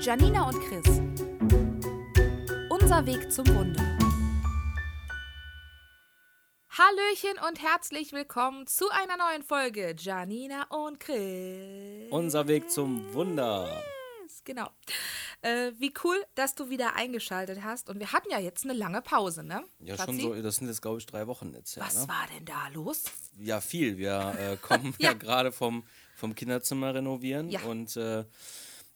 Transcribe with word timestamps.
Janina 0.00 0.48
und 0.48 0.60
Chris. 0.60 1.00
Unser 2.70 3.04
Weg 3.06 3.32
zum 3.32 3.46
Wunder. 3.48 3.82
Hallöchen 6.70 7.38
und 7.48 7.60
herzlich 7.62 8.12
willkommen 8.12 8.66
zu 8.66 8.88
einer 8.90 9.16
neuen 9.16 9.42
Folge 9.42 9.94
Janina 9.98 10.64
und 10.70 11.00
Chris. 11.00 12.10
Unser 12.10 12.46
Weg 12.46 12.70
zum 12.70 13.12
Wunder. 13.14 13.82
Genau. 14.44 14.68
Äh, 15.42 15.72
wie 15.78 15.92
cool, 16.04 16.16
dass 16.34 16.54
du 16.54 16.70
wieder 16.70 16.94
eingeschaltet 16.94 17.62
hast. 17.62 17.88
Und 17.90 17.98
wir 17.98 18.12
hatten 18.12 18.30
ja 18.30 18.38
jetzt 18.38 18.64
eine 18.64 18.72
lange 18.74 19.02
Pause, 19.02 19.42
ne? 19.42 19.62
Ja, 19.80 19.96
Schatzi? 19.96 20.20
schon 20.20 20.34
so, 20.36 20.42
das 20.42 20.56
sind 20.56 20.68
jetzt, 20.68 20.80
glaube 20.82 20.98
ich, 20.98 21.06
drei 21.06 21.26
Wochen 21.26 21.52
jetzt. 21.54 21.76
Ja, 21.76 21.84
Was 21.84 22.02
ne? 22.02 22.08
war 22.08 22.26
denn 22.34 22.44
da 22.44 22.68
los? 22.72 23.04
ja 23.38 23.60
viel. 23.60 23.98
Wir 23.98 24.34
äh, 24.38 24.56
kommen 24.56 24.94
ja, 24.98 25.10
Ja. 25.10 25.14
gerade 25.14 25.52
vom, 25.52 25.84
vom 26.16 26.34
Kinderzimmer 26.34 26.94
renovieren. 26.94 27.50
Ja. 27.50 27.60
Und 27.62 27.96
äh, 27.96 28.24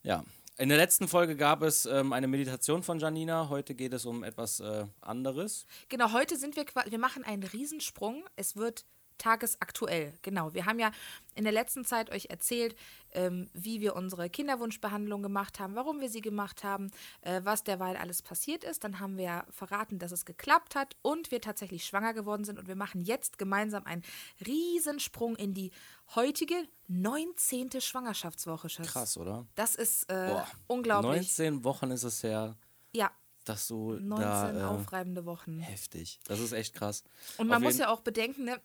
ja, 0.02 0.24
in 0.62 0.68
der 0.68 0.78
letzten 0.78 1.08
Folge 1.08 1.34
gab 1.34 1.62
es 1.62 1.86
ähm, 1.86 2.12
eine 2.12 2.28
Meditation 2.28 2.84
von 2.84 3.00
Janina. 3.00 3.48
Heute 3.48 3.74
geht 3.74 3.92
es 3.92 4.06
um 4.06 4.22
etwas 4.22 4.60
äh, 4.60 4.84
anderes. 5.00 5.66
Genau, 5.88 6.12
heute 6.12 6.36
sind 6.36 6.54
wir 6.54 6.64
wir 6.86 6.98
machen 7.00 7.24
einen 7.24 7.42
Riesensprung. 7.42 8.22
Es 8.36 8.54
wird 8.54 8.86
tagesaktuell. 9.22 10.12
Genau, 10.22 10.52
wir 10.52 10.66
haben 10.66 10.78
ja 10.78 10.90
in 11.34 11.44
der 11.44 11.52
letzten 11.52 11.84
Zeit 11.84 12.10
euch 12.10 12.26
erzählt, 12.26 12.74
ähm, 13.12 13.48
wie 13.54 13.80
wir 13.80 13.94
unsere 13.94 14.28
Kinderwunschbehandlung 14.28 15.22
gemacht 15.22 15.60
haben, 15.60 15.74
warum 15.74 16.00
wir 16.00 16.10
sie 16.10 16.20
gemacht 16.20 16.64
haben, 16.64 16.90
äh, 17.22 17.40
was 17.44 17.62
derweil 17.64 17.96
alles 17.96 18.22
passiert 18.22 18.64
ist. 18.64 18.84
Dann 18.84 19.00
haben 19.00 19.16
wir 19.16 19.44
verraten, 19.50 19.98
dass 19.98 20.12
es 20.12 20.24
geklappt 20.24 20.74
hat 20.74 20.96
und 21.02 21.30
wir 21.30 21.40
tatsächlich 21.40 21.84
schwanger 21.84 22.14
geworden 22.14 22.44
sind. 22.44 22.58
Und 22.58 22.68
wir 22.68 22.76
machen 22.76 23.00
jetzt 23.00 23.38
gemeinsam 23.38 23.84
einen 23.86 24.02
Riesensprung 24.44 25.36
in 25.36 25.54
die 25.54 25.70
heutige 26.14 26.54
19. 26.88 27.80
Schwangerschaftswoche, 27.80 28.68
Schatz. 28.68 28.88
Krass, 28.88 29.16
oder? 29.16 29.46
Das 29.54 29.74
ist 29.74 30.10
äh, 30.10 30.28
Boah, 30.28 30.46
unglaublich. 30.66 31.38
19 31.38 31.64
Wochen 31.64 31.90
ist 31.90 32.02
es 32.02 32.22
her, 32.22 32.56
Ja, 32.92 33.10
dass 33.44 33.66
du 33.68 33.92
19 33.94 34.20
da. 34.20 34.52
Äh, 34.52 34.62
aufreibende 34.64 35.24
Wochen. 35.24 35.58
heftig. 35.60 36.20
Das 36.26 36.38
ist 36.40 36.52
echt 36.52 36.74
krass. 36.74 37.02
Und 37.38 37.48
man 37.48 37.62
muss 37.62 37.78
ja 37.78 37.88
auch 37.88 38.00
bedenken, 38.00 38.44
ne, 38.44 38.60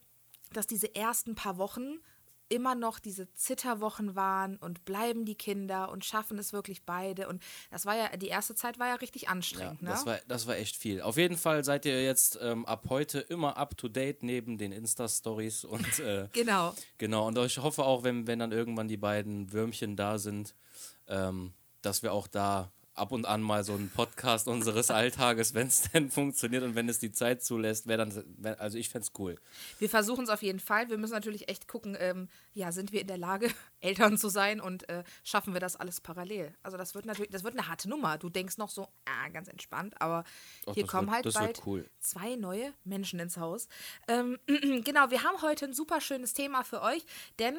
dass 0.53 0.67
diese 0.67 0.93
ersten 0.95 1.35
paar 1.35 1.57
Wochen 1.57 1.99
immer 2.49 2.75
noch 2.75 2.99
diese 2.99 3.31
Zitterwochen 3.33 4.15
waren 4.15 4.55
und 4.57 4.85
bleiben 4.85 5.25
die 5.25 5.35
Kinder 5.35 5.91
und 5.91 6.05
schaffen 6.05 6.37
es 6.39 6.53
wirklich 6.53 6.83
beide. 6.83 7.27
Und 7.27 7.43
das 7.71 7.85
war 7.85 7.95
ja, 7.95 8.15
die 8.15 8.27
erste 8.27 8.55
Zeit 8.55 8.79
war 8.79 8.87
ja 8.87 8.95
richtig 8.95 9.23
Ja, 9.23 9.29
anstrengend, 9.29 9.81
ne? 9.81 9.89
das, 9.89 10.05
war, 10.05 10.19
das 10.27 10.47
war 10.47 10.55
echt 10.55 10.77
viel. 10.77 11.01
Auf 11.01 11.17
jeden 11.17 11.37
Fall 11.37 11.63
seid 11.63 11.85
ihr 11.85 12.01
jetzt 12.03 12.39
ähm, 12.41 12.65
ab 12.65 12.85
heute 12.89 13.19
immer 13.19 13.57
up 13.57 13.77
to 13.77 13.89
date 13.89 14.23
neben 14.23 14.57
den 14.57 14.71
Insta-Stories 14.71 15.65
und 15.65 15.99
äh, 15.99 16.29
genau. 16.33 16.73
genau. 16.97 17.27
Und 17.27 17.37
ich 17.39 17.57
hoffe 17.57 17.83
auch, 17.83 18.03
wenn, 18.03 18.27
wenn 18.27 18.39
dann 18.39 18.51
irgendwann 18.51 18.87
die 18.87 18.97
beiden 18.97 19.51
Würmchen 19.51 19.95
da 19.95 20.17
sind, 20.17 20.55
ähm, 21.07 21.53
dass 21.81 22.01
wir 22.01 22.13
auch 22.13 22.27
da 22.27 22.71
ab 22.97 23.11
und 23.11 23.25
an 23.25 23.41
mal 23.41 23.63
so 23.63 23.73
einen 23.73 23.89
Podcast 23.89 24.47
unseres 24.47 24.91
Alltages, 24.91 25.53
wenn 25.53 25.67
es 25.67 25.83
denn 25.91 26.09
funktioniert 26.11 26.63
und 26.63 26.75
wenn 26.75 26.89
es 26.89 26.99
die 26.99 27.11
Zeit 27.11 27.43
zulässt, 27.43 27.87
wäre 27.87 27.99
dann, 28.05 28.23
wär, 28.37 28.59
also 28.59 28.77
ich 28.77 28.89
fände 28.89 29.07
es 29.07 29.19
cool. 29.19 29.35
Wir 29.79 29.89
versuchen 29.89 30.23
es 30.23 30.29
auf 30.29 30.41
jeden 30.43 30.59
Fall. 30.59 30.89
Wir 30.89 30.97
müssen 30.97 31.13
natürlich 31.13 31.49
echt 31.49 31.67
gucken, 31.67 31.95
ähm, 31.99 32.27
ja, 32.53 32.71
sind 32.71 32.91
wir 32.91 33.01
in 33.01 33.07
der 33.07 33.17
Lage, 33.17 33.49
Eltern 33.79 34.17
zu 34.17 34.29
sein 34.29 34.59
und 34.59 34.89
äh, 34.89 35.03
schaffen 35.23 35.53
wir 35.53 35.59
das 35.59 35.75
alles 35.75 36.01
parallel? 36.01 36.53
Also 36.63 36.77
das 36.77 36.95
wird 36.95 37.05
natürlich, 37.05 37.31
das 37.31 37.43
wird 37.43 37.53
eine 37.57 37.67
harte 37.67 37.89
Nummer. 37.89 38.17
Du 38.17 38.29
denkst 38.29 38.57
noch 38.57 38.69
so, 38.69 38.87
ah, 39.05 39.29
ganz 39.31 39.47
entspannt, 39.47 39.99
aber 40.01 40.23
Ach, 40.65 40.73
hier 40.73 40.87
kommen 40.87 41.07
wird- 41.11 41.25
halt 41.25 41.33
bald 41.33 41.61
cool. 41.65 41.89
zwei 41.99 42.35
neue 42.35 42.73
Menschen 42.83 43.19
ins 43.19 43.37
Haus. 43.37 43.67
Ähm, 44.07 44.37
genau, 44.83 45.11
wir 45.11 45.23
haben 45.23 45.41
heute 45.41 45.65
ein 45.65 45.73
super 45.73 46.01
schönes 46.01 46.33
Thema 46.33 46.63
für 46.63 46.81
euch, 46.81 47.05
denn 47.39 47.57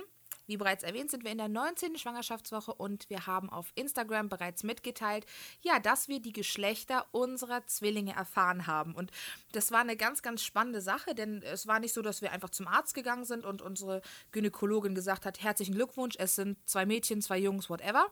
wie 0.49 0.57
bereits 0.57 0.83
erwähnt, 0.83 1.11
sind 1.11 1.25
wir 1.25 1.31
in 1.31 1.39
der 1.39 1.49
19. 1.49 1.97
Schwangerschaftswoche 1.99 2.73
und 2.75 3.09
wir 3.11 3.27
haben 3.27 3.51
auf 3.51 3.71
Instagram 3.75 4.29
bereits 4.29 4.65
mitgeteilt, 4.65 5.27
ja, 5.61 5.79
dass 5.79 6.09
wir 6.09 6.21
die 6.21 6.33
Geschlechter 6.33 7.07
unserer 7.13 7.67
Zwillinge 7.67 8.15
erfahren 8.15 8.67
haben. 8.67 8.95
Und 8.95 9.13
das 9.53 9.71
war 9.71 9.81
eine 9.81 9.97
ganz, 9.97 10.23
ganz 10.23 10.43
spannende 10.43 10.81
Sache, 10.81 11.15
denn 11.15 11.43
es 11.43 11.67
war 11.67 11.79
nicht 11.79 11.93
so, 11.93 12.03
dass 12.03 12.23
wir 12.23 12.33
einfach 12.33 12.51
zum 12.51 12.67
Arzt 12.67 12.95
gegangen 12.95 13.25
sind 13.25 13.45
und 13.45 13.63
unsere 13.63 14.03
Gynäkologin 14.33 14.95
gesagt 14.95 15.27
hat, 15.27 15.43
herzlichen 15.43 15.75
Glückwunsch, 15.75 16.17
es 16.19 16.35
sind 16.35 16.59
zwei 16.67 16.87
Mädchen, 16.87 17.21
zwei 17.23 17.39
Jungs, 17.39 17.69
whatever. 17.69 18.07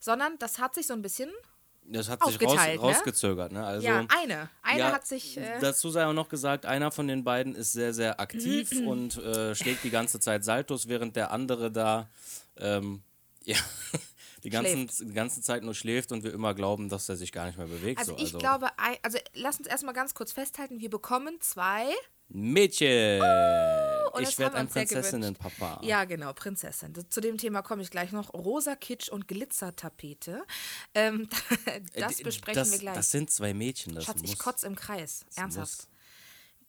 Sondern 0.00 0.38
das 0.38 0.58
hat 0.58 0.74
sich 0.74 0.86
so 0.86 0.92
ein 0.92 1.00
bisschen, 1.00 1.32
Das 1.86 2.08
hat 2.08 2.24
sich 2.24 2.40
raus, 2.40 2.56
ne? 2.56 2.76
rausgezögert. 2.78 3.52
Ne? 3.52 3.64
Also, 3.64 3.86
ja, 3.86 4.06
eine. 4.08 4.48
Eine 4.62 4.78
Ja, 4.78 4.92
hat 4.92 5.06
sich. 5.06 5.36
Äh, 5.36 5.58
dazu 5.60 5.90
sei 5.90 6.06
auch 6.06 6.12
noch 6.14 6.28
gesagt, 6.28 6.64
einer 6.66 6.90
von 6.90 7.06
den 7.08 7.24
beiden 7.24 7.54
ist 7.54 7.72
sehr, 7.72 7.92
sehr 7.92 8.20
aktiv 8.20 8.70
und 8.86 9.16
äh, 9.18 9.54
schlägt 9.54 9.84
die 9.84 9.90
ganze 9.90 10.18
Zeit 10.18 10.44
Saltos, 10.44 10.88
während 10.88 11.14
der 11.16 11.30
andere 11.30 11.70
da 11.70 12.08
ähm, 12.56 13.02
ja, 13.44 13.56
die, 14.42 14.50
ganzen, 14.50 14.88
die 15.08 15.12
ganze 15.12 15.42
Zeit 15.42 15.62
nur 15.62 15.74
schläft 15.74 16.10
und 16.12 16.24
wir 16.24 16.32
immer 16.32 16.54
glauben, 16.54 16.88
dass 16.88 17.08
er 17.08 17.16
sich 17.16 17.32
gar 17.32 17.46
nicht 17.46 17.58
mehr 17.58 17.66
bewegt. 17.66 17.98
also 17.98 18.16
so. 18.16 18.24
ich 18.24 18.38
glaube, 18.38 18.68
ei- 18.78 18.98
also 19.02 19.18
lass 19.34 19.58
uns 19.58 19.68
erstmal 19.68 19.94
ganz 19.94 20.14
kurz 20.14 20.32
festhalten, 20.32 20.80
wir 20.80 20.88
bekommen 20.90 21.38
zwei. 21.40 21.84
Mädchen! 22.28 23.20
Und 24.14 24.22
ich 24.28 24.38
werde 24.38 24.56
ein. 24.56 24.68
Prinzessinnenpapa. 24.68 25.80
Ja, 25.82 26.04
genau, 26.04 26.32
Prinzessin. 26.32 26.94
Zu 27.08 27.20
dem 27.20 27.38
Thema 27.38 27.62
komme 27.62 27.82
ich 27.82 27.90
gleich 27.90 28.12
noch. 28.12 28.32
Rosa 28.34 28.76
Kitsch 28.76 29.08
und 29.08 29.28
Glitzertapete. 29.28 30.44
Ähm, 30.94 31.28
das 31.94 32.20
Äh, 32.20 32.24
besprechen 32.24 32.54
das, 32.62 32.72
wir 32.72 32.78
gleich. 32.78 32.94
Das 32.94 33.10
sind 33.10 33.30
zwei 33.30 33.54
Mädchen. 33.54 33.94
Das 33.94 34.04
Schatz, 34.04 34.22
muss, 34.22 34.30
ich 34.32 34.38
kotze 34.38 34.66
im 34.66 34.76
Kreis. 34.76 35.24
das 35.26 35.36
Ernsthaft. 35.38 35.70
muss- 35.78 35.88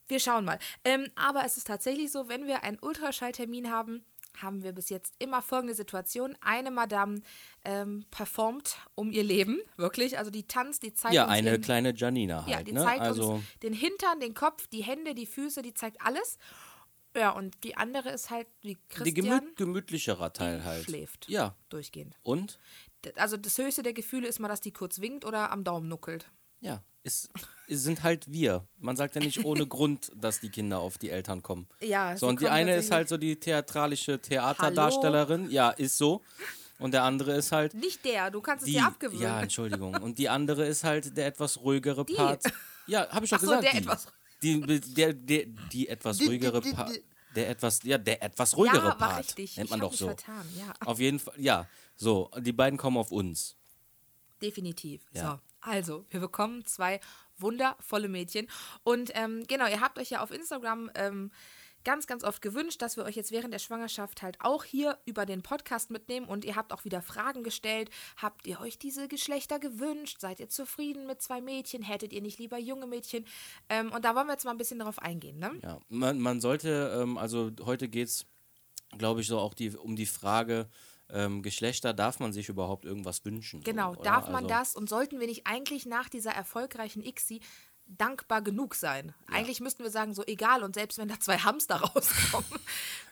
Wir 0.07 0.19
schauen 0.19 0.45
mal. 0.45 0.59
Ähm, 0.83 1.09
aber 1.15 1.45
es 1.45 1.57
ist 1.57 1.67
tatsächlich 1.67 2.11
so, 2.11 2.29
wenn 2.29 2.45
wir 2.47 2.63
einen 2.63 2.77
Ultraschalltermin 2.79 3.71
haben, 3.71 4.05
haben 4.41 4.63
wir 4.63 4.73
bis 4.73 4.89
jetzt 4.89 5.13
immer 5.17 5.41
folgende 5.41 5.73
Situation. 5.73 6.37
Eine 6.41 6.69
Madame 6.69 7.21
ähm, 7.63 8.05
performt 8.11 8.77
um 8.93 9.09
ihr 9.11 9.23
Leben, 9.23 9.61
wirklich. 9.77 10.17
Also 10.17 10.29
die 10.29 10.43
tanzt, 10.45 10.83
die 10.83 10.93
zeigt 10.93 11.15
Ja, 11.15 11.23
uns 11.23 11.31
eine 11.31 11.51
ihren, 11.51 11.61
kleine 11.61 11.93
Janina 11.95 12.43
ja, 12.45 12.57
halt. 12.57 12.67
die 12.67 12.73
ne? 12.73 12.83
zeigt 12.83 12.99
Also, 13.01 13.35
uns 13.35 13.43
den 13.63 13.71
Hintern, 13.73 14.19
den 14.19 14.33
Kopf, 14.33 14.67
die 14.67 14.83
Hände, 14.83 15.15
die 15.15 15.25
Füße, 15.25 15.61
die 15.61 15.73
zeigt 15.73 16.01
alles. 16.01 16.37
Ja, 17.15 17.29
und 17.31 17.55
die 17.63 17.77
andere 17.77 18.09
ist 18.09 18.29
halt 18.29 18.47
wie 18.61 18.75
die 18.75 18.77
Christian, 18.89 19.15
gemüt 19.39 19.55
gemütlicherer 19.55 20.33
Teil 20.33 20.63
halt. 20.63 20.85
schläft. 20.85 21.27
Ja. 21.29 21.55
durchgehend. 21.69 22.17
Und? 22.23 22.59
Also 23.15 23.37
das 23.37 23.57
höchste 23.57 23.83
der 23.83 23.93
Gefühle 23.93 24.27
ist 24.27 24.39
mal, 24.39 24.47
dass 24.47 24.61
die 24.61 24.71
kurz 24.73 24.99
winkt 24.99 25.25
oder 25.25 25.51
am 25.51 25.63
Daumen 25.63 25.87
nuckelt. 25.87 26.25
Ja, 26.59 26.81
es, 27.03 27.29
es 27.67 27.83
sind 27.83 28.01
halt 28.01 28.31
wir. 28.31 28.67
Man 28.79 28.95
sagt 28.95 29.13
ja 29.15 29.21
nicht 29.21 29.45
ohne 29.45 29.67
Grund, 29.67 30.11
dass 30.15 30.39
die 30.39 30.49
Kinder 30.49 30.79
auf 30.79 30.97
die 30.97 31.11
Eltern 31.11 31.43
kommen. 31.43 31.67
Ja, 31.81 32.17
So, 32.17 32.27
und 32.27 32.41
die 32.41 32.49
eine 32.49 32.75
ist 32.75 32.91
halt 32.91 33.07
so 33.09 33.17
die 33.17 33.39
theatralische 33.39 34.19
Theaterdarstellerin. 34.19 35.49
Ja, 35.51 35.69
ist 35.69 35.97
so. 35.97 36.21
Und 36.79 36.93
der 36.93 37.03
andere 37.03 37.33
ist 37.35 37.51
halt 37.51 37.73
Nicht 37.73 38.03
der, 38.03 38.31
du 38.31 38.41
kannst 38.41 38.63
es 38.63 38.65
die. 38.67 38.73
dir 38.73 38.85
abgewöhnen. 38.87 39.21
Ja, 39.21 39.39
Entschuldigung. 39.41 39.95
Und 39.95 40.17
die 40.17 40.27
andere 40.27 40.65
ist 40.65 40.83
halt 40.83 41.15
der 41.15 41.27
etwas 41.27 41.61
ruhigere 41.61 42.03
Part. 42.03 42.43
Ja, 42.87 43.07
habe 43.09 43.23
ich 43.25 43.31
doch 43.31 43.37
Ach 43.37 43.41
so, 43.41 43.47
gesagt. 43.47 43.63
der 43.63 43.71
die. 43.71 43.77
etwas- 43.77 44.07
Die, 44.45 44.79
der, 44.93 45.13
der, 45.13 45.45
die 45.71 45.87
etwas 45.87 46.21
ruhigere 46.21 46.61
Part. 46.61 47.01
Der 47.35 47.49
etwas, 47.49 47.81
ja, 47.83 47.97
der 47.97 48.23
etwas 48.23 48.55
ruhigere 48.55 48.89
ja, 48.89 48.95
Part. 48.95 49.19
richtig. 49.19 49.57
Nennt 49.57 49.69
man 49.69 49.79
doch 49.81 49.93
so. 49.93 50.07
vertan, 50.07 50.45
ja. 50.57 50.73
Auf 50.85 50.99
jeden 50.99 51.19
Fall, 51.19 51.33
ja. 51.37 51.67
So, 51.95 52.29
die 52.39 52.53
beiden 52.53 52.77
kommen 52.77 52.97
auf 52.97 53.11
uns. 53.11 53.57
Definitiv. 54.41 55.01
Ja. 55.11 55.31
So, 55.31 55.69
also, 55.69 56.05
wir 56.11 56.19
bekommen 56.19 56.65
zwei 56.65 56.99
wundervolle 57.37 58.07
Mädchen. 58.07 58.47
Und 58.83 59.11
ähm, 59.15 59.43
genau, 59.47 59.67
ihr 59.67 59.81
habt 59.81 59.97
euch 59.97 60.11
ja 60.11 60.21
auf 60.21 60.31
Instagram 60.31 60.91
ähm, 60.95 61.31
ganz, 61.85 62.07
ganz 62.07 62.23
oft 62.25 62.41
gewünscht, 62.41 62.81
dass 62.81 62.97
wir 62.97 63.05
euch 63.05 63.15
jetzt 63.15 63.31
während 63.31 63.53
der 63.53 63.59
Schwangerschaft 63.59 64.21
halt 64.21 64.37
auch 64.41 64.65
hier 64.65 64.97
über 65.05 65.25
den 65.25 65.41
Podcast 65.41 65.91
mitnehmen. 65.91 66.27
Und 66.27 66.43
ihr 66.43 66.57
habt 66.57 66.73
auch 66.73 66.83
wieder 66.83 67.01
Fragen 67.01 67.43
gestellt. 67.43 67.89
Habt 68.17 68.45
ihr 68.45 68.59
euch 68.59 68.77
diese 68.77 69.07
Geschlechter 69.07 69.59
gewünscht? 69.59 70.19
Seid 70.19 70.39
ihr 70.41 70.49
zufrieden 70.49 71.07
mit 71.07 71.21
zwei 71.21 71.39
Mädchen? 71.39 71.83
Hättet 71.83 72.11
ihr 72.11 72.21
nicht 72.21 72.39
lieber 72.39 72.57
junge 72.57 72.87
Mädchen? 72.87 73.25
Ähm, 73.69 73.91
und 73.93 74.03
da 74.03 74.15
wollen 74.15 74.27
wir 74.27 74.33
jetzt 74.33 74.43
mal 74.43 74.51
ein 74.51 74.57
bisschen 74.57 74.79
drauf 74.79 74.99
eingehen, 74.99 75.39
ne? 75.39 75.51
Ja, 75.63 75.79
man, 75.87 76.19
man 76.19 76.41
sollte, 76.41 76.99
ähm, 77.01 77.17
also 77.17 77.51
heute 77.63 77.87
geht 77.87 78.09
es, 78.09 78.25
glaube 78.97 79.21
ich, 79.21 79.27
so 79.27 79.39
auch 79.39 79.53
die, 79.53 79.69
um 79.69 79.95
die 79.95 80.05
Frage, 80.05 80.67
ähm, 81.09 81.43
Geschlechter, 81.43 81.93
darf 81.93 82.19
man 82.19 82.33
sich 82.33 82.49
überhaupt 82.49 82.85
irgendwas 82.85 83.23
wünschen? 83.25 83.61
Genau, 83.61 83.93
so, 83.93 84.01
darf 84.01 84.27
man 84.27 84.45
also, 84.45 84.47
das 84.47 84.75
und 84.75 84.89
sollten 84.89 85.19
wir 85.19 85.27
nicht 85.27 85.45
eigentlich 85.45 85.85
nach 85.85 86.09
dieser 86.09 86.31
erfolgreichen 86.31 87.03
ICSI 87.03 87.41
dankbar 87.87 88.41
genug 88.41 88.75
sein? 88.75 89.13
Eigentlich 89.27 89.59
müssten 89.61 89.83
wir 89.83 89.91
sagen, 89.91 90.13
so 90.13 90.23
egal 90.25 90.63
und 90.63 90.75
selbst 90.75 90.97
wenn 90.97 91.07
da 91.07 91.19
zwei 91.19 91.37
Hamster 91.37 91.75
rauskommen, 91.81 92.59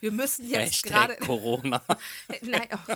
wir 0.00 0.12
müssen 0.12 0.48
jetzt 0.48 0.82
gerade 0.82 1.16
Corona. 1.16 1.82
Nein, 2.42 2.68
oh, 2.72 2.94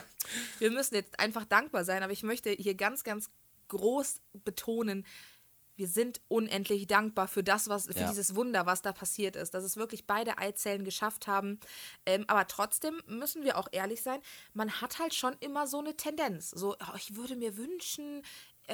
wir 0.59 0.71
müssen 0.71 0.95
jetzt 0.95 1.19
einfach 1.19 1.45
dankbar 1.45 1.85
sein, 1.85 2.03
aber 2.03 2.13
ich 2.13 2.23
möchte 2.23 2.51
hier 2.51 2.75
ganz 2.75 3.05
ganz 3.05 3.31
groß 3.69 4.21
betonen, 4.45 5.05
wir 5.77 5.87
sind 5.87 6.21
unendlich 6.27 6.89
dankbar 6.89 7.29
für 7.29 7.45
das, 7.45 7.69
was, 7.69 7.87
für 7.87 8.01
Ja. 8.01 8.09
dieses 8.09 8.35
Wunder, 8.35 8.67
was 8.67 8.83
da 8.83 8.93
passiert 8.93 9.37
ist, 9.37 9.55
dass 9.55 9.63
es 9.63 9.77
wirklich 9.77 10.09
beide 10.09 10.37
Eizellen 10.37 10.85
geschafft 10.85 11.29
haben. 11.29 11.61
Ähm, 12.05 12.25
aber 12.27 12.49
trotzdem 12.49 13.01
müssen 13.07 13.45
wir 13.45 13.57
auch 13.57 13.69
ehrlich 13.71 14.03
sein, 14.03 14.21
man 14.55 14.81
hat 14.81 14.99
halt 14.99 15.15
schon 15.15 15.37
immer 15.39 15.69
so 15.69 15.79
eine 15.79 15.97
Tendenz. 15.97 16.51
So, 16.51 16.75
oh, 16.75 16.97
ich 16.97 17.15
würde 17.15 17.37
mir 17.37 17.57
wünschen, 17.57 18.23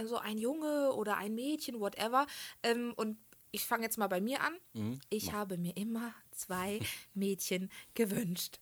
so 0.07 0.17
ein 0.19 0.39
Junge 0.39 0.93
oder 0.95 1.17
ein 1.17 1.35
Mädchen, 1.35 1.81
whatever. 1.81 2.27
Ähm, 2.63 2.93
und 2.97 3.17
ich 3.51 3.65
fange 3.65 3.85
jetzt 3.85 3.99
mal 3.99 4.09
bei 4.09 4.21
mir 4.21 4.41
an. 4.43 4.55
Mhm. 4.73 5.01
Ich 5.11 5.33
habe 5.33 5.57
mir 5.59 5.77
immer 5.77 6.13
zwei 6.33 6.81
Mädchen 7.15 7.71
gewünscht. 7.95 8.59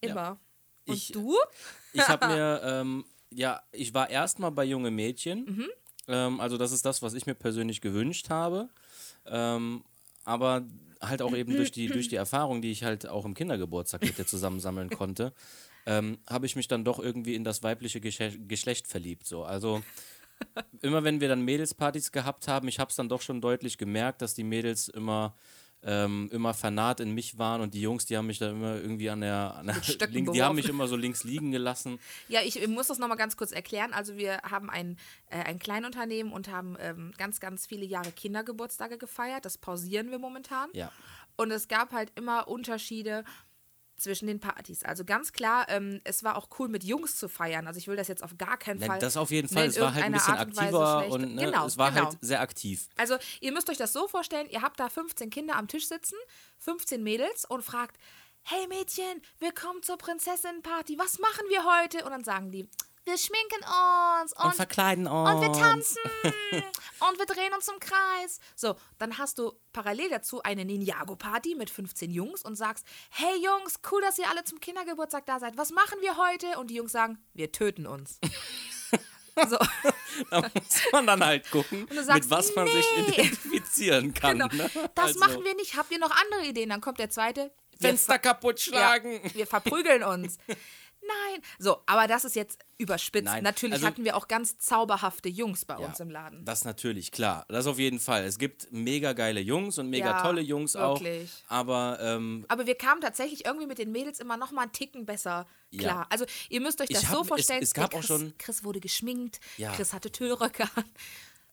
Immer. 0.00 0.38
Und 0.86 0.94
Ich- 0.96 1.12
du? 1.12 1.36
Ich 1.92 2.06
habe 2.08 2.26
mir 2.26 2.60
ähm, 2.64 3.04
ja, 3.30 3.62
ich 3.72 3.94
war 3.94 4.10
erstmal 4.10 4.50
bei 4.50 4.64
junge 4.64 4.90
Mädchen. 4.90 5.44
Mhm. 5.44 5.68
Ähm, 6.08 6.40
also 6.40 6.58
das 6.58 6.72
ist 6.72 6.84
das, 6.84 7.00
was 7.02 7.14
ich 7.14 7.26
mir 7.26 7.34
persönlich 7.34 7.80
gewünscht 7.80 8.28
habe. 8.28 8.68
Ähm, 9.26 9.84
aber 10.24 10.64
halt 11.00 11.22
auch 11.22 11.34
eben 11.34 11.54
durch 11.56 11.70
die, 11.72 11.86
durch 11.88 12.08
die 12.08 12.16
Erfahrung, 12.24 12.60
die 12.62 12.70
ich 12.72 12.82
halt 12.84 13.06
auch 13.08 13.24
im 13.24 13.34
Kindergeburtstag 13.34 14.02
mit 14.02 14.18
dir 14.18 14.26
zusammensammeln 14.26 14.90
konnte, 14.90 15.32
ähm, 15.86 16.18
habe 16.28 16.46
ich 16.46 16.56
mich 16.56 16.68
dann 16.68 16.84
doch 16.84 16.98
irgendwie 16.98 17.34
in 17.34 17.44
das 17.44 17.62
weibliche 17.62 18.00
Gesche 18.00 18.36
Geschlecht 18.40 18.86
verliebt. 18.88 19.26
So. 19.26 19.44
Also 19.44 19.82
immer 20.82 21.04
wenn 21.04 21.20
wir 21.20 21.28
dann 21.28 21.42
Mädelspartys 21.42 22.12
gehabt 22.12 22.48
haben, 22.48 22.68
ich 22.68 22.78
habe 22.78 22.90
es 22.90 22.96
dann 22.96 23.08
doch 23.08 23.22
schon 23.22 23.40
deutlich 23.40 23.78
gemerkt, 23.78 24.22
dass 24.22 24.34
die 24.34 24.44
Mädels 24.44 24.88
immer 24.88 25.34
ähm, 25.84 26.28
immer 26.32 26.54
fanat 26.54 27.00
in 27.00 27.12
mich 27.12 27.38
waren 27.38 27.60
und 27.60 27.74
die 27.74 27.80
Jungs, 27.80 28.06
die 28.06 28.16
haben 28.16 28.26
mich 28.26 28.38
da 28.38 28.50
immer 28.50 28.76
irgendwie 28.76 29.10
an 29.10 29.20
der, 29.20 29.56
an 29.56 29.66
der 29.66 30.08
link, 30.08 30.32
die 30.32 30.42
haben 30.42 30.54
mich 30.54 30.68
immer 30.68 30.86
so 30.86 30.96
links 30.96 31.24
liegen 31.24 31.50
gelassen. 31.50 31.98
Ja, 32.28 32.40
ich 32.42 32.66
muss 32.68 32.86
das 32.86 32.98
nochmal 32.98 33.16
ganz 33.16 33.36
kurz 33.36 33.52
erklären. 33.52 33.92
Also 33.92 34.16
wir 34.16 34.38
haben 34.42 34.70
ein, 34.70 34.96
äh, 35.26 35.42
ein 35.42 35.58
Kleinunternehmen 35.58 36.32
und 36.32 36.48
haben 36.48 36.76
ähm, 36.78 37.12
ganz, 37.18 37.40
ganz 37.40 37.66
viele 37.66 37.84
Jahre 37.84 38.12
Kindergeburtstage 38.12 38.96
gefeiert. 38.96 39.44
Das 39.44 39.58
pausieren 39.58 40.10
wir 40.10 40.18
momentan. 40.18 40.68
Ja. 40.72 40.92
Und 41.36 41.50
es 41.50 41.66
gab 41.66 41.92
halt 41.92 42.12
immer 42.14 42.46
Unterschiede 42.46 43.24
zwischen 44.02 44.26
den 44.26 44.40
Partys. 44.40 44.82
Also 44.84 45.04
ganz 45.04 45.32
klar, 45.32 45.66
ähm, 45.68 46.00
es 46.04 46.22
war 46.22 46.36
auch 46.36 46.48
cool 46.58 46.68
mit 46.68 46.84
Jungs 46.84 47.16
zu 47.16 47.28
feiern. 47.28 47.66
Also 47.66 47.78
ich 47.78 47.88
will 47.88 47.96
das 47.96 48.08
jetzt 48.08 48.22
auf 48.22 48.36
gar 48.36 48.56
keinen 48.56 48.80
Nein, 48.80 48.88
Fall. 48.88 48.98
das 48.98 49.16
auf 49.16 49.30
jeden 49.30 49.48
Fall. 49.48 49.66
Es 49.66 49.80
war 49.80 49.94
halt 49.94 50.04
ein 50.04 50.12
bisschen 50.12 50.34
Art 50.34 50.48
und 50.48 50.56
Weise 50.56 50.78
aktiver 50.78 51.14
und 51.14 51.34
ne, 51.34 51.44
genau, 51.46 51.66
es 51.66 51.78
war 51.78 51.90
genau. 51.90 52.06
halt 52.06 52.18
sehr 52.20 52.40
aktiv. 52.40 52.88
Also 52.96 53.16
ihr 53.40 53.52
müsst 53.52 53.70
euch 53.70 53.78
das 53.78 53.92
so 53.92 54.08
vorstellen, 54.08 54.48
ihr 54.50 54.62
habt 54.62 54.78
da 54.80 54.88
15 54.88 55.30
Kinder 55.30 55.56
am 55.56 55.68
Tisch 55.68 55.88
sitzen, 55.88 56.16
15 56.58 57.02
Mädels 57.02 57.44
und 57.44 57.62
fragt, 57.62 57.96
hey 58.42 58.66
Mädchen, 58.66 59.22
willkommen 59.38 59.82
zur 59.82 59.96
Prinzessinnenparty, 59.96 60.98
was 60.98 61.18
machen 61.18 61.44
wir 61.48 61.64
heute? 61.64 62.04
Und 62.04 62.10
dann 62.10 62.24
sagen 62.24 62.50
die, 62.50 62.68
wir 63.04 63.18
schminken 63.18 63.64
uns 64.22 64.32
und, 64.34 64.44
Und 64.44 64.54
verkleiden 64.54 65.06
uns. 65.06 65.30
und 65.30 65.40
wir 65.40 65.52
tanzen 65.52 65.98
und 67.08 67.18
wir 67.18 67.26
drehen 67.26 67.52
uns 67.54 67.68
im 67.68 67.80
Kreis. 67.80 68.38
So, 68.54 68.76
dann 68.98 69.18
hast 69.18 69.38
du 69.38 69.52
parallel 69.72 70.10
dazu 70.10 70.42
eine 70.42 70.64
Ninjago-Party 70.64 71.54
mit 71.56 71.70
15 71.70 72.10
Jungs 72.10 72.42
und 72.42 72.56
sagst, 72.56 72.86
hey 73.10 73.42
Jungs, 73.42 73.80
cool, 73.90 74.00
dass 74.02 74.18
ihr 74.18 74.28
alle 74.28 74.44
zum 74.44 74.60
Kindergeburtstag 74.60 75.26
da 75.26 75.40
seid. 75.40 75.56
Was 75.56 75.70
machen 75.70 75.98
wir 76.00 76.16
heute? 76.16 76.58
Und 76.58 76.68
die 76.68 76.74
Jungs 76.74 76.92
sagen, 76.92 77.18
wir 77.34 77.50
töten 77.50 77.86
uns. 77.86 78.20
so. 79.48 79.58
Da 80.30 80.40
muss 80.40 80.82
man 80.92 81.06
dann 81.06 81.24
halt 81.24 81.50
gucken, 81.50 81.88
sagst, 81.90 82.24
mit 82.24 82.30
was 82.30 82.54
man 82.54 82.68
sich 82.68 82.86
nee. 82.96 83.02
identifizieren 83.14 84.14
kann. 84.14 84.38
Genau. 84.38 84.54
Ne? 84.54 84.70
Das 84.94 85.06
Also, 85.06 85.20
machen 85.20 85.44
wir 85.44 85.54
nicht. 85.54 85.76
Habt 85.76 85.90
ihr 85.90 85.98
noch 85.98 86.10
andere 86.10 86.46
Ideen? 86.46 86.68
Dann 86.68 86.80
kommt 86.80 86.98
der 86.98 87.10
zweite. 87.10 87.52
Fenster 87.80 88.18
kaputt 88.18 88.60
schlagen. 88.60 89.20
Ja, 89.24 89.34
wir 89.34 89.46
verprügeln 89.46 90.04
uns. 90.04 90.38
Nein. 91.06 91.42
So, 91.58 91.78
aber 91.86 92.06
das 92.06 92.24
ist 92.24 92.36
jetzt 92.36 92.58
überspitzt. 92.78 93.24
Nein, 93.24 93.42
Natürlich 93.42 93.74
also- 93.74 93.86
hatten 93.86 94.04
wir 94.04 94.16
auch 94.16 94.28
ganz 94.28 94.58
zauberhafte 94.58 95.28
Jungs 95.28 95.64
bei 95.64 95.74
Ja, 95.78 95.86
uns 95.86 96.00
im 96.00 96.10
Laden. 96.10 96.44
Das 96.44 96.64
natürlich, 96.64 97.10
klar. 97.12 97.44
Das 97.48 97.66
auf 97.66 97.78
jeden 97.78 97.98
Fall. 98.00 98.24
Es 98.24 98.38
gibt 98.38 98.70
mega 98.72 99.12
geile 99.12 99.40
Jungs 99.40 99.78
und 99.78 99.88
mega 99.90 100.06
Ja, 100.12 100.22
tolle 100.22 100.40
Jungs 100.40 100.74
wirklich. 100.74 101.30
auch. 101.48 101.52
Aber 101.54 101.98
ähm, 102.00 102.44
Aber 102.48 102.66
wir 102.66 102.74
kamen 102.76 103.00
tatsächlich 103.00 103.44
irgendwie 103.44 103.66
mit 103.66 103.78
den 103.78 103.90
Mädels 103.92 104.20
immer 104.20 104.36
noch 104.36 104.52
mal 104.52 104.62
einen 104.62 104.72
Ticken 104.72 105.04
besser 105.06 105.46
Ja. 105.70 105.80
klar. 105.82 106.06
Also 106.10 106.24
ihr 106.48 106.60
müsst 106.60 106.80
euch 106.80 106.88
das 106.88 107.02
Ich 107.02 107.08
so 107.08 107.14
hab- 107.16 107.22
es- 107.22 107.28
vorstellen. 107.28 107.62
es 107.62 107.74
gab 107.74 107.90
der 107.90 107.98
auch 107.98 108.02
Chris, 108.02 108.08
schon- 108.08 108.34
Chris 108.38 108.64
wurde 108.64 108.80
geschminkt. 108.80 109.40
Ja. 109.58 109.72
Chris 109.72 109.92
hatte 109.92 110.10
Tüllröcke 110.12 110.64
an. 110.74 110.84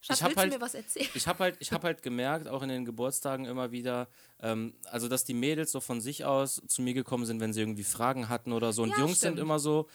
Schatz, 0.01 0.19
Ich 0.19 0.25
willst 0.25 0.38
halt- 0.38 0.54
du 0.54 0.57
mir 0.57 0.62
was 0.62 0.74
erzählen? 0.75 1.10
ich 1.13 1.28
habe 1.28 1.40
halt, 1.44 1.57
ich 1.60 1.72
hab 1.74 1.84
halt 1.84 2.01
gemerkt, 2.01 2.48
auch 2.48 2.62
in 2.63 2.69
den 2.69 2.86
Geburtstagen 2.86 3.46
immer 3.46 3.72
wieder, 3.72 4.07
ähm, 4.42 4.74
also 4.86 5.07
dass 5.10 5.25
die 5.25 5.34
Mädels 5.34 5.72
so 5.72 5.81
von 5.81 6.00
sich 6.00 6.24
aus 6.25 6.62
zu 6.68 6.81
mir 6.81 6.94
gekommen 6.94 7.25
sind, 7.25 7.40
wenn 7.42 7.51
sie 7.54 7.60
irgendwie 7.62 7.84
Fragen 7.84 8.30
hatten 8.30 8.54
oder 8.54 8.72
so. 8.72 8.84
Und 8.84 8.90
Ja, 8.92 9.00
Jungs 9.00 9.18
stimmt. 9.18 9.36
sind 9.36 9.40
immer 9.40 9.60
so, 9.60 9.90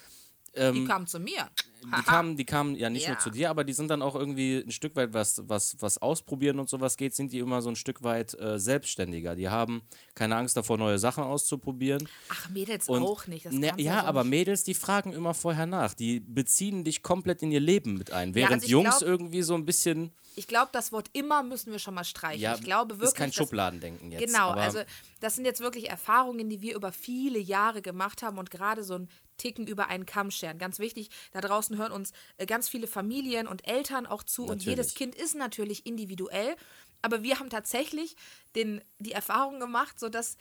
Die 0.57 0.85
kamen 0.85 1.07
zu 1.07 1.19
mir. 1.19 1.49
die 1.85 2.03
kamen, 2.05 2.37
die 2.37 2.45
kamen 2.45 2.77
ja 2.77 2.89
nicht 2.89 3.05
Ja. 3.05 3.11
nur 3.11 3.19
zu 3.19 3.31
dir, 3.31 3.51
aber 3.51 3.65
die 3.65 3.73
sind 3.73 3.89
dann 3.89 4.01
auch 4.03 4.15
irgendwie 4.15 4.59
ein 4.65 4.71
Stück 4.71 4.97
weit, 4.97 5.13
was, 5.13 5.43
was, 5.49 5.77
was 5.81 5.99
ausprobieren 5.99 6.59
und 6.59 6.69
sowas 6.71 6.97
geht, 6.97 7.15
sind 7.15 7.33
die 7.33 7.39
immer 7.41 7.61
so 7.61 7.69
ein 7.71 7.77
Stück 7.77 8.03
weit 8.03 8.39
äh, 8.41 8.59
selbstständiger. 8.59 9.35
Die 9.37 9.49
haben 9.49 9.83
keine 10.15 10.37
Angst 10.37 10.57
davor, 10.57 10.79
neue 10.79 10.99
Sachen 10.99 11.25
auszuprobieren. 11.25 12.09
Ach, 12.31 12.49
Mädels 12.51 12.89
Und 12.89 13.03
auch 13.03 13.27
nicht. 13.27 13.47
Das 13.47 13.53
ne, 13.53 13.73
ja, 13.77 14.01
so 14.01 14.07
aber 14.07 14.23
nicht. 14.25 14.31
Mädels, 14.31 14.65
die 14.65 14.75
fragen 14.75 15.13
immer 15.13 15.35
vorher 15.35 15.67
nach. 15.67 15.93
Die 15.95 16.21
beziehen 16.21 16.85
dich 16.85 17.03
komplett 17.03 17.43
in 17.43 17.51
ihr 17.53 17.61
Leben 17.61 17.95
mit 17.99 18.13
ein. 18.13 18.35
Während 18.35 18.55
also 18.55 18.65
ich 18.65 18.71
Jungs 18.71 18.99
glaub- 18.99 19.03
irgendwie 19.11 19.43
so 19.43 19.55
ein 19.55 19.67
bisschen, 19.67 20.13
Ich 20.37 20.49
glaube, 20.49 20.71
das 20.73 20.91
Wort 20.93 21.09
immer 21.13 21.43
müssen 21.43 21.71
wir 21.71 21.79
schon 21.79 21.95
mal 21.95 22.05
streichen. 22.05 22.41
ja, 22.41 22.55
ich 22.55 22.63
glaube 22.63 22.95
wirklich, 22.95 23.09
ist 23.09 23.17
kein 23.17 23.33
Schubladendenken 23.33 24.11
jetzt. 24.11 24.25
Genau, 24.27 24.51
also 24.51 24.79
das 25.21 25.37
sind 25.37 25.45
jetzt 25.45 25.61
wirklich 25.61 25.91
Erfahrungen, 25.91 26.49
die 26.49 26.61
wir 26.63 26.75
über 26.77 26.93
viele 26.93 27.39
Jahre 27.39 27.83
gemacht 27.83 28.23
haben 28.23 28.39
und 28.39 28.51
gerade 28.51 28.83
so 28.85 28.95
ein 28.95 29.09
Ticken 29.37 29.67
über 29.67 29.89
einen 29.89 30.07
Kamm 30.07 30.31
scheren. 30.31 30.59
Ganz 30.59 30.79
wichtig, 30.79 31.11
da 31.33 31.41
draußen 31.41 31.77
hören 31.77 31.93
uns 31.93 32.13
äh, 32.37 32.47
ganz 32.47 32.69
viele 32.69 32.87
Familien 32.87 33.47
und 33.47 33.67
Eltern 33.67 34.07
auch 34.07 34.23
zu 34.23 34.43
und 34.43 34.49
Natürlich. 34.49 34.67
jedes 34.67 34.95
Kind 34.95 35.15
ist 35.15 35.35
natürlich 35.35 35.87
individuell, 35.87 36.57
aber 37.03 37.23
wir 37.23 37.39
haben 37.39 37.51
tatsächlich 37.51 38.17
den, 38.55 38.83
die 38.99 39.13
Erfahrung 39.13 39.61
gemacht, 39.61 39.99
sodass 40.01 40.37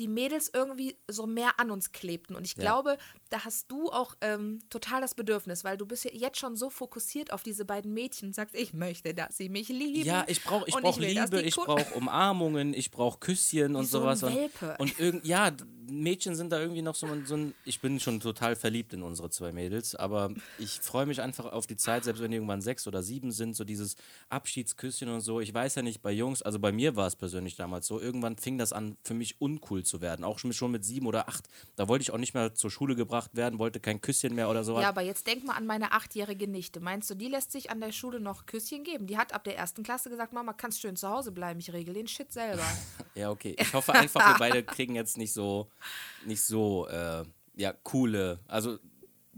die 0.00 0.08
Mädels 0.08 0.50
irgendwie 0.52 0.96
so 1.08 1.26
mehr 1.26 1.60
an 1.60 1.70
uns 1.70 1.92
klebten. 1.92 2.34
Und 2.34 2.46
ich 2.46 2.56
Ja. 2.56 2.62
glaube, 2.62 2.96
da 3.28 3.44
hast 3.44 3.70
du 3.70 3.90
auch 3.92 4.16
ähm, 4.22 4.58
total 4.70 5.00
das 5.02 5.14
Bedürfnis, 5.14 5.62
weil 5.62 5.76
du 5.76 5.84
bist 5.86 6.04
ja 6.04 6.10
jetzt 6.12 6.38
schon 6.38 6.56
so 6.56 6.70
fokussiert 6.70 7.32
auf 7.32 7.42
diese 7.42 7.64
beiden 7.66 7.92
Mädchen 7.92 8.28
und 8.28 8.34
sagst, 8.34 8.54
ich 8.54 8.72
möchte, 8.72 9.12
dass 9.14 9.36
sie 9.36 9.48
mich 9.50 9.68
lieben. 9.68 10.06
Ja, 10.06 10.24
ich 10.26 10.42
brauche 10.42 10.66
ich 10.66 10.74
Und 10.74 10.82
brauch 10.82 10.98
will, 10.98 11.08
Liebe, 11.08 11.42
ich 11.42 11.54
brauche 11.54 11.94
Umarmungen, 11.94 12.72
ich 12.72 12.90
brauche 12.90 13.18
Küsschen 13.18 13.76
und 13.76 13.84
so 13.86 13.98
ein 14.08 14.16
sowas. 14.16 14.22
Und, 14.22 14.34
Welpe. 14.34 14.76
und 14.78 14.98
irgend, 14.98 15.26
ja, 15.26 15.52
Mädchen 15.90 16.36
sind 16.36 16.50
da 16.52 16.60
irgendwie 16.60 16.82
noch 16.82 16.94
so 16.94 17.06
ein, 17.08 17.26
so 17.26 17.36
ein. 17.36 17.54
Ich 17.64 17.80
bin 17.80 17.98
schon 18.00 18.20
total 18.20 18.54
verliebt 18.56 18.92
in 18.92 19.02
unsere 19.02 19.28
zwei 19.28 19.52
Mädels, 19.52 19.94
aber 19.96 20.32
ich 20.56 20.80
freue 20.80 21.04
mich 21.04 21.20
einfach 21.20 21.46
auf 21.46 21.66
die 21.66 21.76
Zeit, 21.76 22.04
selbst 22.04 22.22
wenn 22.22 22.32
irgendwann 22.32 22.60
sechs 22.62 22.86
oder 22.86 23.02
sieben 23.02 23.32
sind, 23.32 23.54
so 23.56 23.64
dieses 23.64 23.96
Abschiedsküsschen 24.28 25.08
und 25.08 25.20
so. 25.20 25.40
Ich 25.40 25.52
weiß 25.52 25.74
ja 25.74 25.82
nicht, 25.82 26.00
bei 26.00 26.12
Jungs, 26.12 26.42
also 26.42 26.58
bei 26.60 26.72
mir 26.72 26.96
war 26.96 27.08
es 27.08 27.16
persönlich 27.16 27.56
damals 27.56 27.86
so, 27.88 28.00
irgendwann 28.00 28.36
fing 28.36 28.56
das 28.56 28.72
an, 28.72 28.96
für 29.02 29.14
mich 29.14 29.40
uncool 29.40 29.82
zu 29.90 30.00
werden. 30.00 30.24
Auch 30.24 30.38
schon, 30.38 30.70
mit 30.70 30.84
sieben 30.84 31.06
oder 31.06 31.28
acht. 31.28 31.48
Da 31.76 31.88
wollte 31.88 32.02
ich 32.02 32.12
auch 32.12 32.18
nicht 32.18 32.32
mehr 32.32 32.54
zur 32.54 32.70
Schule 32.70 32.94
gebracht 32.96 33.36
werden, 33.36 33.58
wollte 33.58 33.80
kein 33.80 34.00
Küsschen 34.00 34.34
mehr 34.34 34.48
oder 34.48 34.64
sowas. 34.64 34.82
Ja, 34.82 34.88
aber 34.88 35.02
jetzt 35.02 35.26
denk 35.26 35.44
mal 35.44 35.54
an 35.54 35.66
meine 35.66 35.92
achtjährige 35.92 36.48
Nichte. 36.48 36.80
Meinst 36.80 37.10
du, 37.10 37.14
die 37.14 37.28
lässt 37.28 37.52
sich 37.52 37.70
an 37.70 37.80
der 37.80 37.92
Schule 37.92 38.20
noch 38.20 38.46
Küsschen 38.46 38.84
geben? 38.84 39.06
Die 39.06 39.18
hat 39.18 39.34
ab 39.34 39.44
der 39.44 39.58
ersten 39.58 39.82
Klasse 39.82 40.08
gesagt, 40.08 40.32
Mama, 40.32 40.54
kannst 40.54 40.80
schön 40.80 40.96
zu 40.96 41.08
Hause 41.08 41.32
bleiben, 41.32 41.60
ich 41.60 41.72
regel 41.72 41.94
den 41.94 42.08
Shit 42.08 42.32
selber. 42.32 42.62
Ja, 43.16 43.30
okay. 43.30 43.56
Ich 43.58 43.74
hoffe 43.74 43.92
einfach, 43.92 44.24
wir 44.24 44.38
beide 44.38 44.62
kriegen 44.62 44.94
jetzt 44.94 45.18
nicht 45.18 45.32
so, 45.32 45.68
nicht 46.24 46.42
so, 46.42 46.86
äh, 46.86 47.24
ja, 47.56 47.72
coole, 47.82 48.38
also 48.46 48.78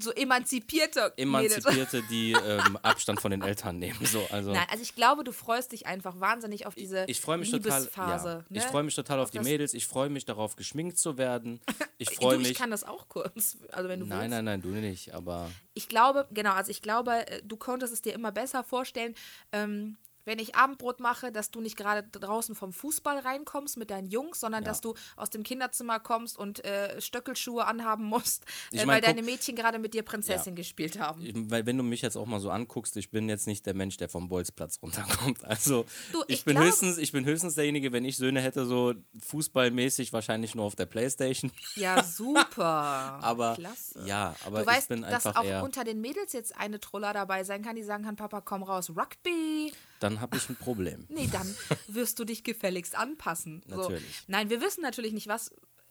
So 0.02 0.10
emanzipierte. 0.12 1.12
Emanzipierte, 1.16 2.02
die 2.10 2.32
ähm, 2.32 2.76
Abstand 2.82 3.20
von 3.20 3.30
den 3.30 3.42
Eltern 3.42 3.78
nehmen. 3.78 4.04
So, 4.04 4.26
also 4.30 4.52
Nein, 4.52 4.66
also 4.70 4.82
ich 4.82 4.94
glaube, 4.94 5.24
du 5.24 5.32
freust 5.32 5.72
dich 5.72 5.86
einfach 5.86 6.18
wahnsinnig 6.20 6.66
auf 6.66 6.74
diese 6.74 7.04
ich 7.06 7.20
freue 7.20 7.38
mich 7.38 7.50
total. 7.50 7.80
Liebesphase. 7.80 8.28
Ja, 8.28 8.36
ne? 8.48 8.58
Ich 8.58 8.64
freue 8.64 8.82
mich 8.82 8.94
total 8.94 9.20
auf, 9.20 9.30
die 9.30 9.38
das- 9.38 9.46
Mädels. 9.46 9.74
Ich 9.74 9.86
freue 9.86 10.10
mich 10.10 10.24
darauf, 10.24 10.56
geschminkt 10.56 10.98
zu 10.98 11.16
werden. 11.18 11.60
Ich 11.98 12.10
freue 12.16 12.36
ich 12.40 12.48
mich. 12.48 12.58
kann 12.58 12.72
das 12.72 12.82
auch 12.82 13.08
kurz. 13.08 13.58
Also 13.70 13.88
wenn 13.88 14.00
du 14.00 14.06
Nein, 14.06 14.22
willst. 14.22 14.30
nein, 14.30 14.44
nein, 14.44 14.60
du 14.62 14.68
nicht. 14.70 15.14
Aber 15.14 15.48
Ich 15.74 15.88
glaube, 15.88 16.26
genau, 16.32 16.50
also 16.54 16.72
ich 16.72 16.82
glaube, 16.82 17.28
äh, 17.28 17.40
du 17.44 17.56
konntest 17.56 17.92
es 17.92 18.02
dir 18.02 18.12
immer 18.12 18.32
besser 18.32 18.64
vorstellen, 18.64 19.14
ähm, 19.52 19.96
wenn 20.24 20.38
ich 20.38 20.54
Abendbrot 20.54 21.00
mache, 21.00 21.32
dass 21.32 21.50
du 21.50 21.60
nicht 21.60 21.76
gerade 21.76 22.06
draußen 22.12 22.54
vom 22.54 22.72
Fußball 22.72 23.18
reinkommst 23.18 23.76
mit 23.76 23.90
deinen 23.90 24.06
Jungs, 24.08 24.40
sondern 24.40 24.62
Ja. 24.62 24.68
dass 24.68 24.80
du 24.80 24.94
aus 25.16 25.30
dem 25.30 25.42
Kinderzimmer 25.42 26.00
kommst 26.00 26.38
und 26.38 26.64
äh, 26.64 27.00
Stöckelschuhe 27.00 27.64
anhaben 27.66 28.04
musst, 28.04 28.44
Ich 28.70 28.80
äh, 28.80 28.86
mein, 28.86 28.94
weil 28.96 29.00
guck- 29.00 29.08
deine 29.10 29.22
Mädchen 29.22 29.56
gerade 29.56 29.78
mit 29.78 29.94
dir 29.94 30.02
Prinzessin 30.02 30.54
gespielt 30.54 30.98
haben. 30.98 31.24
ich, 31.24 31.32
weil 31.50 31.66
wenn 31.66 31.76
du 31.76 31.82
mich 31.84 32.02
jetzt 32.02 32.16
auch 32.16 32.26
mal 32.26 32.40
so 32.40 32.50
anguckst, 32.50 32.96
ich 32.96 33.10
bin 33.10 33.28
jetzt 33.28 33.46
nicht 33.46 33.66
der 33.66 33.74
Mensch, 33.74 33.96
der 33.96 34.08
vom 34.08 34.28
Bolzplatz 34.28 34.78
runterkommt. 34.82 35.40
Also 35.44 35.84
Du, 36.12 36.22
ich, 36.28 36.38
ich 36.40 36.44
bin 36.44 36.54
glaub- 36.56 36.66
höchstens, 36.66 36.98
ich 36.98 37.12
bin 37.12 37.24
höchstens 37.24 37.54
derjenige, 37.54 37.92
wenn 37.92 38.04
ich 38.04 38.16
Söhne 38.16 38.40
hätte, 38.40 38.64
so 38.66 38.94
fußballmäßig 39.20 40.12
wahrscheinlich 40.12 40.54
nur 40.54 40.64
auf 40.64 40.76
der 40.76 40.86
Playstation. 40.86 41.50
Ja, 41.74 42.02
super. 42.04 43.18
Aber 43.22 43.54
Klasse. 43.54 44.02
ja, 44.06 44.34
aber 44.44 44.60
du 44.60 44.66
weißt, 44.66 44.82
ich 44.82 44.88
bin 44.88 45.02
dass 45.02 45.26
einfach 45.26 45.40
auch 45.40 45.44
eher. 45.44 45.62
unter 45.64 45.84
den 45.84 46.00
Mädels 46.00 46.32
jetzt 46.32 46.56
eine 46.56 46.78
Troller 46.80 47.12
dabei 47.12 47.44
sein 47.44 47.62
kann, 47.62 47.76
die 47.76 47.82
sagen 47.82 48.04
kann, 48.04 48.16
Papa, 48.16 48.40
komm 48.40 48.62
raus, 48.62 48.90
Rugby. 48.90 49.72
Dann 50.02 50.20
habe 50.20 50.36
ich 50.36 50.48
ein 50.48 50.56
Problem. 50.56 51.06
Nee, 51.08 51.28
dann 51.30 51.54
wirst 51.88 52.18
du 52.18 52.24
dich 52.24 52.42
gefälligst 52.42 52.96
anpassen. 52.96 53.62
So. 53.68 53.76
Natürlich. 53.76 54.22
Nein, 54.26 54.50
wir 54.50 54.60
wissen 54.60 54.82
natürlich 54.82 55.12
nicht, 55.12 55.28
was, 55.28 55.50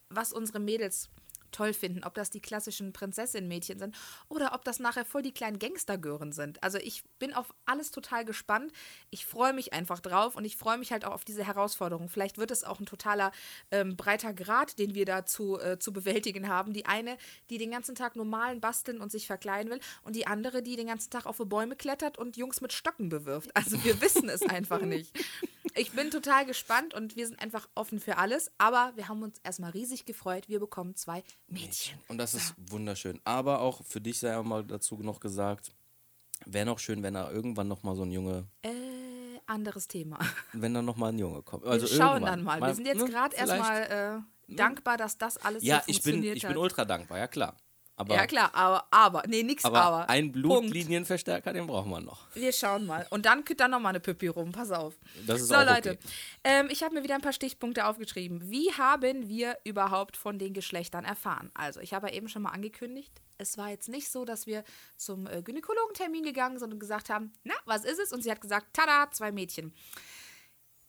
was 0.09 0.33
unsere 0.33 0.59
Mädels 0.59 1.09
toll 1.51 1.73
finden, 1.73 2.03
ob 2.03 2.13
das 2.13 2.29
die 2.29 2.41
klassischen 2.41 2.93
Prinzessin-Mädchen 2.93 3.79
sind 3.79 3.95
oder 4.29 4.53
ob 4.53 4.63
das 4.63 4.79
nachher 4.79 5.05
voll 5.05 5.21
die 5.21 5.33
kleinen 5.33 5.59
Gangstergören 5.59 6.31
sind. 6.31 6.61
Also 6.63 6.77
ich 6.77 7.03
bin 7.19 7.33
auf 7.33 7.53
alles 7.65 7.91
total 7.91 8.25
gespannt. 8.25 8.71
Ich 9.09 9.25
freue 9.25 9.53
mich 9.53 9.73
einfach 9.73 9.99
drauf 9.99 10.35
und 10.35 10.45
ich 10.45 10.57
freue 10.57 10.77
mich 10.77 10.91
halt 10.91 11.05
auch 11.05 11.13
auf 11.13 11.25
diese 11.25 11.45
Herausforderung. 11.45 12.09
Vielleicht 12.09 12.37
wird 12.37 12.51
es 12.51 12.63
auch 12.63 12.79
ein 12.79 12.85
totaler 12.85 13.31
ähm, 13.71 13.95
breiter 13.95 14.33
Grad, 14.33 14.79
den 14.79 14.95
wir 14.95 15.05
da 15.05 15.25
zu, 15.25 15.59
äh, 15.59 15.79
zu 15.79 15.93
bewältigen 15.93 16.47
haben. 16.47 16.73
Die 16.73 16.85
eine, 16.85 17.17
die 17.49 17.57
den 17.57 17.71
ganzen 17.71 17.95
Tag 17.95 18.15
normalen 18.15 18.61
basteln 18.61 19.01
und 19.01 19.11
sich 19.11 19.27
verkleiden 19.27 19.71
will 19.71 19.79
und 20.03 20.15
die 20.15 20.27
andere, 20.27 20.61
die 20.63 20.75
den 20.75 20.87
ganzen 20.87 21.09
Tag 21.09 21.25
auf 21.25 21.37
die 21.37 21.45
Bäume 21.45 21.75
klettert 21.75 22.17
und 22.17 22.37
Jungs 22.37 22.61
mit 22.61 22.73
Stöcken 22.73 23.09
bewirft. 23.09 23.55
Also 23.55 23.83
wir 23.83 23.99
wissen 24.01 24.29
es 24.29 24.41
einfach 24.41 24.81
nicht. 24.81 25.11
Ich 25.75 25.91
bin 25.91 26.11
total 26.11 26.45
gespannt 26.45 26.93
und 26.93 27.15
wir 27.15 27.25
sind 27.25 27.41
einfach 27.41 27.69
offen 27.75 27.99
für 27.99 28.17
alles. 28.17 28.51
Aber 28.57 28.91
wir 28.95 29.07
haben 29.07 29.23
uns 29.23 29.39
erstmal 29.43 29.71
riesig 29.71 30.05
gefreut. 30.05 30.49
Wir 30.49 30.59
bekommen 30.59 30.95
zwei 30.95 31.23
Mädchen. 31.51 31.99
Und 32.07 32.17
das 32.17 32.33
ist 32.33 32.53
wunderschön. 32.57 33.19
Aber 33.23 33.59
auch 33.59 33.83
für 33.85 34.01
dich 34.01 34.19
sei 34.19 34.41
mal 34.41 34.63
dazu 34.63 34.95
noch 34.97 35.19
gesagt, 35.19 35.71
wäre 36.45 36.65
noch 36.65 36.79
schön, 36.79 37.03
wenn 37.03 37.13
da 37.13 37.31
irgendwann 37.31 37.67
noch 37.67 37.83
mal 37.83 37.95
so 37.95 38.03
ein 38.03 38.11
Junge, 38.11 38.47
Äh, 38.61 38.69
anderes 39.45 39.87
Thema. 39.87 40.17
wenn 40.53 40.73
da 40.73 40.81
noch 40.81 40.95
mal 40.95 41.09
ein 41.09 41.19
Junge 41.19 41.41
kommt. 41.43 41.65
Also 41.65 41.89
wir 41.89 41.95
schauen 41.97 42.23
dann 42.23 42.43
mal. 42.43 42.61
Wir 42.61 42.73
sind 42.73 42.85
jetzt 42.87 43.01
ne, 43.01 43.09
gerade 43.09 43.35
erstmal 43.35 44.23
äh, 44.49 44.55
dankbar, 44.55 44.97
dass 44.97 45.17
das 45.17 45.37
alles 45.37 45.63
Ja, 45.63 45.79
so 45.79 45.83
ich 45.87 46.01
bin, 46.01 46.13
funktioniert 46.13 46.37
ich 46.37 46.47
bin 46.47 46.57
ultra 46.57 46.85
dankbar, 46.85 47.17
ja 47.17 47.27
klar. 47.27 47.55
Aber, 48.01 48.15
ja 48.15 48.25
klar, 48.25 48.49
aber, 48.53 48.85
aber, 48.89 49.23
nee, 49.27 49.43
nix 49.43 49.63
aber. 49.63 49.81
aber, 49.81 50.09
ein. 50.09 50.31
Blutlinienverstärker, 50.31 51.53
den 51.53 51.67
brauchen 51.67 51.91
wir 51.91 52.01
noch. 52.01 52.27
Wir 52.33 52.51
schauen 52.51 52.85
mal. 52.85 53.05
Und 53.09 53.25
dann 53.25 53.45
kütt 53.45 53.59
dann 53.59 53.71
noch 53.71 53.79
mal 53.79 53.89
eine 53.89 53.99
Püppi 53.99 54.27
rum, 54.27 54.51
pass 54.51 54.71
auf. 54.71 54.95
Das 55.27 55.41
ist 55.41 55.49
so, 55.49 55.55
auch 55.55 55.65
Leute, 55.65 55.91
okay. 55.91 55.99
ähm, 56.43 56.67
ich 56.71 56.83
habe 56.83 56.95
mir 56.95 57.03
wieder 57.03 57.15
ein 57.15 57.21
paar 57.21 57.33
Stichpunkte 57.33 57.85
aufgeschrieben. 57.85 58.49
Wie 58.49 58.71
haben 58.73 59.29
wir 59.29 59.57
überhaupt 59.63 60.17
von 60.17 60.39
den 60.39 60.53
Geschlechtern 60.53 61.05
erfahren? 61.05 61.51
Also, 61.53 61.79
ich 61.79 61.93
habe 61.93 62.07
ja 62.07 62.13
eben 62.15 62.27
schon 62.27 62.41
mal 62.41 62.49
angekündigt, 62.49 63.11
es 63.37 63.57
war 63.57 63.69
jetzt 63.69 63.89
nicht 63.89 64.09
so, 64.09 64.25
dass 64.25 64.47
wir 64.47 64.63
zum 64.97 65.27
äh, 65.27 65.41
Gynäkologentermin 65.41 66.23
gegangen 66.23 66.59
sind 66.59 66.73
und 66.73 66.79
gesagt 66.79 67.09
haben, 67.09 67.33
na, 67.43 67.55
was 67.65 67.85
ist 67.85 67.99
es? 67.99 68.11
Und 68.11 68.23
sie 68.23 68.31
hat 68.31 68.41
gesagt, 68.41 68.67
tada, 68.73 69.09
zwei 69.11 69.31
Mädchen. 69.31 69.73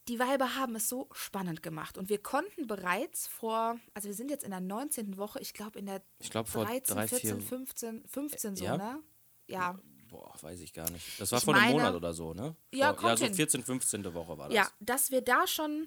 Die 0.09 0.19
Weiber 0.19 0.57
haben 0.57 0.75
es 0.75 0.89
so 0.89 1.09
spannend 1.13 1.63
gemacht 1.63 1.97
und 1.97 2.09
wir 2.09 2.21
konnten 2.21 2.67
bereits 2.67 3.29
vor, 3.29 3.79
also 3.95 4.09
wir 4.09 4.15
sind 4.15 4.31
jetzt 4.31 4.43
in 4.43 4.51
der 4.51 4.61
19. 4.61 5.17
Woche, 5.17 5.39
ich 5.41 5.55
glaube 5.55 5.79
in 5.79 5.87
der 5.87 6.03
Ich 6.19 6.31
glaube 6.31 6.51
vor 6.51 6.65
13, 6.65 6.97
drei, 6.97 7.07
14, 7.09 7.41
vier, 7.41 7.49
15, 7.49 8.05
15 8.09 8.57
so, 8.57 8.65
ja? 8.65 8.77
ne? 8.77 9.01
Ja, 9.47 9.79
boah, 10.09 10.35
weiß 10.41 10.61
ich 10.61 10.73
gar 10.73 10.91
nicht. 10.91 11.21
Das 11.21 11.31
war 11.31 11.39
Ich 11.39 11.45
vor 11.45 11.55
einem 11.55 11.63
meine- 11.65 11.75
Monat 11.75 11.95
oder 11.95 12.13
so, 12.15 12.35
ne? 12.35 12.57
Ja, 12.73 12.89
vor, 12.89 12.97
kommt 12.97 13.11
ja 13.11 13.17
so 13.19 13.25
hin. 13.27 13.35
14, 13.35 13.63
15. 13.63 14.13
Woche 14.15 14.37
war 14.39 14.49
das. 14.49 14.57
Ja, 14.57 14.69
dass 14.81 15.13
wir 15.13 15.23
da 15.23 15.47
schon 15.47 15.87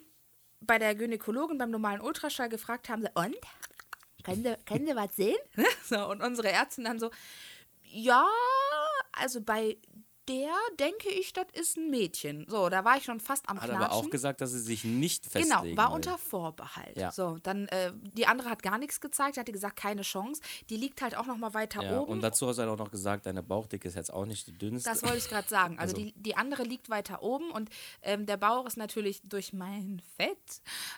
bei 0.62 0.80
der 0.80 0.96
Gynäkologin 0.96 1.58
beim 1.58 1.72
normalen 1.72 2.00
Ultraschall 2.00 2.48
gefragt 2.50 2.88
haben, 2.88 3.02
so, 3.02 3.10
und? 3.22 3.36
Können 4.24 4.44
Sie, 4.44 4.56
können 4.66 4.88
Sie 4.88 4.96
was 4.96 5.14
sehen? 5.16 5.38
so, 5.84 6.08
und 6.10 6.22
unsere 6.22 6.50
Ärztin 6.50 6.86
dann 6.86 7.00
so, 7.00 7.12
ja, 7.84 8.26
also 9.12 9.42
bei 9.42 9.78
der 10.28 10.54
denke 10.80 11.10
ich, 11.10 11.34
das 11.34 11.46
ist 11.54 11.78
ein 11.78 11.90
Mädchen. 11.90 12.46
So, 12.50 12.70
da 12.70 12.84
war 12.84 12.98
ich 12.98 13.04
schon 13.04 13.20
fast 13.20 13.48
am 13.50 13.58
Hat 13.62 13.70
Knatschen. 13.70 13.84
aber 13.84 13.94
auch 13.94 14.10
gesagt, 14.10 14.42
dass 14.42 14.52
sie 14.52 14.60
sich 14.60 14.84
nicht 14.84 15.32
Genau, 15.32 15.46
festlegen 15.58 15.78
war 15.78 15.90
will. 15.90 15.96
unter 15.96 16.18
Vorbehalt. 16.18 16.98
Ja. 16.98 17.12
So, 17.12 17.38
dann, 17.44 17.68
äh, 17.68 17.92
die 17.94 18.28
andere 18.28 18.50
hat 18.50 18.64
gar 18.64 18.78
nichts 18.78 19.00
gezeigt, 19.02 19.38
hat 19.38 19.48
die 19.48 19.52
gesagt, 19.52 19.76
keine 19.78 20.02
Chance. 20.02 20.42
Die 20.70 20.78
liegt 20.78 21.02
halt 21.02 21.16
auch 21.16 21.26
noch 21.26 21.38
mal 21.38 21.54
weiter 21.54 21.84
ja, 21.84 22.00
oben. 22.00 22.12
und 22.12 22.22
dazu 22.22 22.48
hast 22.48 22.58
du 22.58 22.64
halt 22.64 22.72
auch 22.72 22.78
noch 22.84 22.92
gesagt, 22.92 23.26
deine 23.26 23.44
Bauchdicke 23.44 23.88
ist 23.88 23.96
jetzt 23.96 24.12
auch 24.14 24.26
nicht 24.26 24.48
die 24.48 24.58
dünnste. 24.58 24.90
Das 24.90 25.04
wollte 25.04 25.18
ich 25.18 25.30
gerade 25.30 25.48
sagen. 25.48 25.80
Also, 25.80 25.96
Also- 25.96 26.06
die, 26.08 26.14
die 26.16 26.36
andere 26.36 26.64
liegt 26.64 26.90
weiter 26.90 27.22
oben 27.22 27.52
und 27.52 27.70
ähm, 28.02 28.26
der 28.26 28.38
Bauch 28.38 28.66
ist 28.66 28.78
natürlich 28.78 29.22
durch 29.24 29.54
mein 29.54 30.02
Fett 30.18 30.38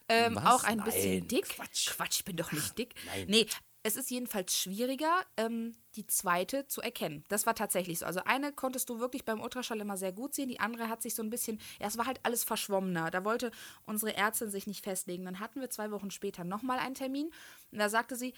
ähm, 0.09 0.37
auch 0.37 0.63
ein 0.63 0.83
bisschen 0.83 1.19
Nein, 1.19 1.27
dick. 1.27 1.49
Quatsch. 1.49 1.89
Quatsch, 1.91 2.19
ich 2.19 2.25
bin 2.25 2.35
doch 2.37 2.51
nicht 2.51 2.77
dick. 2.77 2.95
Nein. 3.07 3.25
Nee, 3.27 3.45
es 3.87 3.95
ist 3.95 4.11
jedenfalls 4.11 4.53
schwieriger, 4.53 5.25
ähm, 5.37 5.73
die 5.95 6.05
zweite 6.05 6.67
zu 6.67 6.81
erkennen. 6.81 7.23
Das 7.29 7.45
war 7.45 7.55
tatsächlich 7.55 7.99
so. 7.99 8.05
Also 8.05 8.19
eine 8.25 8.51
konntest 8.51 8.89
du 8.89 8.99
wirklich 8.99 9.23
beim 9.23 9.39
Ultraschall 9.39 9.79
immer 9.79 9.95
sehr 9.95 10.11
gut 10.11 10.35
sehen, 10.35 10.49
die 10.49 10.59
andere 10.59 10.89
hat 10.89 11.01
sich 11.01 11.15
so 11.15 11.23
ein 11.23 11.29
bisschen, 11.29 11.57
ja, 11.79 11.87
es 11.87 11.97
war 11.97 12.05
halt 12.05 12.19
alles 12.23 12.43
verschwommener. 12.43 13.11
Da 13.11 13.23
wollte 13.23 13.49
unsere 13.85 14.13
Ärztin 14.13 14.51
sich 14.51 14.67
nicht 14.67 14.83
festlegen. 14.83 15.23
Dann 15.23 15.39
hatten 15.39 15.61
wir 15.61 15.69
zwei 15.69 15.89
Wochen 15.91 16.11
später 16.11 16.43
nochmal 16.43 16.79
einen 16.79 16.95
Termin 16.95 17.31
und 17.71 17.79
da 17.79 17.87
sagte 17.87 18.17
sie, 18.17 18.33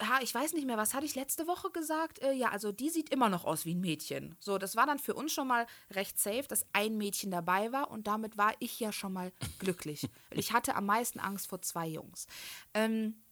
ha, 0.00 0.18
ich 0.20 0.34
weiß 0.34 0.52
nicht 0.52 0.66
mehr, 0.66 0.76
was 0.76 0.92
hatte 0.92 1.06
ich 1.06 1.14
letzte 1.14 1.46
Woche 1.46 1.70
gesagt? 1.70 2.18
Äh, 2.18 2.32
ja, 2.32 2.50
also 2.50 2.70
die 2.70 2.90
sieht 2.90 3.08
immer 3.08 3.30
noch 3.30 3.46
aus 3.46 3.64
wie 3.64 3.74
ein 3.74 3.80
Mädchen. 3.80 4.36
So, 4.38 4.58
das 4.58 4.76
war 4.76 4.84
dann 4.84 4.98
für 4.98 5.14
uns 5.14 5.32
schon 5.32 5.48
mal 5.48 5.66
recht 5.92 6.18
safe, 6.18 6.44
dass 6.46 6.66
ein 6.74 6.98
Mädchen 6.98 7.30
dabei 7.30 7.72
war 7.72 7.90
und 7.90 8.06
damit 8.06 8.36
war 8.36 8.52
ich 8.58 8.78
ja 8.80 8.92
schon 8.92 9.14
mal 9.14 9.32
glücklich. 9.58 10.10
Ich 10.36 10.52
hatte 10.52 10.74
am 10.74 10.86
meisten 10.86 11.20
Angst 11.20 11.46
vor 11.46 11.62
zwei 11.62 11.86
Jungs. 11.86 12.26
Ähm, 12.74 13.23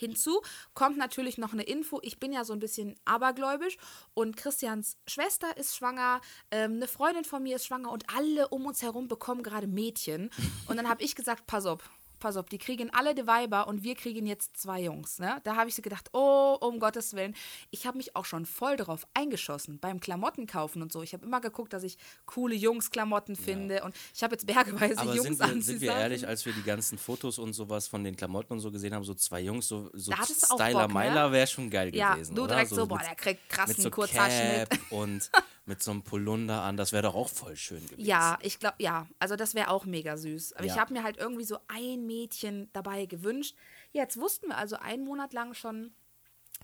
Hinzu 0.00 0.42
kommt 0.74 0.96
natürlich 0.96 1.38
noch 1.38 1.52
eine 1.52 1.62
Info. 1.62 2.00
Ich 2.02 2.18
bin 2.18 2.32
ja 2.32 2.44
so 2.44 2.52
ein 2.52 2.58
bisschen 2.58 2.98
abergläubisch 3.04 3.76
und 4.14 4.36
Christians 4.36 4.96
Schwester 5.06 5.56
ist 5.56 5.76
schwanger, 5.76 6.20
ähm, 6.50 6.74
eine 6.74 6.88
Freundin 6.88 7.24
von 7.24 7.42
mir 7.42 7.56
ist 7.56 7.66
schwanger 7.66 7.92
und 7.92 8.04
alle 8.14 8.48
um 8.48 8.66
uns 8.66 8.82
herum 8.82 9.08
bekommen 9.08 9.42
gerade 9.42 9.66
Mädchen. 9.66 10.30
Und 10.66 10.76
dann 10.76 10.88
habe 10.88 11.02
ich 11.02 11.14
gesagt, 11.14 11.46
pass 11.46 11.66
auf, 11.66 11.88
pass 12.20 12.36
auf, 12.36 12.46
die 12.46 12.58
kriegen 12.58 12.90
alle 12.94 13.14
die 13.14 13.26
Weiber 13.26 13.66
und 13.66 13.82
wir 13.82 13.94
kriegen 13.94 14.26
jetzt 14.26 14.56
zwei 14.56 14.80
Jungs. 14.82 15.18
Ne? 15.18 15.40
Da 15.44 15.56
habe 15.56 15.68
ich 15.68 15.74
so 15.74 15.82
gedacht, 15.82 16.10
oh, 16.12 16.56
um 16.60 16.78
Gottes 16.78 17.14
Willen. 17.14 17.34
Ich 17.70 17.86
habe 17.86 17.96
mich 17.96 18.14
auch 18.14 18.24
schon 18.24 18.46
voll 18.46 18.76
darauf 18.76 19.06
eingeschossen 19.14 19.78
beim 19.78 19.98
Klamotten 20.00 20.46
kaufen 20.46 20.82
und 20.82 20.92
so. 20.92 21.02
Ich 21.02 21.12
habe 21.12 21.26
immer 21.26 21.40
geguckt, 21.40 21.72
dass 21.72 21.82
ich 21.82 21.98
coole 22.26 22.54
Jungs-Klamotten 22.54 23.34
finde 23.36 23.82
und 23.82 23.94
ich 24.14 24.22
habe 24.22 24.34
jetzt 24.34 24.46
bergeweise 24.46 24.98
Aber 24.98 25.14
Jungs 25.14 25.38
sind 25.38 25.54
wir, 25.54 25.62
sind 25.62 25.80
wir 25.80 25.92
ehrlich, 25.96 26.26
als 26.28 26.46
wir 26.46 26.52
die 26.52 26.62
ganzen 26.62 26.98
Fotos 26.98 27.38
und 27.38 27.52
sowas 27.54 27.88
von 27.88 28.04
den 28.04 28.14
Klamotten 28.16 28.52
und 28.52 28.60
so 28.60 28.70
gesehen 28.70 28.94
haben, 28.94 29.04
so 29.04 29.14
zwei 29.14 29.40
Jungs, 29.40 29.66
so, 29.68 29.90
so 29.94 30.12
Styler 30.12 30.80
Bock, 30.80 30.88
ne? 30.88 30.94
Meiler 30.94 31.32
wäre 31.32 31.46
schon 31.46 31.70
geil 31.70 31.94
Ja, 31.96 32.14
gewesen. 32.14 32.34
du 32.34 32.46
direkt 32.46 32.70
so, 32.70 32.86
boah, 32.86 32.98
mit- 32.98 33.06
der 33.06 33.14
kriegt 33.14 33.48
krassen 33.48 33.82
mit 33.82 33.94
so. 33.94 34.02
Cap 34.02 34.68
und 34.90 35.30
mit 35.70 35.82
so 35.82 35.92
einem 35.92 36.02
Polunder 36.02 36.62
an, 36.62 36.76
das 36.76 36.92
wäre 36.92 37.04
doch 37.04 37.14
auch 37.14 37.28
voll 37.28 37.54
schön 37.56 37.86
gewesen. 37.86 38.04
Ja, 38.04 38.38
ich 38.42 38.58
glaube, 38.58 38.74
ja. 38.80 39.06
Also 39.20 39.36
das 39.36 39.54
wäre 39.54 39.70
auch 39.70 39.84
mega 39.84 40.16
süß. 40.16 40.54
Aber 40.54 40.64
ich 40.66 40.74
Ja. 40.74 40.80
habe 40.80 40.92
mir 40.92 41.04
halt 41.04 41.16
irgendwie 41.16 41.44
so 41.44 41.58
ein 41.68 42.04
Mädchen 42.06 42.68
dabei 42.72 43.06
gewünscht. 43.06 43.54
Jetzt 43.92 44.18
wussten 44.18 44.48
wir 44.48 44.58
also 44.58 44.76
einen 44.76 45.04
Monat 45.04 45.32
lang 45.32 45.54
schon, 45.54 45.94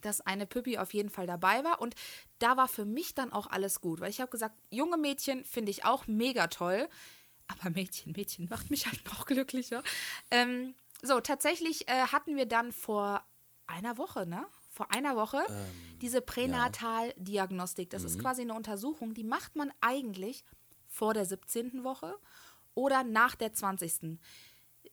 dass 0.02 0.20
eine 0.20 0.44
Püppi 0.44 0.76
auf 0.78 0.92
jeden 0.92 1.08
Fall 1.08 1.26
dabei 1.28 1.62
war. 1.62 1.80
Und 1.80 1.94
da 2.40 2.56
war 2.56 2.66
für 2.68 2.84
mich 2.84 3.14
dann 3.14 3.32
auch 3.32 3.46
alles 3.46 3.80
gut. 3.80 4.00
Weil 4.00 4.10
ich 4.10 4.20
habe 4.20 4.30
gesagt, 4.30 4.56
junge 4.70 4.96
Mädchen 4.96 5.44
finde 5.44 5.70
ich 5.70 5.84
auch 5.84 6.06
mega 6.08 6.48
toll. 6.48 6.88
Aber 7.46 7.70
Mädchen, 7.70 8.12
Mädchen 8.12 8.48
macht 8.50 8.70
mich 8.70 8.86
halt 8.86 9.04
noch 9.06 9.24
glücklicher. 9.24 9.84
Ähm, 10.32 10.74
so, 11.00 11.20
tatsächlich 11.20 11.88
äh, 11.88 12.08
hatten 12.08 12.36
wir 12.36 12.46
dann 12.46 12.72
vor 12.72 13.24
einer 13.68 13.98
Woche, 13.98 14.26
ne? 14.26 14.44
Vor 14.76 14.92
einer 14.92 15.16
Woche 15.16 15.38
Ähm, 15.48 15.98
diese 16.02 16.20
Pränataldiagnostik. 16.20 17.88
Das 17.88 18.02
Mhm. 18.02 18.08
ist 18.08 18.18
quasi 18.18 18.42
eine 18.42 18.52
Untersuchung, 18.52 19.14
die 19.14 19.24
macht 19.24 19.56
man 19.56 19.72
eigentlich 19.80 20.44
vor 20.86 21.14
der 21.14 21.24
17. 21.24 21.82
Woche 21.82 22.14
oder 22.74 23.02
nach 23.02 23.34
der 23.36 23.54
20. 23.54 24.18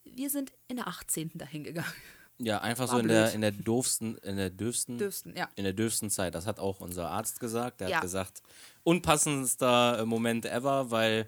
Wir 0.06 0.30
sind 0.30 0.54
in 0.70 0.78
der 0.78 0.88
18. 0.88 1.38
dahin 1.38 1.64
gegangen. 1.66 1.94
Ja, 2.40 2.62
einfach 2.62 2.88
War 2.88 2.96
so 2.96 2.98
in 3.00 3.08
der, 3.10 3.24
blöd. 3.26 3.36
in 3.36 3.42
der 3.42 3.52
doofsten, 3.52 4.18
in 4.20 4.38
der 4.38 4.50
dürfsten, 4.50 4.98
Dürfsten, 4.98 5.36
ja. 5.36 5.48
in 5.56 5.66
der 5.66 5.74
dürfsten 5.74 6.10
Zeit. 6.10 6.34
Das 6.34 6.48
hat 6.48 6.60
auch 6.60 6.80
unser 6.82 7.10
Arzt 7.10 7.40
gesagt. 7.40 7.80
Der 7.82 7.90
Ja. 7.90 7.98
hat 7.98 8.02
gesagt, 8.02 8.42
unpassendster 8.84 10.00
äh, 10.00 10.06
Moment 10.06 10.46
ever, 10.46 10.92
weil 10.92 11.28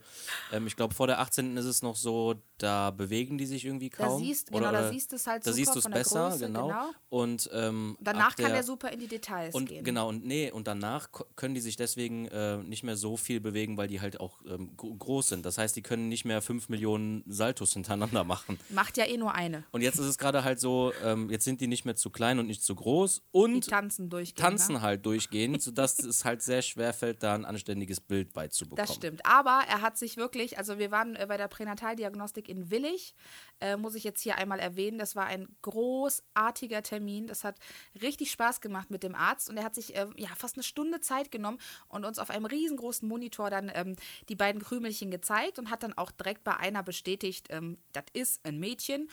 ähm, 0.51 0.67
ich 0.67 0.75
glaube, 0.75 0.93
vor 0.93 1.07
der 1.07 1.19
18. 1.19 1.57
ist 1.57 1.65
es 1.65 1.81
noch 1.81 1.95
so, 1.95 2.35
da 2.57 2.91
bewegen 2.91 3.37
die 3.37 3.45
sich 3.45 3.65
irgendwie 3.65 3.89
Da 3.89 3.97
kaum. 4.05 4.23
siehst, 4.23 4.49
Oder- 4.51 4.59
genau, 4.69 4.71
da 4.71 4.89
siehst 4.91 5.11
du 5.11 5.17
es 5.17 5.27
halt 5.27 5.45
da 5.45 5.51
super 5.51 5.55
siehst 5.55 5.75
du 5.75 5.79
es 5.79 5.83
der 5.85 5.91
besser, 5.91 6.29
Größe, 6.29 6.45
genau. 6.45 6.67
genau. 6.67 6.89
Und 7.09 7.49
ähm, 7.53 7.97
Danach 7.99 8.27
ab 8.31 8.35
kann 8.37 8.45
der, 8.45 8.53
der 8.55 8.63
super 8.63 8.91
in 8.91 8.99
die 8.99 9.07
Details 9.07 9.53
und 9.53 9.67
gehen. 9.67 9.83
genau 9.83 10.07
und 10.09 10.25
nee 10.25 10.51
und 10.51 10.67
danach 10.67 11.09
können 11.35 11.53
die 11.53 11.59
sich 11.61 11.75
deswegen 11.75 12.27
äh, 12.27 12.57
nicht 12.57 12.83
mehr 12.83 12.95
so 12.95 13.17
viel 13.17 13.39
bewegen, 13.41 13.77
weil 13.77 13.87
die 13.87 13.99
halt 13.99 14.19
auch 14.19 14.39
ähm, 14.47 14.75
gro- 14.77 14.93
groß 14.95 15.29
sind. 15.29 15.45
Das 15.45 15.57
heißt, 15.57 15.75
die 15.75 15.81
können 15.81 16.07
nicht 16.07 16.23
mehr 16.25 16.41
5 16.41 16.69
Millionen 16.69 17.23
Saltos 17.27 17.73
hintereinander 17.73 18.23
machen. 18.25 18.57
Macht 18.69 18.97
ja 18.97 19.05
eh 19.05 19.17
nur 19.17 19.33
eine. 19.35 19.65
Und 19.71 19.81
jetzt 19.81 19.99
ist 19.99 20.05
es 20.05 20.17
gerade 20.17 20.43
halt 20.45 20.59
so, 20.59 20.93
ähm, 21.03 21.29
jetzt 21.29 21.43
sind 21.43 21.59
die 21.61 21.67
nicht 21.67 21.83
mehr 21.85 21.95
zu 21.95 22.09
klein 22.09 22.39
und 22.39 22.47
nicht 22.47 22.63
zu 22.63 22.73
groß 22.75 23.17
Die 23.17 23.23
und 23.37 23.67
tanzen 23.69 24.09
durchgehend. 24.09 24.39
tanzen 24.39 24.75
Ne? 24.75 24.81
halt 24.81 25.05
durchgehend, 25.05 25.61
sodass 25.61 25.99
es 25.99 26.23
halt 26.25 26.41
sehr 26.41 26.61
schwer 26.61 26.93
fällt, 26.93 27.21
da 27.21 27.35
ein 27.45 27.49
anständiges 27.55 28.01
Bild 28.01 28.33
beizubekommen. 28.33 28.85
Das 28.85 28.95
stimmt. 28.95 29.25
Aber 29.25 29.63
er 29.67 29.81
hat 29.81 29.97
sich 29.97 30.17
wirklich, 30.17 30.57
also 30.57 30.77
wir 30.77 30.91
waren 30.91 31.15
äh, 31.15 31.25
bei 31.27 31.37
der 31.37 31.47
Pränataldiagnostik 31.47 32.49
in 32.49 32.69
Willig, 32.71 33.15
äh, 33.59 33.77
muss 33.77 33.95
ich 33.95 34.03
jetzt 34.03 34.21
hier 34.21 34.37
einmal 34.37 34.59
erwähnen. 34.59 34.97
Das 34.97 35.15
war 35.15 35.25
ein 35.25 35.47
großartiger 35.61 36.83
Termin. 36.83 37.27
Das 37.27 37.43
hat 37.43 37.57
richtig 38.01 38.31
Spaß 38.31 38.61
gemacht 38.61 38.89
mit 38.89 39.03
dem 39.03 39.15
Arzt 39.15 39.49
und 39.49 39.57
er 39.57 39.63
hat 39.63 39.75
sich 39.75 39.95
äh, 39.95 40.07
ja, 40.17 40.29
fast 40.35 40.55
eine 40.55 40.63
Stunde 40.63 40.99
Zeit 40.99 41.31
genommen 41.31 41.59
und 41.87 42.05
uns 42.05 42.19
auf 42.19 42.29
einem 42.29 42.45
riesengroßen 42.45 43.07
Monitor 43.07 43.49
dann 43.49 43.71
ähm, 43.73 43.95
die 44.29 44.35
beiden 44.35 44.61
Krümelchen 44.61 45.11
gezeigt 45.11 45.59
und 45.59 45.69
hat 45.69 45.83
dann 45.83 45.93
auch 45.93 46.11
direkt 46.11 46.43
bei 46.43 46.57
einer 46.57 46.83
bestätigt, 46.83 47.47
ähm, 47.49 47.77
das 47.93 48.05
ist 48.13 48.45
ein 48.45 48.59
Mädchen. 48.59 49.09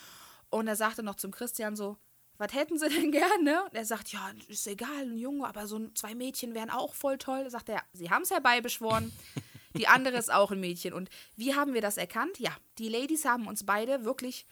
Und 0.51 0.69
er 0.69 0.77
sagte 0.77 1.03
noch 1.03 1.15
zum 1.15 1.31
Christian 1.31 1.77
so, 1.77 1.97
was 2.39 2.53
hätten 2.53 2.79
sie 2.79 2.89
denn 2.89 3.11
gerne? 3.13 3.65
Und 3.65 3.75
er 3.75 3.85
sagt, 3.85 4.13
ja, 4.13 4.31
ist 4.49 4.67
egal, 4.67 5.03
ein 5.03 5.19
Junge, 5.19 5.47
aber 5.47 5.67
so 5.67 5.89
zwei 5.95 6.15
Mädchen 6.15 6.55
wären 6.55 6.71
auch 6.71 6.95
voll 6.95 7.19
toll. 7.19 7.45
Da 7.45 7.51
sagt 7.51 7.69
er, 7.69 7.83
sie 7.93 8.11
haben 8.11 8.23
es 8.23 8.31
herbeibeschworen. 8.31 9.13
Die 9.75 9.87
andere 9.89 10.19
ist 10.19 10.31
auch 10.31 10.51
ein 10.51 10.61
Mädchen. 10.61 10.93
Und 10.93 11.09
wie 11.37 11.55
haben 11.55 11.73
wir 11.73 11.81
das 11.81 11.97
erkannt? 11.97 12.39
Ja, 12.39 12.55
die 12.77 12.91
Ladies 12.91 13.25
haben 13.25 13.47
uns 13.47 13.65
beide 13.65 14.05
wirklich 14.05 14.45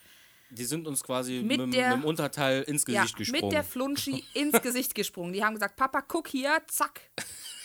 Die 0.48 0.64
sind 0.64 0.86
uns 0.88 1.04
quasi 1.04 1.42
Mit 1.44 1.58
mit, 1.60 1.74
der- 1.74 1.90
dem 1.90 2.04
Unterteil 2.04 2.62
ins 2.62 2.84
ja, 2.88 3.02
Gesicht 3.02 3.16
gesprungen. 3.18 3.42
mit 3.44 3.52
der 3.52 3.62
Flunschi 3.62 4.24
ins 4.32 4.62
Gesicht 4.62 4.94
gesprungen. 4.94 5.34
Die 5.34 5.44
haben 5.44 5.52
gesagt, 5.52 5.76
Papa, 5.76 6.00
guck 6.00 6.26
hier, 6.28 6.62
zack. 6.68 7.02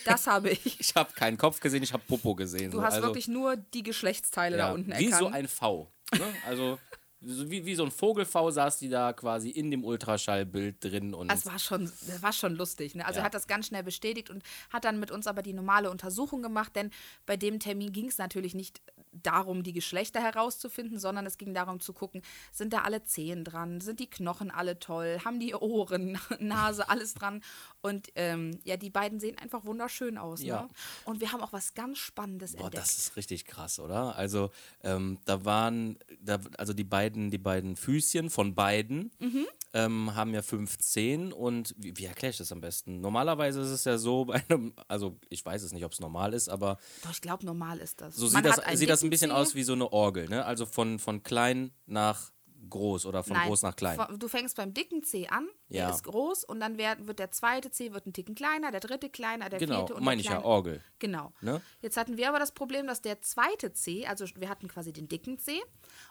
Das 0.04 0.26
habe 0.26 0.50
ich. 0.50 0.78
ich 0.78 0.94
habe 0.94 1.12
keinen 1.14 1.38
Kopf 1.38 1.58
gesehen, 1.60 1.82
ich 1.82 1.94
habe 1.94 2.02
Popo 2.06 2.34
gesehen. 2.34 2.70
Du 2.70 2.76
so. 2.76 2.84
hast 2.84 2.94
also, 2.96 3.06
wirklich 3.08 3.26
nur 3.26 3.56
die 3.56 3.82
Geschlechtsteile 3.82 4.58
ja, 4.58 4.68
da 4.68 4.74
unten 4.74 4.90
Wie 4.90 5.06
erkannt. 5.06 5.18
so 5.18 5.26
ein 5.28 5.48
V. 5.48 5.90
Ne? 6.12 6.34
Also 6.46 6.78
so 7.26 7.50
wie, 7.50 7.64
wie 7.66 7.74
so 7.74 7.84
ein 7.84 7.90
Vogelfau 7.90 8.50
saß 8.50 8.78
die 8.78 8.88
da 8.88 9.12
quasi 9.12 9.50
in 9.50 9.70
dem 9.70 9.84
Ultraschallbild 9.84 10.82
drin. 10.82 11.14
Und 11.14 11.28
Das 11.28 11.46
war 11.46 11.58
schon, 11.58 11.84
das 12.06 12.22
war 12.22 12.32
schon 12.32 12.54
lustig. 12.56 12.94
Ne? 12.94 13.04
Also 13.04 13.18
Ja. 13.18 13.22
er 13.22 13.26
hat 13.26 13.34
das 13.34 13.46
ganz 13.46 13.66
schnell 13.66 13.82
bestätigt 13.82 14.30
und 14.30 14.42
hat 14.70 14.84
dann 14.84 15.00
mit 15.00 15.10
uns 15.10 15.26
aber 15.26 15.42
die 15.42 15.52
normale 15.52 15.90
Untersuchung 15.90 16.42
gemacht, 16.42 16.76
denn 16.76 16.90
bei 17.26 17.36
dem 17.36 17.58
Termin 17.60 17.92
ging 17.92 18.08
es 18.08 18.18
natürlich 18.18 18.54
nicht 18.54 18.80
darum, 19.22 19.62
die 19.62 19.72
Geschlechter 19.72 20.20
herauszufinden, 20.20 20.98
sondern 20.98 21.24
es 21.26 21.38
ging 21.38 21.54
darum 21.54 21.80
zu 21.80 21.92
gucken, 21.94 22.22
sind 22.52 22.72
da 22.72 22.82
alle 22.82 23.02
Zehen 23.02 23.44
dran, 23.44 23.80
sind 23.80 23.98
die 23.98 24.10
Knochen 24.10 24.50
alle 24.50 24.78
toll, 24.78 25.18
haben 25.24 25.40
die 25.40 25.54
Ohren, 25.54 26.18
Nase, 26.38 26.88
alles 26.88 27.14
dran. 27.14 27.42
Und 27.80 28.08
ähm, 28.14 28.58
ja, 28.64 28.76
die 28.76 28.90
beiden 28.90 29.18
sehen 29.18 29.38
einfach 29.38 29.64
wunderschön 29.64 30.18
aus. 30.18 30.42
Ja. 30.42 30.62
Ne? 30.62 30.68
Und 31.06 31.20
wir 31.20 31.32
haben 31.32 31.40
auch 31.40 31.52
was 31.52 31.72
ganz 31.74 31.98
Spannendes 31.98 32.52
Boah, 32.52 32.64
entdeckt. 32.66 32.82
das 32.84 32.98
ist 32.98 33.16
richtig 33.16 33.46
krass, 33.46 33.78
oder? 33.78 34.16
Also, 34.16 34.50
ähm, 34.82 35.18
da 35.24 35.44
waren, 35.44 35.98
da, 36.20 36.38
also 36.58 36.72
die 36.74 36.84
beiden, 36.84 37.15
die 37.30 37.38
beiden 37.38 37.76
Füßchen 37.76 38.30
von 38.30 38.54
beiden 38.54 39.10
Mhm. 39.18 39.46
ähm, 39.74 40.14
haben 40.14 40.32
ja 40.34 40.42
fünf 40.42 40.78
Zehen 40.78 41.32
und 41.32 41.74
wie, 41.78 41.96
wie 41.96 42.04
erkläre 42.04 42.30
ich 42.30 42.38
das 42.38 42.52
am 42.52 42.60
besten? 42.60 43.00
Normalerweise 43.00 43.60
ist 43.60 43.68
es 43.70 43.84
ja 43.84 43.98
so 43.98 44.24
bei 44.26 44.42
einem, 44.48 44.72
also 44.88 45.18
ich 45.28 45.44
weiß 45.44 45.62
es 45.62 45.72
nicht, 45.72 45.84
ob 45.84 45.92
es 45.92 46.00
normal 46.00 46.32
ist, 46.34 46.48
aber 46.48 46.78
Doch, 47.02 47.10
ich 47.10 47.20
glaube, 47.20 47.44
normal 47.44 47.78
ist 47.78 48.00
das. 48.00 48.14
so 48.16 48.26
Man 48.30 48.44
sieht 48.44 48.44
das, 48.46 48.78
sieht 48.78 48.88
das 48.90 49.02
ein 49.02 49.10
bisschen 49.10 49.30
aus 49.32 49.54
wie 49.54 49.62
so 49.64 49.72
eine 49.72 49.92
Orgel, 49.92 50.28
ne? 50.28 50.44
Also 50.44 50.66
von, 50.66 50.98
von 50.98 51.22
klein 51.22 51.72
nach 51.86 52.30
groß 52.68 53.06
oder 53.06 53.22
von 53.22 53.34
Nein, 53.36 53.48
groß 53.48 53.62
nach 53.62 53.76
klein. 53.76 53.98
Du 54.18 54.28
fängst 54.28 54.56
beim 54.56 54.72
dicken 54.74 55.02
C 55.02 55.26
an, 55.28 55.48
der 55.68 55.82
Ja. 55.84 55.90
ist 55.90 56.04
groß 56.04 56.44
und 56.44 56.60
dann 56.60 56.78
wird, 56.78 57.06
wird 57.06 57.18
der 57.18 57.30
zweite 57.30 57.70
C 57.70 57.92
wird 57.92 58.06
ein 58.06 58.12
Ticken 58.12 58.34
kleiner, 58.34 58.70
der 58.70 58.80
dritte 58.80 59.08
kleiner, 59.10 59.48
der 59.48 59.58
Genau, 59.58 59.78
vierte 59.78 59.94
und 59.94 60.04
meine 60.04 60.16
der 60.16 60.20
ich 60.20 60.26
ja, 60.26 60.32
kleine- 60.40 60.44
Orgel. 60.46 60.82
Genau. 60.98 61.32
Ne? 61.40 61.60
Jetzt 61.80 61.96
hatten 61.96 62.16
wir 62.16 62.28
aber 62.28 62.38
das 62.38 62.52
Problem, 62.52 62.86
dass 62.86 63.02
der 63.02 63.20
zweite 63.22 63.72
C, 63.72 64.06
also 64.06 64.24
wir 64.36 64.48
hatten 64.48 64.68
quasi 64.68 64.92
den 64.92 65.08
dicken 65.08 65.38
C 65.38 65.60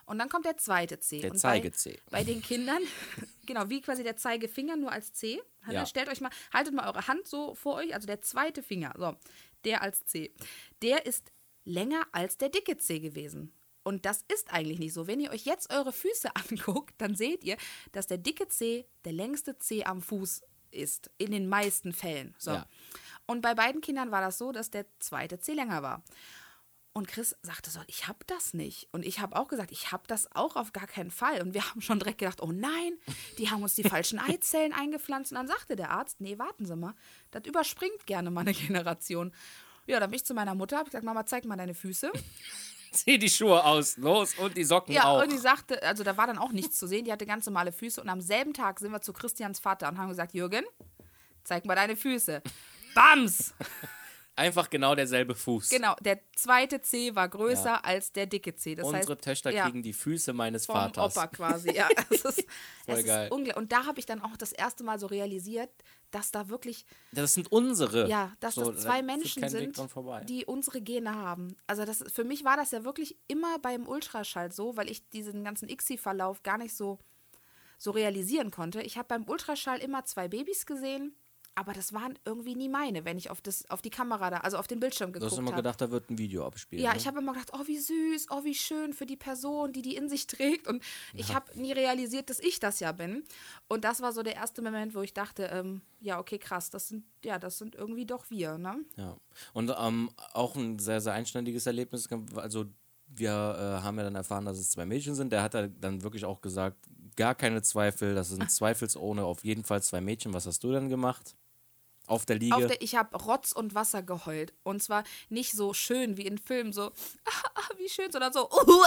und 0.06 0.18
dann 0.18 0.28
kommt 0.28 0.44
der 0.44 0.56
zweite 0.56 0.98
C. 1.00 1.20
Der 1.20 1.30
und 1.32 1.38
Zeige-C. 1.38 2.00
Bei, 2.10 2.18
bei 2.18 2.24
den 2.24 2.42
Kindern, 2.42 2.82
genau, 3.46 3.68
wie 3.68 3.80
quasi 3.80 4.02
der 4.02 4.16
Zeigefinger 4.16 4.76
nur 4.76 4.92
als 4.92 5.12
C. 5.12 5.40
Ja. 5.70 5.84
Stellt 5.86 6.08
euch 6.08 6.20
mal, 6.20 6.30
haltet 6.52 6.74
mal 6.74 6.86
eure 6.86 7.08
Hand 7.08 7.26
so 7.26 7.54
vor 7.54 7.74
euch, 7.76 7.92
also 7.94 8.06
der 8.06 8.20
zweite 8.20 8.62
Finger, 8.62 8.94
so, 8.96 9.16
der 9.64 9.82
als 9.82 10.04
C. 10.06 10.32
Der 10.82 11.06
ist 11.06 11.32
länger 11.64 12.06
als 12.12 12.38
der 12.38 12.48
dicke 12.50 12.76
C 12.76 13.00
gewesen. 13.00 13.52
Und 13.86 14.04
das 14.04 14.24
ist 14.26 14.52
eigentlich 14.52 14.80
nicht 14.80 14.92
so. 14.92 15.06
Wenn 15.06 15.20
ihr 15.20 15.30
euch 15.30 15.44
jetzt 15.44 15.72
eure 15.72 15.92
Füße 15.92 16.30
anguckt, 16.50 16.96
dann 16.98 17.14
seht 17.14 17.44
ihr, 17.44 17.56
dass 17.92 18.08
der 18.08 18.18
dicke 18.18 18.48
C 18.48 18.84
der 19.04 19.12
längste 19.12 19.60
C 19.60 19.84
am 19.84 20.02
Fuß 20.02 20.42
ist. 20.72 21.08
In 21.18 21.30
den 21.30 21.48
meisten 21.48 21.92
Fällen. 21.92 22.34
So. 22.36 22.50
Ja. 22.50 22.66
Und 23.26 23.42
bei 23.42 23.54
beiden 23.54 23.80
Kindern 23.80 24.10
war 24.10 24.20
das 24.20 24.38
so, 24.38 24.50
dass 24.50 24.70
der 24.70 24.86
zweite 24.98 25.38
C 25.38 25.52
länger 25.52 25.84
war. 25.84 26.02
Und 26.94 27.06
Chris 27.06 27.36
sagte 27.42 27.70
so, 27.70 27.78
ich 27.86 28.08
habe 28.08 28.18
das 28.26 28.54
nicht. 28.54 28.88
Und 28.90 29.06
ich 29.06 29.20
habe 29.20 29.36
auch 29.36 29.46
gesagt, 29.46 29.70
ich 29.70 29.92
habe 29.92 30.02
das 30.08 30.32
auch 30.34 30.56
auf 30.56 30.72
gar 30.72 30.88
keinen 30.88 31.12
Fall. 31.12 31.40
Und 31.40 31.54
wir 31.54 31.62
haben 31.70 31.80
schon 31.80 32.00
direkt 32.00 32.18
gedacht, 32.18 32.42
oh 32.42 32.50
nein, 32.50 32.98
die 33.38 33.50
haben 33.50 33.62
uns 33.62 33.76
die 33.76 33.84
falschen 33.88 34.18
Eizellen 34.18 34.72
eingepflanzt. 34.72 35.30
Und 35.30 35.36
dann 35.36 35.46
sagte 35.46 35.76
der 35.76 35.92
Arzt, 35.92 36.20
nee, 36.20 36.40
warten 36.40 36.66
Sie 36.66 36.74
mal, 36.74 36.94
das 37.30 37.44
überspringt 37.44 38.04
gerne 38.04 38.32
mal 38.32 38.40
eine 38.40 38.52
Generation. 38.52 39.32
Ja, 39.86 40.00
dann 40.00 40.10
bin 40.10 40.16
ich 40.16 40.24
zu 40.24 40.34
meiner 40.34 40.56
Mutter, 40.56 40.76
habe 40.78 40.86
gesagt, 40.86 41.04
Mama, 41.04 41.24
zeig 41.24 41.44
mal 41.44 41.54
deine 41.54 41.74
Füße. 41.74 42.10
Zieh 42.92 43.18
die 43.18 43.28
Schuhe 43.30 43.62
aus, 43.64 43.96
los 43.96 44.34
und 44.38 44.56
die 44.56 44.64
Socken 44.64 44.94
Ja, 44.94 45.04
auch. 45.04 45.22
und 45.22 45.32
die 45.32 45.38
sagte, 45.38 45.82
also 45.82 46.02
da 46.04 46.16
war 46.16 46.26
dann 46.26 46.38
auch 46.38 46.52
nichts 46.52 46.78
zu 46.78 46.86
sehen, 46.86 47.04
die 47.04 47.12
hatte 47.12 47.26
ganz 47.26 47.46
normale 47.46 47.72
Füße. 47.72 48.00
Und 48.00 48.08
am 48.08 48.20
selben 48.20 48.52
Tag 48.54 48.78
sind 48.80 48.92
wir 48.92 49.00
zu 49.00 49.12
Christians 49.12 49.58
Vater 49.60 49.88
und 49.88 49.98
haben 49.98 50.08
gesagt, 50.08 50.32
Jürgen, 50.34 50.64
zeig 51.44 51.64
mal 51.66 51.74
deine 51.74 51.96
Füße. 51.96 52.42
Bams! 52.94 53.54
Einfach 54.38 54.68
genau 54.68 54.94
derselbe 54.94 55.34
Fuß. 55.34 55.70
Genau, 55.70 55.94
der 56.02 56.20
zweite 56.34 56.82
C 56.82 57.14
war 57.14 57.26
größer 57.26 57.82
als 57.86 58.12
der 58.12 58.26
dicke 58.26 58.54
C. 58.54 58.74
Das 58.74 58.84
Unsere 58.86 59.14
heißt, 59.14 59.24
Töchter 59.24 59.50
ja, 59.50 59.64
kriegen 59.64 59.82
die 59.82 59.94
Füße 59.94 60.34
meines 60.34 60.66
vom 60.66 60.74
Vaters. 60.74 61.16
Opa 61.16 61.26
quasi. 61.28 61.74
Ja, 61.74 61.88
es 62.10 62.22
ist, 62.22 62.46
Voll 62.84 62.96
es 62.98 63.06
geil. 63.06 63.26
ist 63.26 63.32
unglaublich. 63.32 63.56
Und 63.56 63.72
da 63.72 63.86
habe 63.86 63.98
ich 63.98 64.04
dann 64.04 64.20
auch 64.20 64.36
das 64.36 64.52
erste 64.52 64.84
Mal 64.84 64.98
so 64.98 65.06
realisiert, 65.06 65.70
dass 66.10 66.32
da 66.32 66.50
wirklich, 66.50 66.84
Das 67.12 67.32
sind 67.32 67.50
unsere. 67.50 68.08
ja, 68.10 68.34
dass 68.40 68.56
So, 68.56 68.70
das 68.72 68.82
zwei 68.82 69.00
Menschen 69.02 69.48
sind, 69.48 69.74
die 70.28 70.44
unsere 70.44 70.82
Gene 70.82 71.14
haben. 71.14 71.56
Also 71.66 71.86
das, 71.86 72.04
für 72.12 72.24
mich 72.24 72.44
war 72.44 72.58
das 72.58 72.72
ja 72.72 72.84
wirklich 72.84 73.16
immer 73.28 73.58
beim 73.58 73.88
Ultraschall 73.88 74.52
so, 74.52 74.76
weil 74.76 74.90
ich 74.90 75.08
diesen 75.08 75.44
ganzen 75.44 75.70
ICSI-Verlauf 75.70 76.42
gar 76.42 76.58
nicht 76.58 76.76
so, 76.76 76.98
so 77.78 77.90
realisieren 77.90 78.50
konnte. 78.50 78.82
Ich 78.82 78.98
habe 78.98 79.08
beim 79.08 79.26
Ultraschall 79.26 79.78
immer 79.78 80.04
zwei 80.04 80.28
Babys 80.28 80.66
gesehen, 80.66 81.16
aber 81.56 81.72
das 81.72 81.94
waren 81.94 82.18
irgendwie 82.26 82.54
nie 82.54 82.68
meine, 82.68 83.06
wenn 83.06 83.16
ich 83.16 83.30
auf, 83.30 83.40
das, 83.40 83.68
auf 83.70 83.80
die 83.80 83.88
Kamera 83.88 84.28
da, 84.28 84.36
also 84.38 84.58
auf 84.58 84.66
den 84.66 84.78
Bildschirm 84.78 85.08
Du 85.08 85.14
geguckt 85.14 85.32
hast 85.32 85.38
immer 85.38 85.52
habe. 85.52 85.62
gedacht, 85.62 85.80
da 85.80 85.90
wird 85.90 86.10
ein 86.10 86.18
Video 86.18 86.46
abspielen. 86.46 86.84
Ja, 86.84 86.90
ne? 86.92 86.98
ich 86.98 87.06
habe 87.06 87.18
immer 87.18 87.32
gedacht, 87.32 87.50
oh, 87.54 87.66
wie 87.66 87.78
süß, 87.78 88.26
oh, 88.30 88.44
wie 88.44 88.54
schön 88.54 88.92
für 88.92 89.06
die 89.06 89.16
Person, 89.16 89.72
die 89.72 89.80
die 89.80 89.96
in 89.96 90.10
sich 90.10 90.26
trägt. 90.26 90.68
Und 90.68 90.82
ich 91.14 91.34
habe 91.34 91.58
nie 91.58 91.72
realisiert, 91.72 92.28
dass 92.28 92.40
ich 92.40 92.60
das 92.60 92.78
ja 92.80 92.92
bin. 92.92 93.24
Und 93.68 93.84
das 93.84 94.02
war 94.02 94.12
so 94.12 94.22
der 94.22 94.34
erste 94.34 94.60
Moment, 94.60 94.94
wo 94.94 95.00
ich 95.00 95.14
dachte, 95.14 95.44
ähm, 95.44 95.80
ja, 95.98 96.18
okay, 96.18 96.38
krass, 96.38 96.68
das 96.68 96.88
sind, 96.88 97.04
ja, 97.24 97.38
das 97.38 97.56
sind 97.56 97.74
irgendwie 97.74 98.04
doch 98.04 98.28
wir, 98.28 98.58
ne? 98.58 98.84
Ja. 98.96 99.16
Und 99.54 99.74
ähm, 99.80 100.10
auch 100.34 100.56
ein 100.56 100.78
sehr, 100.78 101.00
sehr 101.00 101.14
einständiges 101.14 101.66
Erlebnis. 101.66 102.06
Also, 102.34 102.66
wir 103.08 103.30
äh, 103.30 103.82
haben 103.82 103.96
ja 103.96 104.04
dann 104.04 104.16
erfahren, 104.16 104.44
dass 104.44 104.58
es 104.58 104.70
zwei 104.70 104.84
Mädchen 104.84 105.14
sind. 105.14 105.32
Der 105.32 105.42
hat 105.42 105.54
da 105.54 105.68
dann 105.68 106.02
wirklich 106.02 106.26
auch 106.26 106.42
gesagt, 106.42 106.76
gar 107.16 107.34
keine 107.34 107.62
Zweifel, 107.62 108.14
das 108.14 108.28
sind 108.28 108.50
zweifelsohne 108.50 109.24
auf 109.24 109.42
jeden 109.42 109.64
Fall 109.64 109.82
zwei 109.82 110.02
Mädchen. 110.02 110.34
Was 110.34 110.46
hast 110.46 110.62
du 110.62 110.72
denn 110.72 110.90
gemacht? 110.90 111.34
Auf 112.06 112.24
der 112.26 112.36
Liege? 112.36 112.54
Auf 112.54 112.66
der, 112.66 112.80
ich 112.82 112.94
habe 112.94 113.16
Rotz 113.16 113.52
und 113.52 113.74
Wasser 113.74 114.02
geheult. 114.02 114.52
Und 114.62 114.82
zwar 114.82 115.04
nicht 115.28 115.52
so 115.52 115.74
schön 115.74 116.16
wie 116.16 116.26
in 116.26 116.38
Filmen, 116.38 116.72
so, 116.72 116.82
ah, 117.24 117.60
wie 117.76 117.88
schön, 117.88 118.10
sondern 118.10 118.32
so, 118.32 118.50
uh, 118.50 118.84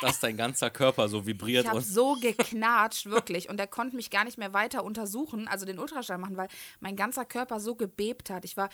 dass 0.00 0.20
dein 0.20 0.36
ganzer 0.36 0.70
Körper 0.70 1.08
so 1.08 1.26
vibriert 1.26 1.64
Ich 1.64 1.68
habe 1.68 1.78
und 1.78 1.84
so 1.84 2.14
geknatscht, 2.20 3.06
wirklich. 3.06 3.48
Und 3.48 3.58
er 3.58 3.66
konnte 3.66 3.96
mich 3.96 4.10
gar 4.10 4.24
nicht 4.24 4.38
mehr 4.38 4.52
weiter 4.52 4.84
untersuchen, 4.84 5.48
also 5.48 5.66
den 5.66 5.78
Ultraschall 5.78 6.18
machen, 6.18 6.36
weil 6.36 6.48
mein 6.80 6.96
ganzer 6.96 7.24
Körper 7.24 7.60
so 7.60 7.74
gebebt 7.74 8.30
hat. 8.30 8.44
Ich 8.44 8.56
war. 8.56 8.68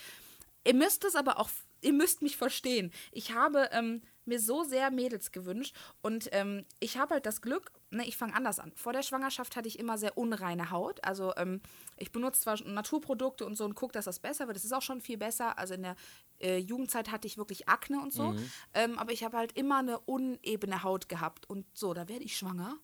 Ihr 0.67 0.73
müsst 0.73 1.05
es 1.05 1.15
aber 1.15 1.39
auch, 1.39 1.49
ihr 1.85 1.93
müsst 1.93 2.21
mich 2.21 2.35
verstehen. 2.35 2.91
Ich 3.11 3.33
habe 3.33 3.69
ähm, 3.71 4.01
mir 4.25 4.39
so 4.39 4.63
sehr 4.63 4.91
Mädels 4.91 5.31
gewünscht 5.31 5.75
und 6.01 6.29
ähm, 6.31 6.65
ich 6.79 6.97
habe 6.97 7.15
halt 7.15 7.25
das 7.25 7.41
Glück, 7.41 7.71
ne, 7.91 8.05
ich 8.07 8.17
fange 8.17 8.35
anders 8.35 8.59
an. 8.59 8.71
Vor 8.75 8.91
der 8.91 9.03
Schwangerschaft 9.03 9.55
hatte 9.55 9.67
ich 9.67 9.79
immer 9.79 9.97
sehr 9.97 10.17
unreine 10.17 10.71
Haut. 10.71 11.03
Also 11.03 11.33
ähm, 11.37 11.61
ich 11.97 12.11
benutze 12.11 12.41
zwar 12.41 12.61
Naturprodukte 12.63 13.45
und 13.45 13.55
so 13.55 13.65
und 13.65 13.75
gucke, 13.75 13.93
dass 13.93 14.05
das 14.05 14.19
besser 14.19 14.47
wird. 14.47 14.57
Das 14.57 14.65
ist 14.65 14.73
auch 14.73 14.81
schon 14.81 14.99
viel 15.01 15.17
besser. 15.17 15.57
Also 15.57 15.75
in 15.75 15.83
der 15.83 15.95
äh, 16.39 16.57
Jugendzeit 16.57 17.11
hatte 17.11 17.27
ich 17.27 17.37
wirklich 17.37 17.69
Akne 17.69 18.01
und 18.01 18.11
so. 18.11 18.35
Ähm, 18.73 18.97
aber 18.97 19.11
ich 19.11 19.23
habe 19.23 19.37
halt 19.37 19.57
immer 19.57 19.77
eine 19.77 19.99
unebene 19.99 20.83
Haut 20.83 21.07
gehabt. 21.07 21.47
Und 21.49 21.65
so, 21.73 21.93
da 21.93 22.09
werde 22.09 22.25
ich 22.25 22.35
schwanger. 22.37 22.77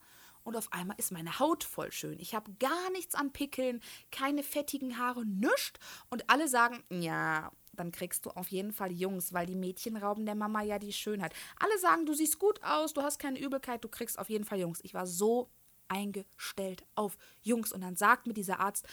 Und 0.44 0.56
auf 0.56 0.72
einmal 0.74 0.98
ist 0.98 1.12
meine 1.12 1.40
Haut 1.40 1.64
voll 1.64 1.92
schön. 1.92 2.20
Ich 2.20 2.34
habe 2.34 2.52
gar 2.60 2.90
nichts 2.92 3.14
an 3.16 3.32
Pickeln, 3.32 3.82
keine 4.12 4.44
fettigen 4.44 4.98
Haare, 4.98 5.26
nichts. 5.26 5.80
Und 6.10 6.30
alle 6.30 6.48
sagen, 6.48 6.84
ja, 6.90 7.52
dann 7.82 7.92
kriegst 7.92 8.26
du 8.26 8.30
auf 8.30 8.50
jeden 8.50 8.72
Fall 8.72 8.92
Jungs, 8.92 9.34
weil 9.34 9.48
die 9.48 9.56
Mädchen 9.56 9.98
rauben 9.98 10.26
der 10.26 10.36
Mama 10.36 10.62
ja 10.62 10.78
die 10.78 10.94
Schönheit. 10.94 11.34
Alle 11.60 11.78
sagen, 11.80 12.06
du 12.06 12.14
siehst 12.14 12.38
gut 12.38 12.62
aus, 12.64 12.94
du 12.94 13.02
hast 13.02 13.18
keine 13.18 13.40
Übelkeit, 13.40 13.84
du 13.84 13.90
kriegst 13.90 14.20
auf 14.20 14.30
jeden 14.30 14.46
Fall 14.46 14.60
Jungs. 14.60 14.80
Ich 14.84 14.94
war 14.94 15.08
so 15.08 15.50
eingestellt 15.88 16.84
auf 16.96 17.18
Jungs. 17.42 17.74
Und 17.74 17.82
dann 17.82 17.96
sagt 17.96 18.28
mir 18.28 18.34
dieser 18.34 18.60
Arzt, 18.60 18.88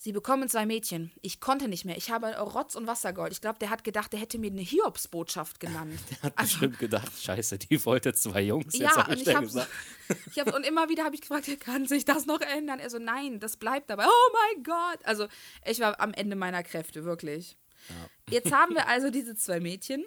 Sie 0.00 0.12
bekommen 0.12 0.48
zwei 0.48 0.64
Mädchen. 0.64 1.10
Ich 1.22 1.40
konnte 1.40 1.66
nicht 1.66 1.84
mehr. 1.84 1.96
Ich 1.96 2.12
habe 2.12 2.28
Rotz 2.38 2.76
und 2.76 2.86
Wasser 2.86 3.12
geholt. 3.12 3.32
Ich 3.32 3.40
glaube, 3.40 3.58
der 3.58 3.68
hat 3.68 3.82
gedacht, 3.82 4.12
der 4.12 4.20
hätte 4.20 4.38
mir 4.38 4.48
eine 4.48 4.60
Hiobsbotschaft 4.60 5.58
genannt. 5.58 5.98
hat 6.22 6.36
bestimmt 6.36 6.78
gedacht, 6.78 7.10
scheiße, 7.20 7.58
die 7.58 7.84
wollte 7.84 8.14
zwei 8.14 8.42
Jungs. 8.42 8.78
Ja, 8.78 9.08
und 9.08 9.20
ich 9.20 9.26
ich 9.26 9.40
gesagt. 9.40 9.68
ich 10.30 10.38
hab, 10.38 10.54
und 10.54 10.64
immer 10.64 10.88
wieder 10.88 11.02
habe 11.02 11.16
ich 11.16 11.22
gefragt, 11.22 11.48
kann 11.58 11.88
sich 11.88 12.04
das 12.04 12.26
noch 12.26 12.40
ändern? 12.40 12.78
Er 12.78 12.90
so, 12.90 13.00
nein, 13.00 13.40
das 13.40 13.56
bleibt 13.56 13.90
dabei. 13.90 14.04
Oh 14.06 14.32
mein 14.32 14.62
Gott. 14.62 15.00
Also 15.02 15.26
ich 15.66 15.80
war 15.80 15.98
am 15.98 16.14
Ende 16.14 16.36
meiner 16.36 16.62
Kräfte, 16.62 17.02
wirklich. 17.02 17.56
Jetzt 18.30 18.52
haben 18.52 18.74
wir 18.74 18.88
also 18.88 19.10
diese 19.10 19.34
zwei 19.34 19.60
Mädchen. 19.60 20.04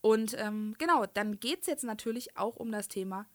Und 0.00 0.36
ähm, 0.38 0.74
genau, 0.78 1.06
dann 1.06 1.38
geht 1.38 1.60
es 1.60 1.66
jetzt 1.66 1.84
natürlich 1.84 2.36
auch 2.36 2.56
um 2.56 2.72
das 2.72 2.88
Thema 2.88 3.26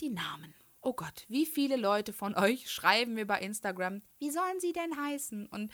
die 0.00 0.10
Namen. 0.10 0.54
Oh 0.80 0.92
Gott, 0.92 1.24
wie 1.28 1.46
viele 1.46 1.76
Leute 1.76 2.12
von 2.12 2.34
euch 2.36 2.70
schreiben 2.70 3.14
mir 3.14 3.26
bei 3.26 3.40
Instagram, 3.40 4.02
wie 4.18 4.30
sollen 4.30 4.60
sie 4.60 4.72
denn 4.72 4.96
heißen? 4.96 5.46
Und 5.46 5.72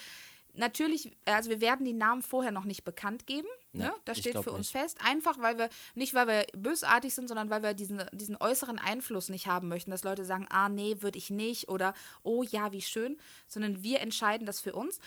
natürlich, 0.55 1.11
also 1.25 1.51
wir 1.51 1.61
werden 1.61 1.85
die 1.85 1.93
Namen 1.93 2.23
vorher 2.23 2.53
noch 2.53 2.65
nicht 2.65 2.85
bekannt 2.85 3.27
geben. 3.27 3.49
Nee, 3.73 3.85
ne? 3.85 3.95
Das 4.05 4.19
steht 4.19 4.39
für 4.39 4.53
uns 4.53 4.73
nicht. 4.73 4.83
fest. 4.83 4.99
Einfach, 5.05 5.39
weil 5.41 5.59
wir, 5.59 5.69
nicht 5.95 6.15
weil 6.15 6.27
wir 6.27 6.47
bösartig 6.57 7.15
sind, 7.15 7.29
sondern 7.29 7.51
weil 7.51 7.63
wir 7.63 7.75
diesen, 7.75 8.03
diesen 8.13 8.37
äußeren 8.37 8.79
Einfluss 8.79 9.29
nicht 9.29 9.47
haben 9.47 9.69
möchten, 9.69 9.91
dass 9.91 10.05
Leute 10.05 10.25
sagen, 10.25 10.47
ah 10.49 10.69
nee, 10.69 10.97
würde 11.01 11.19
ich 11.19 11.31
nicht 11.31 11.69
oder 11.69 11.93
oh 12.23 12.43
ja, 12.43 12.73
wie 12.73 12.83
schön, 12.83 13.19
sondern 13.47 13.83
wir 13.83 14.01
entscheiden 14.01 14.47
das 14.47 14.61
für 14.61 14.75
uns. 14.75 15.01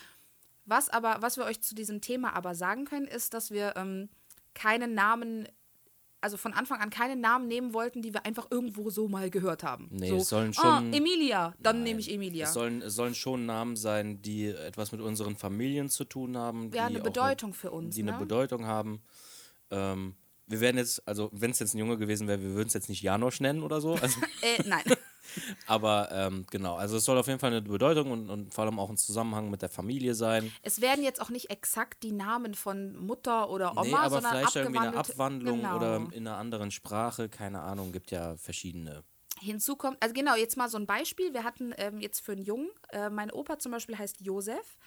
Was 0.68 0.88
aber, 0.90 1.16
was 1.20 1.36
wir 1.38 1.44
euch 1.44 1.60
zu 1.62 1.74
diesem 1.74 2.00
Thema 2.00 2.34
aber 2.34 2.54
sagen 2.54 2.84
können, 2.84 3.06
ist, 3.06 3.32
dass 3.34 3.50
wir 3.50 3.74
ähm, 3.76 4.08
keinen 4.54 4.92
Namen, 4.94 5.48
also 6.20 6.36
von 6.36 6.52
Anfang 6.52 6.80
an 6.80 6.90
keine 6.90 7.16
Namen 7.16 7.48
nehmen 7.48 7.72
wollten, 7.72 8.02
die 8.02 8.12
wir 8.12 8.26
einfach 8.26 8.48
irgendwo 8.50 8.90
so 8.90 9.08
mal 9.08 9.30
gehört 9.30 9.62
haben. 9.62 9.88
Nee, 9.90 10.10
so, 10.10 10.16
es 10.16 10.28
sollen 10.28 10.52
Ah, 10.58 10.78
schon- 10.80 10.92
Emilia, 10.92 11.54
dann 11.58 11.76
Nein. 11.76 11.84
nehme 11.84 12.00
ich 12.00 12.12
Emilia. 12.12 12.44
Es 12.44 12.52
sollen, 12.52 12.82
es 12.82 12.94
sollen 12.94 13.14
schon 13.14 13.46
Namen 13.46 13.76
sein, 13.76 14.20
die 14.20 14.46
etwas 14.48 14.92
mit 14.92 15.00
unseren 15.00 15.36
Familien 15.36 15.88
zu 15.88 16.04
tun 16.04 16.36
haben. 16.36 16.64
Ja, 16.64 16.88
die 16.88 16.96
eine 16.96 16.98
auch 17.00 17.04
Bedeutung 17.04 17.54
für 17.54 17.70
uns, 17.70 17.94
Die 17.94 18.02
ne? 18.02 18.10
eine 18.12 18.18
Bedeutung 18.20 18.66
haben. 18.66 19.00
Ähm, 19.70 20.16
wir 20.46 20.60
werden 20.60 20.76
jetzt, 20.78 21.06
also 21.08 21.30
wenn 21.32 21.50
es 21.50 21.58
jetzt 21.60 21.74
ein 21.74 21.78
Junge 21.78 21.96
gewesen 21.98 22.26
wäre, 22.28 22.40
wir 22.42 22.54
würden 22.54 22.68
es 22.68 22.74
jetzt 22.74 22.88
nicht 22.88 23.02
Janosch 23.02 23.40
nennen 23.40 23.62
oder 23.62 23.80
so. 23.80 23.94
Also, 23.94 24.20
Äh, 24.42 24.62
nein. 24.66 24.82
aber 25.66 26.10
ähm, 26.12 26.46
genau, 26.50 26.76
also 26.76 26.96
es 26.96 27.04
soll 27.04 27.18
auf 27.18 27.26
jeden 27.26 27.38
Fall 27.38 27.50
eine 27.50 27.62
Bedeutung 27.62 28.10
und, 28.10 28.30
und 28.30 28.54
vor 28.54 28.64
allem 28.64 28.78
auch 28.78 28.90
ein 28.90 28.96
Zusammenhang 28.96 29.50
mit 29.50 29.62
der 29.62 29.68
Familie 29.68 30.14
sein. 30.14 30.52
Es 30.62 30.80
werden 30.80 31.04
jetzt 31.04 31.20
auch 31.20 31.30
nicht 31.30 31.50
exakt 31.50 32.02
die 32.02 32.12
Namen 32.12 32.54
von 32.54 32.96
Mutter 32.96 33.50
oder 33.50 33.72
Oma, 33.72 33.82
nee, 33.82 33.94
aber 33.94 34.10
sondern 34.10 34.32
vielleicht 34.32 34.56
irgendwie 34.56 34.78
eine 34.78 34.96
Abwandlung 34.96 35.58
genau. 35.60 35.76
oder 35.76 35.96
in 36.12 36.26
einer 36.26 36.36
anderen 36.36 36.70
Sprache, 36.70 37.28
keine 37.28 37.60
Ahnung, 37.60 37.92
gibt 37.92 38.10
ja 38.10 38.36
verschiedene. 38.36 39.04
Hinzu 39.40 39.76
kommt, 39.76 40.02
also 40.02 40.12
genau, 40.12 40.34
jetzt 40.34 40.56
mal 40.56 40.68
so 40.68 40.78
ein 40.78 40.86
Beispiel. 40.86 41.32
Wir 41.32 41.44
hatten 41.44 41.72
ähm, 41.76 42.00
jetzt 42.00 42.20
für 42.20 42.32
einen 42.32 42.42
Jungen, 42.42 42.70
äh, 42.90 43.08
mein 43.10 43.30
Opa 43.30 43.58
zum 43.58 43.72
Beispiel 43.72 43.96
heißt 43.96 44.20
Josef. 44.20 44.78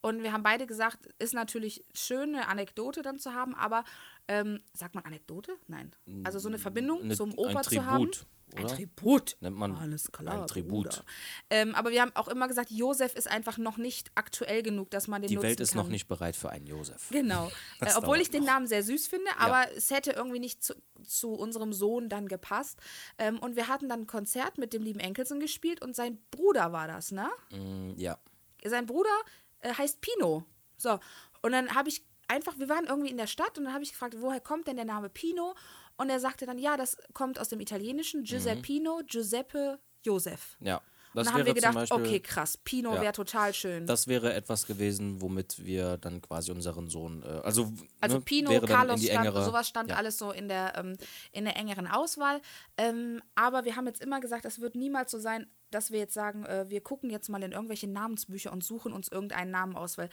Und 0.00 0.22
wir 0.22 0.32
haben 0.32 0.42
beide 0.44 0.66
gesagt, 0.66 1.08
ist 1.18 1.34
natürlich 1.34 1.84
schön, 1.92 2.34
eine 2.34 2.48
Anekdote 2.48 3.02
dann 3.02 3.18
zu 3.18 3.34
haben, 3.34 3.54
aber 3.54 3.84
ähm, 4.28 4.60
sagt 4.72 4.94
man 4.94 5.04
Anekdote? 5.04 5.56
Nein. 5.66 5.90
Also 6.24 6.38
so 6.38 6.48
eine 6.48 6.58
Verbindung 6.58 7.02
Eine- 7.02 7.16
zum 7.16 7.30
ein 7.30 7.38
Opa 7.38 7.62
zu 7.62 7.84
haben. 7.84 8.10
Ein 8.56 8.64
oder? 8.64 8.76
Tribut. 8.76 9.36
Nennt 9.40 9.56
man 9.58 9.76
Alles 9.76 10.10
klar. 10.10 10.40
ein 10.40 10.46
Tribut. 10.46 11.04
Ähm, 11.50 11.74
aber 11.74 11.90
wir 11.90 12.00
haben 12.00 12.12
auch 12.14 12.28
immer 12.28 12.48
gesagt, 12.48 12.70
Josef 12.70 13.14
ist 13.14 13.30
einfach 13.30 13.58
noch 13.58 13.76
nicht 13.76 14.10
aktuell 14.14 14.62
genug, 14.62 14.88
dass 14.90 15.06
man 15.06 15.20
den 15.20 15.28
Die 15.28 15.34
nutzen 15.34 15.48
Welt 15.48 15.60
ist 15.60 15.72
kann. 15.72 15.82
noch 15.82 15.88
nicht 15.90 16.08
bereit 16.08 16.34
für 16.34 16.48
einen 16.48 16.66
Josef. 16.66 17.10
Genau. 17.10 17.50
Äh, 17.80 17.92
obwohl 17.96 18.20
ich 18.20 18.30
den. 18.30 18.44
Namen 18.44 18.66
sehr 18.66 18.82
süß 18.82 19.06
finde, 19.08 19.30
aber 19.38 19.66
es 19.76 19.90
hätte 19.90 20.12
irgendwie 20.12 20.38
nicht 20.38 20.62
zu, 20.64 20.74
zu 21.06 21.32
unserem 21.34 21.74
Sohn 21.74 22.08
dann 22.08 22.26
gepasst. 22.28 22.80
Ähm, 23.18 23.38
und 23.38 23.56
wir 23.56 23.68
hatten 23.68 23.88
dann 23.90 24.02
ein 24.02 24.06
Konzert 24.06 24.56
mit 24.56 24.72
dem 24.72 24.82
lieben 24.82 25.00
Enkelsen 25.00 25.40
gespielt 25.40 25.82
und 25.82 25.94
sein 25.94 26.18
Bruder 26.30 26.72
war 26.72 26.88
das, 26.88 27.12
ne? 27.12 27.28
Mm, 27.50 27.98
Ja. 27.98 28.16
Sein 28.64 28.86
Bruder 28.86 29.10
äh, 29.60 29.72
heißt 29.74 30.00
Pino. 30.00 30.44
So. 30.76 30.98
Und 31.42 31.52
dann 31.52 31.74
habe 31.74 31.88
ich 31.88 32.04
einfach, 32.28 32.58
wir 32.58 32.68
waren 32.68 32.86
irgendwie 32.86 33.10
in 33.10 33.16
der 33.16 33.26
Stadt 33.26 33.58
und 33.58 33.64
dann 33.64 33.74
habe 33.74 33.84
ich 33.84 33.92
gefragt, 33.92 34.16
woher 34.18 34.40
kommt 34.40 34.66
denn 34.68 34.76
der 34.76 34.84
Name 34.84 35.08
Pino? 35.08 35.54
Und 35.96 36.10
er 36.10 36.20
sagte 36.20 36.46
dann, 36.46 36.58
ja, 36.58 36.76
das 36.76 36.96
kommt 37.12 37.38
aus 37.40 37.48
dem 37.48 37.60
Italienischen, 37.60 38.22
Giuseppino, 38.22 39.02
Giuseppe, 39.06 39.80
Josef. 40.04 40.56
Ja. 40.60 40.80
Und 41.14 41.16
Das 41.16 41.26
dann 41.26 41.34
haben 41.34 41.46
wir 41.46 41.54
gedacht, 41.54 41.74
Beispiel, 41.74 41.98
okay, 41.98 42.20
krass, 42.20 42.56
Pino 42.56 42.94
Ja. 42.94 43.00
wäre 43.00 43.12
total 43.12 43.54
schön. 43.54 43.86
das 43.86 44.06
wäre 44.06 44.34
etwas 44.34 44.66
gewesen, 44.66 45.20
womit 45.22 45.64
wir 45.64 45.96
dann 45.96 46.20
quasi 46.20 46.50
unseren 46.52 46.88
Sohn, 46.88 47.22
äh, 47.22 47.26
also, 47.42 47.72
Also 48.00 48.18
ne, 48.18 48.22
Pino, 48.22 48.50
wäre 48.50 48.66
dann 48.66 48.76
Carlos 48.76 49.02
stand, 49.02 49.18
engere, 49.26 49.44
sowas 49.44 49.68
stand 49.68 49.90
ja. 49.90 49.96
alles 49.96 50.18
so 50.18 50.30
in 50.32 50.48
der, 50.48 50.74
ähm, 50.76 50.96
in 51.32 51.44
der 51.44 51.56
engeren 51.56 51.86
Auswahl. 51.86 52.40
Ähm, 52.76 53.22
aber 53.34 53.64
wir 53.64 53.76
haben 53.76 53.86
jetzt 53.86 54.00
immer 54.02 54.20
gesagt, 54.20 54.44
es 54.44 54.60
wird 54.60 54.74
niemals 54.74 55.10
so 55.10 55.18
sein, 55.18 55.46
dass 55.70 55.90
wir 55.90 55.98
jetzt 55.98 56.14
sagen, 56.14 56.44
äh, 56.44 56.66
wir 56.68 56.80
gucken 56.80 57.10
jetzt 57.10 57.28
mal 57.28 57.42
in 57.42 57.52
irgendwelche 57.52 57.88
Namensbücher 57.88 58.52
und 58.52 58.62
suchen 58.64 58.92
uns 58.92 59.08
irgendeinen 59.08 59.50
Namen 59.50 59.76
aus, 59.76 59.98
weil 59.98 60.08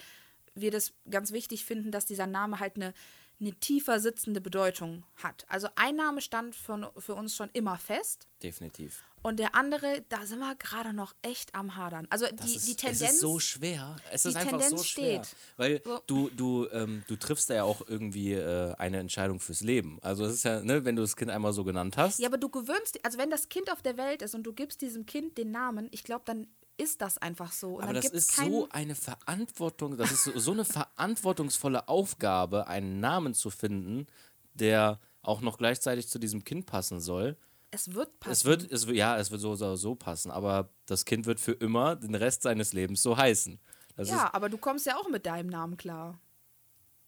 wir 0.53 0.71
das 0.71 0.93
ganz 1.09 1.31
wichtig 1.31 1.65
finden, 1.65 1.91
dass 1.91 2.05
dieser 2.05 2.27
Name 2.27 2.59
halt 2.59 2.77
eine, 2.77 2.93
eine 3.41 3.53
tiefer 3.55 3.99
sitzende 3.99 4.39
Bedeutung 4.39 5.03
hat. 5.15 5.45
Also 5.49 5.67
ein 5.75 5.97
Name 5.97 6.21
stand 6.21 6.55
für, 6.55 6.91
für 6.97 7.15
uns 7.15 7.35
schon 7.35 7.49
immer 7.53 7.77
fest. 7.77 8.27
Definitiv. 8.41 9.03
Und 9.25 9.39
der 9.39 9.55
andere, 9.55 10.05
da 10.09 10.23
sind 10.27 10.37
wir 10.37 10.53
gerade 10.53 10.93
noch 10.93 11.15
echt 11.23 11.55
am 11.55 11.75
Hadern. 11.75 12.05
Also 12.11 12.27
die, 12.27 12.55
ist, 12.57 12.67
die 12.67 12.75
Tendenz. 12.75 13.01
Es 13.01 13.11
ist 13.13 13.19
so 13.21 13.39
schwer. 13.39 13.95
Es 14.11 14.21
die 14.21 14.29
ist 14.29 14.35
einfach 14.35 14.51
so 14.51 14.57
Tendenz 14.59 14.85
schwer. 14.85 15.23
steht. 15.23 15.35
Weil 15.57 15.81
So. 15.83 15.99
du, 16.05 16.29
du, 16.29 16.67
ähm, 16.71 17.03
du 17.07 17.15
triffst 17.15 17.49
da 17.49 17.55
ja 17.55 17.63
auch 17.63 17.81
irgendwie 17.87 18.33
äh, 18.33 18.75
eine 18.75 18.99
Entscheidung 18.99 19.39
fürs 19.39 19.61
Leben. 19.61 19.97
Also 20.03 20.25
es 20.25 20.35
ist 20.35 20.43
ja, 20.43 20.61
ne, 20.61 20.85
wenn 20.85 20.95
du 20.95 21.01
das 21.01 21.15
Kind 21.15 21.31
einmal 21.31 21.53
so 21.53 21.63
genannt 21.63 21.97
hast. 21.97 22.19
Ja, 22.19 22.27
aber 22.27 22.37
du 22.37 22.49
gewöhnst, 22.49 22.99
also 23.03 23.17
wenn 23.17 23.31
das 23.31 23.49
Kind 23.49 23.71
auf 23.71 23.81
der 23.81 23.97
Welt 23.97 24.21
ist 24.21 24.35
und 24.35 24.43
du 24.43 24.53
gibst 24.53 24.81
diesem 24.81 25.07
Kind 25.07 25.39
den 25.39 25.49
Namen, 25.49 25.87
ich 25.89 26.03
glaube, 26.03 26.21
dann 26.25 26.45
ist 26.77 27.01
das 27.01 27.17
einfach 27.17 27.51
so. 27.51 27.77
Und 27.77 27.83
aber 27.85 27.93
dann 27.93 28.03
das 28.03 28.11
ist 28.11 28.35
so 28.35 28.67
eine 28.69 28.93
Verantwortung, 28.93 29.97
das 29.97 30.11
ist 30.11 30.25
so, 30.25 30.37
so 30.37 30.51
eine 30.51 30.65
verantwortungsvolle 30.65 31.87
Aufgabe, 31.87 32.67
einen 32.67 32.99
Namen 32.99 33.33
zu 33.33 33.49
finden, 33.49 34.05
der 34.53 34.99
auch 35.23 35.41
noch 35.41 35.57
gleichzeitig 35.57 36.09
zu 36.09 36.19
diesem 36.19 36.43
Kind 36.43 36.67
passen 36.67 36.99
soll. 36.99 37.37
Es 37.75 37.93
wird 37.93 38.19
passen. 38.19 38.31
Es 38.31 38.45
wird, 38.45 38.71
es 38.71 38.85
ja, 38.89 39.17
es 39.17 39.29
wird 39.31 39.41
so 39.41 39.53
so, 39.55 39.75
so 39.75 39.95
passen, 39.95 40.31
aber 40.31 40.69
das 40.85 41.03
Kind 41.05 41.25
wird 41.25 41.39
für 41.39 41.51
immer 41.51 41.95
den 41.97 42.15
Rest 42.15 42.41
seines 42.43 42.71
Lebens 42.73 43.01
so 43.03 43.17
heißen. 43.17 43.59
Das 43.97 44.09
ja, 44.09 44.33
aber 44.33 44.49
du 44.49 44.57
kommst 44.57 44.85
ja 44.85 44.97
auch 44.97 45.09
mit 45.09 45.25
deinem 45.25 45.49
Namen 45.49 45.77
klar. 45.77 46.19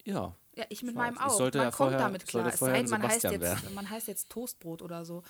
ja. 0.06 0.36
Ja, 0.56 0.65
ich 0.69 0.82
mit 0.82 0.93
Ich 0.93 0.97
meinem 0.97 1.19
auch. 1.19 1.39
man 1.39 1.51
ja 1.53 1.63
kommt 1.65 1.75
vorher- 1.75 1.99
damit 1.99 2.25
klar. 2.25 2.47
Es 2.47 2.58
sei 2.60 2.82
man 2.84 3.03
heißt, 3.03 3.23
jetzt, 3.25 3.39
werden. 3.41 3.73
man 3.75 3.88
heißt 3.88 4.08
jetzt 4.08 4.27
Toastbrot 4.30 4.82
oder 4.82 5.06
so. 5.06 5.21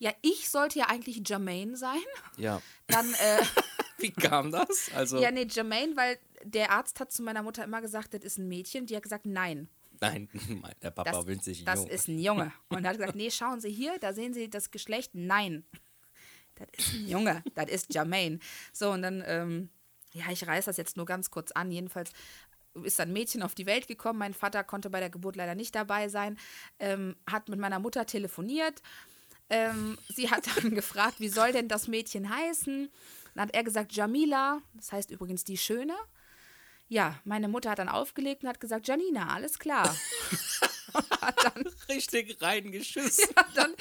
Ja, 0.00 0.10
ich 0.20 0.50
sollte 0.50 0.80
ja 0.80 0.86
eigentlich 0.88 1.22
Jermaine 1.24 1.76
sein. 1.76 2.00
Ja. 2.36 2.60
Dann, 2.88 3.06
äh, 3.14 3.38
Wie 3.98 4.10
kam 4.10 4.50
das? 4.50 4.90
Also, 4.96 5.18
ja, 5.18 5.30
nee, 5.30 5.46
Jermaine, 5.48 5.96
weil 5.96 6.18
der 6.42 6.72
Arzt 6.72 6.98
hat 6.98 7.12
zu 7.12 7.22
meiner 7.22 7.44
Mutter 7.44 7.62
immer 7.62 7.80
gesagt, 7.82 8.14
das 8.14 8.24
ist 8.24 8.36
ein 8.38 8.48
Mädchen. 8.48 8.86
Die 8.86 8.96
hat 8.96 9.04
gesagt, 9.04 9.26
nein, 9.26 9.68
nein, 10.00 10.28
der 10.82 10.90
Papa 10.90 11.12
das, 11.12 11.26
wünscht 11.26 11.44
sich 11.44 11.64
das 11.64 11.80
jung. 11.80 11.88
ist 11.88 12.08
ein 12.08 12.18
Junge. 12.18 12.52
Und 12.68 12.84
er 12.84 12.90
hat 12.90 12.98
gesagt, 12.98 13.16
nee, 13.16 13.30
schauen 13.30 13.60
Sie 13.60 13.70
hier, 13.70 13.98
da 13.98 14.12
sehen 14.12 14.34
Sie 14.34 14.48
das 14.48 14.70
Geschlecht. 14.70 15.12
Nein, 15.14 15.64
das 16.54 16.68
ist 16.76 16.94
ein 16.94 17.08
Junge, 17.08 17.42
das 17.54 17.70
ist 17.70 17.94
Jermaine. 17.94 18.38
So, 18.72 18.90
und 18.90 19.02
dann, 19.02 19.22
ähm, 19.26 19.70
ja, 20.12 20.30
ich 20.30 20.46
reiß 20.46 20.66
das 20.66 20.76
jetzt 20.76 20.96
nur 20.96 21.06
ganz 21.06 21.30
kurz 21.30 21.52
an. 21.52 21.70
Jedenfalls 21.70 22.12
ist 22.82 23.00
ein 23.00 23.12
Mädchen 23.12 23.42
auf 23.42 23.54
die 23.54 23.66
Welt 23.66 23.86
gekommen. 23.86 24.18
Mein 24.18 24.34
Vater 24.34 24.64
konnte 24.64 24.90
bei 24.90 25.00
der 25.00 25.10
Geburt 25.10 25.36
leider 25.36 25.54
nicht 25.54 25.74
dabei 25.74 26.08
sein, 26.08 26.38
ähm, 26.78 27.16
hat 27.28 27.48
mit 27.48 27.58
meiner 27.58 27.78
Mutter 27.78 28.06
telefoniert. 28.06 28.82
Ähm, 29.50 29.98
sie 30.08 30.30
hat 30.30 30.44
dann 30.56 30.70
gefragt, 30.74 31.20
wie 31.20 31.28
soll 31.28 31.52
denn 31.52 31.68
das 31.68 31.88
Mädchen 31.88 32.34
heißen? 32.34 32.90
Dann 33.34 33.42
hat 33.42 33.54
er 33.54 33.64
gesagt, 33.64 33.92
Jamila, 33.92 34.60
das 34.74 34.92
heißt 34.92 35.10
übrigens 35.10 35.44
die 35.44 35.58
Schöne. 35.58 35.94
Ja, 36.88 37.18
meine 37.24 37.48
Mutter 37.48 37.70
hat 37.70 37.78
dann 37.78 37.88
aufgelegt 37.88 38.42
und 38.42 38.48
hat 38.48 38.60
gesagt, 38.60 38.86
Janina, 38.86 39.28
alles 39.34 39.58
klar. 39.58 39.94
und 40.92 41.10
hat 41.22 41.42
dann, 41.44 41.64
richtig 41.88 42.40
reingeschissen. 42.40 43.24
hat 43.36 43.46
dann 43.54 43.74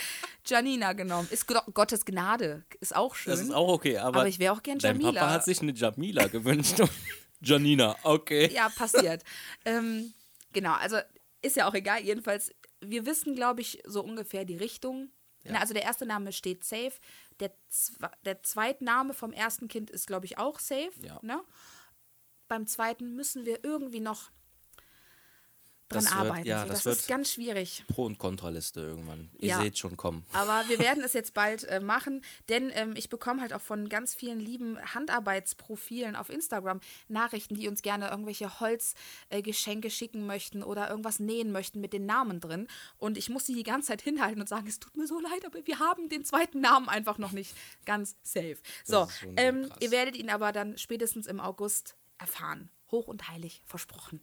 Janina 0.45 0.93
genommen. 0.93 1.27
Ist 1.29 1.47
Go- 1.47 1.61
Gottes 1.73 2.05
Gnade, 2.05 2.63
ist 2.79 2.95
auch 2.95 3.15
schön. 3.15 3.31
Das 3.31 3.41
ist 3.41 3.51
auch 3.51 3.67
okay, 3.67 3.97
aber, 3.97 4.21
Aber 4.21 4.29
ich 4.29 4.39
wäre 4.39 4.53
auch 4.53 4.63
gern 4.63 4.79
dein 4.79 4.99
Jamila. 4.99 5.21
Papa 5.21 5.33
hat 5.33 5.45
sich 5.45 5.61
eine 5.61 5.73
Jamila 5.73 6.27
gewünscht. 6.27 6.79
und 6.79 6.89
Janina, 7.41 7.95
okay. 8.03 8.49
ja, 8.53 8.69
passiert. 8.69 9.21
ähm, 9.65 10.13
genau, 10.53 10.73
also 10.73 10.97
ist 11.41 11.57
ja 11.57 11.67
auch 11.67 11.73
egal. 11.73 12.01
Jedenfalls, 12.01 12.53
wir 12.79 13.05
wissen, 13.05 13.35
glaube 13.35 13.59
ich, 13.61 13.81
so 13.85 14.01
ungefähr 14.01 14.45
die 14.45 14.55
Richtung. 14.57 15.09
Na, 15.45 15.59
also 15.59 15.73
der 15.73 15.83
erste 15.83 16.05
Name 16.05 16.31
steht 16.31 16.63
safe. 16.63 16.93
Der, 17.41 17.51
der 18.23 18.43
Zweitname 18.43 19.13
vom 19.13 19.33
ersten 19.33 19.67
Kind 19.67 19.89
ist, 19.89 20.07
glaube 20.07 20.25
ich, 20.25 20.37
auch 20.37 20.57
safe. 20.57 20.91
Ja. 21.01 21.19
Ne? 21.21 21.41
Beim 22.53 22.67
zweiten 22.67 23.15
müssen 23.15 23.47
wir 23.47 23.63
irgendwie 23.63 23.99
noch 23.99 24.29
dran 25.89 26.03
Das 26.05 26.13
wird- 26.13 26.21
arbeiten. 26.25 26.47
ja, 26.47 26.61
so. 26.63 26.67
das 26.69 26.77
das 26.77 26.85
wird- 26.85 26.95
ist 26.97 27.07
ganz 27.07 27.31
schwierig. 27.33 27.83
Pro- 27.87 28.05
und 28.05 28.17
Kontraliste 28.17 28.79
irgendwann. 28.79 29.29
Ihr 29.37 29.49
Ja. 29.49 29.61
seht 29.61 29.77
schon 29.77 29.95
kommen. 29.97 30.25
Aber 30.33 30.63
wir 30.69 30.79
werden 30.79 31.03
es 31.03 31.13
jetzt 31.13 31.33
bald 31.35 31.65
äh, 31.65 31.79
machen, 31.81 32.23
denn 32.49 32.71
ähm, 32.73 32.93
ich 32.95 33.09
bekomme 33.09 33.41
halt 33.41 33.53
auch 33.53 33.61
von 33.61 33.89
ganz 33.89 34.15
vielen 34.15 34.39
lieben 34.39 34.79
Handarbeitsprofilen 34.93 36.15
auf 36.15 36.29
Instagram 36.29 36.79
Nachrichten, 37.09 37.53
die 37.55 37.67
uns 37.67 37.81
gerne 37.83 38.09
irgendwelche 38.09 38.59
Holzgeschenke 38.59 39.87
äh, 39.89 39.91
schicken 39.91 40.25
möchten 40.25 40.63
oder 40.63 40.89
irgendwas 40.89 41.19
nähen 41.19 41.51
möchten 41.51 41.79
mit 41.81 41.91
den 41.93 42.05
Namen 42.07 42.39
drin. 42.39 42.67
Und 42.97 43.17
ich 43.17 43.29
muss 43.29 43.45
sie 43.45 43.53
die 43.53 43.63
ganze 43.63 43.89
Zeit 43.89 44.01
hinhalten 44.01 44.41
und 44.41 44.49
sagen, 44.49 44.65
es 44.67 44.79
tut 44.79 44.95
mir 44.95 45.05
so 45.05 45.19
leid, 45.19 45.45
aber 45.45 45.59
wir 45.67 45.79
haben 45.79 46.07
den 46.09 46.23
zweiten 46.23 46.59
Namen 46.61 46.87
einfach 46.89 47.17
noch 47.19 47.33
nicht 47.33 47.53
ganz 47.85 48.15
safe. 48.23 48.57
So, 48.83 49.07
ähm, 49.35 49.69
ihr 49.79 49.91
werdet 49.91 50.15
ihn 50.15 50.29
aber 50.31 50.51
dann 50.53 50.77
spätestens 50.77 51.27
im 51.27 51.39
August 51.39 51.95
erfahren. 52.23 52.69
Hoch 52.89 53.07
und 53.07 53.27
heilig 53.27 53.61
versprochen. 53.65 54.21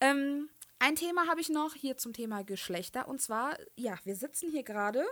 Ähm, 0.00 0.48
ein 0.78 0.96
Thema 0.96 1.28
habe 1.28 1.40
ich 1.40 1.48
noch 1.48 1.74
hier 1.74 1.96
zum 1.96 2.12
Thema 2.12 2.42
Geschlechter. 2.44 3.08
Und 3.08 3.20
zwar, 3.20 3.56
ja, 3.76 3.98
wir 4.04 4.16
sitzen 4.16 4.50
hier 4.50 4.62
gerade 4.62 5.04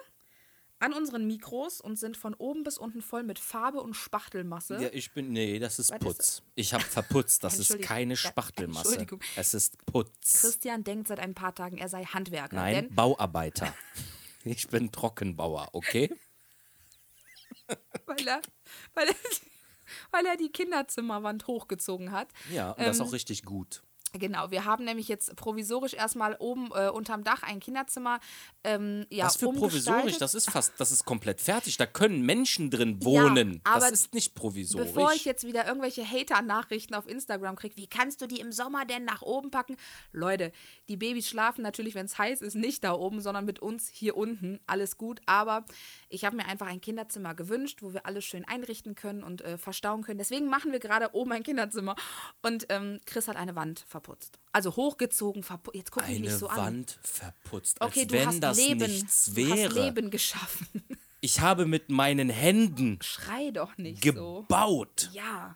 an 0.81 0.93
unseren 0.93 1.27
Mikros 1.27 1.81
und 1.81 1.97
sind 1.97 2.17
von 2.17 2.35
oben 2.35 2.65
bis 2.65 2.79
unten 2.79 3.03
voll 3.03 3.23
mit 3.23 3.39
Farbe 3.39 3.81
und 3.81 3.95
Spachtelmasse. 3.95 4.83
Ja, 4.83 4.89
ich 4.93 5.13
bin. 5.13 5.31
Nee, 5.33 5.59
das 5.59 5.79
ist 5.79 5.91
Was 5.91 5.99
Putz. 6.01 6.19
ist 6.19 6.43
Ich 6.55 6.75
habe 6.75 6.85
verputzt. 6.85 7.45
Das 7.45 7.59
ist 7.61 7.81
keine 7.83 8.17
Spachtelmasse. 8.17 8.89
Entschuldigung. 8.89 9.21
Es 9.37 9.55
ist 9.55 9.85
Putz. 9.87 10.41
Christian 10.41 10.83
denkt 10.83 11.09
seit 11.09 11.21
ein 11.21 11.35
paar 11.35 11.55
Tagen, 11.55 11.79
er 11.79 11.89
sei 11.89 12.05
Handwerker. 12.05 12.57
Nein, 12.57 12.93
Bauarbeiter. 12.95 13.75
Ich 14.45 14.69
bin 14.69 14.91
Trockenbauer, 14.91 15.69
okay? 15.73 16.11
weil, 18.07 18.27
er, 18.27 18.41
weil, 18.95 19.09
er, 19.09 19.15
weil 20.11 20.25
er 20.27 20.37
die 20.37 20.51
Kinderzimmerwand 20.51 21.47
hochgezogen 21.47 22.13
hat. 22.13 22.29
Ja, 22.53 22.71
und 22.73 22.79
das 22.81 22.87
Ähm, 22.87 22.93
ist 22.93 23.09
auch 23.09 23.13
richtig 23.13 23.45
gut. 23.45 23.83
Genau, 24.13 24.51
wir 24.51 24.65
haben 24.65 24.85
nämlich 24.85 25.07
jetzt 25.07 25.35
provisorisch 25.37 25.95
erstmal 25.95 26.35
oben 26.41 26.71
äh, 26.75 26.89
unterm 26.89 27.23
Dach 27.23 27.45
ein 27.45 27.61
Kinderzimmer. 27.61 28.19
Ähm, 28.65 29.07
ja, 29.09 29.27
Was 29.27 29.37
für 29.37 29.53
provisorisch? 29.53 30.19
Das 30.19 30.35
ist 30.35 30.51
fast, 30.51 30.73
das 30.79 30.91
ist 30.91 31.05
komplett 31.05 31.41
fertig. 31.41 31.77
Da 31.77 31.87
können 31.87 32.23
Menschen 32.23 32.71
drin 32.71 33.05
wohnen. 33.05 33.61
aber 33.63 33.81
das 33.81 33.93
ist 33.93 34.15
nicht 34.15 34.35
provisorisch. 34.35 34.89
Bevor 34.89 35.13
ich 35.13 35.25
jetzt 35.25 35.47
wieder 35.47 35.67
irgendwelche 35.67 36.05
Hater-Nachrichten 36.05 36.95
auf 36.95 37.09
Instagram 37.09 37.55
kriege, 37.55 37.77
wie 37.77 37.87
kannst 37.87 38.21
du 38.21 38.27
die 38.27 38.41
im 38.41 38.51
Sommer 38.51 38.85
denn 38.85 39.05
nach 39.05 39.23
oben 39.23 39.53
packen? 39.53 39.77
Leute, 40.13 40.51
die 40.89 40.97
Babys 40.97 41.29
schlafen 41.29 41.63
natürlich, 41.63 41.95
wenn 41.95 42.07
es 42.07 42.19
heiß 42.19 42.41
ist, 42.43 42.57
nicht 42.57 42.83
da 42.83 42.93
oben, 42.93 43.21
sondern 43.21 43.45
mit 43.45 43.61
uns 43.61 43.89
hier 43.89 44.17
unten. 44.17 44.59
Alles 44.67 44.97
gut, 44.97 45.21
aber 45.27 45.65
ich 46.09 46.25
habe 46.25 46.35
mir 46.35 46.47
einfach 46.47 46.67
ein 46.67 46.81
Kinderzimmer 46.81 47.37
gewünscht, 47.37 47.79
wo 47.83 47.93
wir 47.93 48.07
alles 48.07 48.25
schön 48.25 48.45
einrichten 48.45 48.97
können 48.97 49.23
und 49.23 49.43
äh, 49.43 49.57
verstauen 49.57 50.03
können. 50.03 50.19
Deswegen 50.19 50.49
machen 50.49 50.73
wir 50.73 50.81
gerade 50.81 51.15
oben 51.15 51.31
ein 51.31 51.45
Kinderzimmer. 51.45 51.95
Und 52.43 52.67
ähm, 52.71 53.01
Chris 53.07 53.29
hat 53.29 53.37
eine 53.37 53.55
Wand 53.55 53.85
verputzt. 53.87 54.00
Verputzt. 54.01 54.39
Also 54.53 54.75
hochgezogen, 54.77 55.43
verputzt. 55.43 55.77
Jetzt 55.77 55.91
guck 55.93 56.03
mich 56.07 56.17
Eine 56.17 56.27
nicht 56.27 56.39
so 56.39 56.49
an. 56.49 56.57
Wand 56.57 56.99
verputzt, 57.03 57.81
Okay, 57.81 58.01
als 58.01 58.09
du 58.09 58.15
wenn 58.15 58.27
hast 58.29 58.41
das 58.41 58.57
Leben, 58.57 58.79
nichts 58.81 59.25
du 59.27 59.37
wäre. 59.37 59.65
hast 59.69 59.75
Leben 59.75 60.11
geschaffen. 60.11 60.69
Ich 61.23 61.41
habe 61.41 61.67
mit 61.67 61.91
meinen 61.91 62.31
Händen 62.31 62.99
Schrei 63.03 63.51
doch 63.51 63.77
nicht 63.77 64.03
so. 64.03 64.11
gebaut. 64.13 65.11
Ja, 65.13 65.55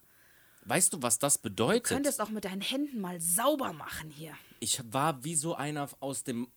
Weißt 0.66 0.92
du, 0.92 1.00
was 1.00 1.18
das 1.18 1.38
bedeutet? 1.38 1.86
du 1.90 1.94
könntest 1.94 2.20
auch 2.20 2.28
mit 2.28 2.44
deinen 2.44 2.60
Händen 2.60 3.00
mal 3.00 3.18
sauber 3.18 3.72
machen 3.72 4.10
hier. 4.10 4.34
Ich 4.60 4.80
war 4.92 5.24
wie 5.24 5.34
so 5.34 5.54
einer 5.54 5.88
aus 6.00 6.22
dem 6.22 6.48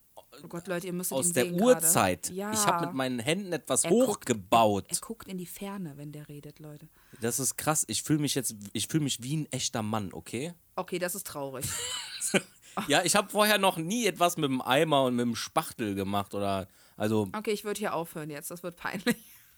Oh 0.44 0.48
Gott, 0.48 0.68
Leute, 0.68 0.88
ihr 0.88 0.94
müsst 0.94 1.12
aus 1.14 1.32
der. 1.34 1.46
Gerade. 1.48 2.20
Ja. 2.34 2.52
Ich 2.54 2.66
habe 2.66 2.86
mit 2.88 2.96
meinen 2.96 3.20
Händen 3.20 3.52
etwas 3.54 3.84
Er 3.86 3.92
guckt- 3.92 4.08
hochgebaut. 4.08 4.86
Er 4.90 4.98
guckt 5.00 5.28
in 5.28 5.38
die 5.38 5.46
Ferne, 5.46 5.94
wenn 5.98 6.12
der 6.12 6.28
redet, 6.28 6.60
Leute. 6.60 6.88
Das 7.22 7.40
ist 7.40 7.58
krass. 7.58 7.86
Ich 7.88 8.04
fühle 8.04 8.20
mich 8.20 8.36
jetzt, 8.36 8.56
ich 8.74 8.88
fühle 8.88 9.04
mich 9.06 9.24
wie 9.24 9.38
ein 9.38 9.52
echter 9.52 9.82
Mann, 9.82 10.14
okay? 10.14 10.54
Okay, 10.76 11.00
das 11.00 11.16
ist 11.16 11.28
traurig. 11.28 11.66
Ja, 12.88 13.04
ich 13.04 13.16
habe 13.16 13.28
vorher 13.32 13.58
noch 13.58 13.78
nie 13.78 14.06
etwas 14.06 14.38
mit 14.38 14.48
dem 14.52 14.62
Eimer 14.62 15.06
und 15.06 15.16
mit 15.16 15.24
dem 15.26 15.36
Spachtel 15.36 15.96
gemacht 15.96 16.36
oder, 16.36 16.68
also 16.96 17.28
Okay, 17.36 17.50
ich 17.50 17.64
würde 17.64 17.80
hier 17.80 17.96
aufhören 17.96 18.30
jetzt. 18.30 18.52
Das 18.52 18.62
wird 18.62 18.76
peinlich. 18.78 19.16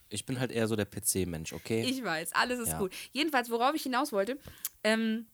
ich 0.07 0.25
bin 0.25 0.39
halt 0.39 0.51
eher 0.53 0.69
so 0.69 0.77
der 0.77 0.85
PC-Mensch, 0.85 1.51
okay? 1.51 1.83
Ich 1.83 2.01
weiß, 2.01 2.31
alles 2.31 2.59
ist 2.59 2.69
Ja. 2.69 2.79
gut. 2.79 2.93
Jedenfalls, 3.11 3.49
worauf 3.49 3.75
ich 3.75 3.83
hinaus 3.83 4.13
wollte, 4.13 4.37
ähm, 4.85 5.27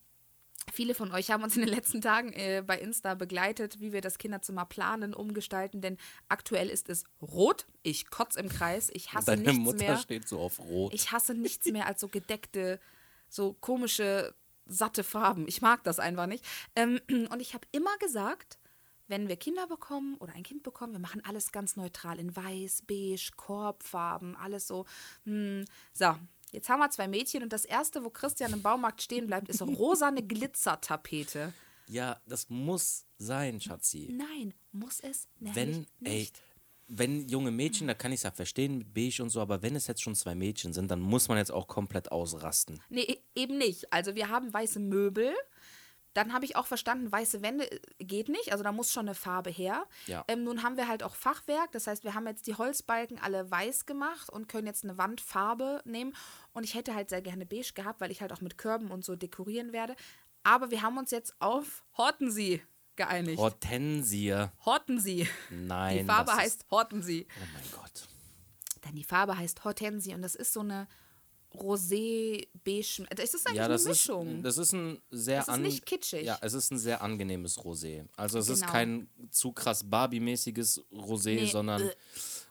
viele 0.72 0.94
von 0.94 1.12
euch 1.12 1.30
haben 1.30 1.42
uns 1.42 1.56
in 1.56 1.62
den 1.62 1.74
letzten 1.74 2.00
Tagen 2.00 2.32
äh, 2.32 2.62
bei 2.66 2.78
Insta 2.78 3.14
begleitet, 3.14 3.80
wie 3.80 3.92
wir 3.92 4.00
das 4.00 4.18
Kinderzimmer 4.18 4.64
planen, 4.64 5.14
umgestalten, 5.14 5.80
denn 5.80 5.96
aktuell 6.28 6.68
ist 6.68 6.88
es 6.88 7.04
rot. 7.22 7.66
Ich 7.82 8.10
kotz 8.10 8.36
im 8.36 8.48
Kreis. 8.48 8.90
Ich 8.92 9.12
hasse 9.12 9.26
Deine 9.26 9.42
nichts 9.42 9.58
Mutter 9.58 9.78
mehr. 9.78 9.98
steht 9.98 10.28
so 10.28 10.40
auf 10.40 10.58
Rot. 10.58 10.92
Ich 10.94 11.12
hasse 11.12 11.34
nichts 11.34 11.66
mehr 11.66 11.86
als 11.86 12.00
so 12.00 12.08
gedeckte, 12.08 12.80
so 13.28 13.54
komische, 13.54 14.34
satte 14.66 15.04
Farben. 15.04 15.46
Ich 15.48 15.62
mag 15.62 15.84
das 15.84 15.98
einfach 15.98 16.26
nicht. 16.26 16.44
Ähm, 16.74 17.00
und 17.30 17.40
ich 17.40 17.54
habe 17.54 17.66
immer 17.72 17.96
gesagt, 17.98 18.58
wenn 19.08 19.28
wir 19.28 19.36
Kinder 19.36 19.66
bekommen 19.66 20.16
oder 20.16 20.34
ein 20.34 20.42
Kind 20.42 20.62
bekommen, 20.62 20.92
wir 20.92 21.00
machen 21.00 21.22
alles 21.24 21.52
ganz 21.52 21.76
neutral 21.76 22.18
in 22.18 22.34
weiß, 22.34 22.82
beige, 22.86 23.30
Korbfarben, 23.36 24.36
alles 24.36 24.66
so. 24.66 24.84
Hm. 25.24 25.64
So, 25.92 26.16
jetzt 26.52 26.68
haben 26.68 26.80
wir 26.80 26.90
zwei 26.90 27.08
Mädchen 27.08 27.42
und 27.42 27.52
das 27.52 27.64
erste, 27.64 28.04
wo 28.04 28.10
Christian 28.10 28.52
im 28.52 28.62
Baumarkt 28.62 29.02
stehen 29.02 29.26
bleibt, 29.26 29.48
ist 29.48 29.60
rosane 29.62 30.22
Glitzertapete. 30.22 31.52
ja, 31.88 32.20
das 32.26 32.48
muss 32.50 33.04
sein, 33.18 33.60
Schatzi. 33.60 34.08
Nein, 34.12 34.54
muss 34.72 35.00
es 35.00 35.28
Wenn, 35.40 35.86
ey, 36.04 36.18
nicht. 36.20 36.42
wenn 36.88 37.28
junge 37.28 37.50
Mädchen, 37.50 37.86
da 37.86 37.94
kann 37.94 38.12
ich 38.12 38.18
es 38.20 38.24
ja 38.24 38.30
verstehen 38.30 38.78
mit 38.78 38.92
beige 38.94 39.22
und 39.22 39.30
so, 39.30 39.40
aber 39.40 39.62
wenn 39.62 39.74
es 39.76 39.86
jetzt 39.86 40.02
schon 40.02 40.14
zwei 40.14 40.34
Mädchen 40.34 40.72
sind, 40.72 40.90
dann 40.90 41.00
muss 41.00 41.28
man 41.28 41.38
jetzt 41.38 41.52
auch 41.52 41.66
komplett 41.66 42.12
ausrasten. 42.12 42.80
Nee, 42.90 43.02
e- 43.02 43.18
eben 43.34 43.56
nicht. 43.58 43.92
Also 43.92 44.14
wir 44.14 44.28
haben 44.28 44.52
weiße 44.52 44.80
Möbel. 44.80 45.32
Dann 46.16 46.32
habe 46.32 46.46
ich 46.46 46.56
auch 46.56 46.66
verstanden, 46.66 47.12
weiße 47.12 47.42
Wände 47.42 47.70
äh, 47.70 48.04
geht 48.04 48.30
nicht. 48.30 48.50
Also 48.50 48.64
da 48.64 48.72
muss 48.72 48.90
schon 48.90 49.06
eine 49.06 49.14
Farbe 49.14 49.50
her. 49.50 49.84
Ja. 50.06 50.24
Ähm, 50.28 50.44
nun 50.44 50.62
haben 50.62 50.78
wir 50.78 50.88
halt 50.88 51.02
auch 51.02 51.14
Fachwerk. 51.14 51.72
Das 51.72 51.86
heißt, 51.86 52.04
wir 52.04 52.14
haben 52.14 52.26
jetzt 52.26 52.46
die 52.46 52.54
Holzbalken 52.54 53.18
alle 53.18 53.50
weiß 53.50 53.84
gemacht 53.84 54.30
und 54.30 54.48
können 54.48 54.66
jetzt 54.66 54.84
eine 54.84 54.96
Wandfarbe 54.96 55.82
nehmen. 55.84 56.16
Und 56.54 56.64
ich 56.64 56.74
hätte 56.74 56.94
halt 56.94 57.10
sehr 57.10 57.20
gerne 57.20 57.44
beige 57.44 57.74
gehabt, 57.74 58.00
weil 58.00 58.10
ich 58.10 58.22
halt 58.22 58.32
auch 58.32 58.40
mit 58.40 58.56
Körben 58.56 58.90
und 58.90 59.04
so 59.04 59.14
dekorieren 59.14 59.74
werde. 59.74 59.94
Aber 60.42 60.70
wir 60.70 60.80
haben 60.80 60.96
uns 60.96 61.10
jetzt 61.10 61.34
auf 61.38 61.84
Hortensie 61.98 62.62
geeinigt. 62.96 63.36
Hortensie. 63.36 64.48
Hortensie. 64.64 65.28
Nein. 65.50 65.98
Die 65.98 66.04
Farbe 66.04 66.34
heißt 66.34 66.64
Hortensie. 66.70 67.26
Oh 67.28 67.46
mein 67.52 67.70
Gott. 67.72 68.08
Denn 68.86 68.94
die 68.94 69.04
Farbe 69.04 69.36
heißt 69.36 69.64
Hortensie 69.64 70.14
und 70.14 70.22
das 70.22 70.34
ist 70.34 70.54
so 70.54 70.60
eine 70.60 70.88
rosé-beige. 71.56 73.06
Das 73.14 73.34
ist 73.34 73.46
eigentlich 73.46 73.56
Ja, 73.58 73.68
das 73.68 73.84
eine 73.84 73.92
ist, 73.92 74.08
Mischung. 74.08 74.42
das 74.42 74.58
ist 74.58 74.72
ein 74.72 75.00
sehr 75.10 75.40
Das 75.44 75.48
ist 75.56 75.60
nicht 75.60 75.86
kitschig. 75.86 76.24
Ja, 76.24 76.38
es 76.40 76.54
ist 76.54 76.70
ein 76.70 76.78
sehr 76.78 77.02
angenehmes 77.02 77.58
Rosé. 77.58 78.06
Also 78.16 78.38
es 78.38 78.48
ist 78.48 78.60
Genau. 78.60 78.72
kein 78.72 79.08
zu 79.30 79.52
krass 79.52 79.88
Barbie-mäßiges 79.88 80.84
Rosé, 80.92 81.34
Nee, 81.36 81.46
sondern 81.46 81.82
äh. 81.82 81.92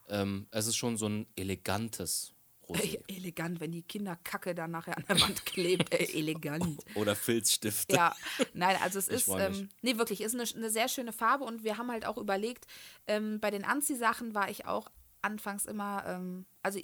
ähm, 0.09 0.47
es 0.51 0.67
ist 0.67 0.75
schon 0.75 0.97
so 0.97 1.07
ein 1.07 1.27
elegantes 1.35 2.31
Rosé. 2.67 2.81
Ey, 3.07 3.15
elegant, 3.17 3.59
wenn 3.59 3.71
die 3.71 3.83
Kinderkacke 3.83 4.55
dann 4.55 4.71
nachher 4.71 4.97
an 4.97 5.05
der 5.07 5.21
Wand 5.21 5.45
klebt. 5.45 5.93
Ey, 5.93 6.17
elegant. 6.19 6.83
Oder 6.95 7.15
Filzstifte. 7.15 7.95
Ja, 7.95 8.15
nein, 8.53 8.75
also 8.81 8.97
es 8.97 9.07
ist, 9.07 9.27
ähm, 9.27 9.69
nee, 9.83 9.97
wirklich, 9.97 10.21
ist 10.21 10.33
eine, 10.33 10.43
eine 10.55 10.69
sehr 10.71 10.87
schöne 10.87 11.13
Farbe 11.13 11.43
und 11.43 11.63
wir 11.63 11.77
haben 11.77 11.91
halt 11.91 12.05
auch 12.05 12.17
überlegt, 12.17 12.65
ähm, 13.07 13.39
bei 13.39 13.51
den 13.51 13.63
Anziehsachen 13.63 14.33
war 14.33 14.49
ich 14.49 14.65
auch 14.65 14.89
anfangs 15.21 15.65
immer, 15.65 16.03
ähm, 16.07 16.45
also 16.63 16.79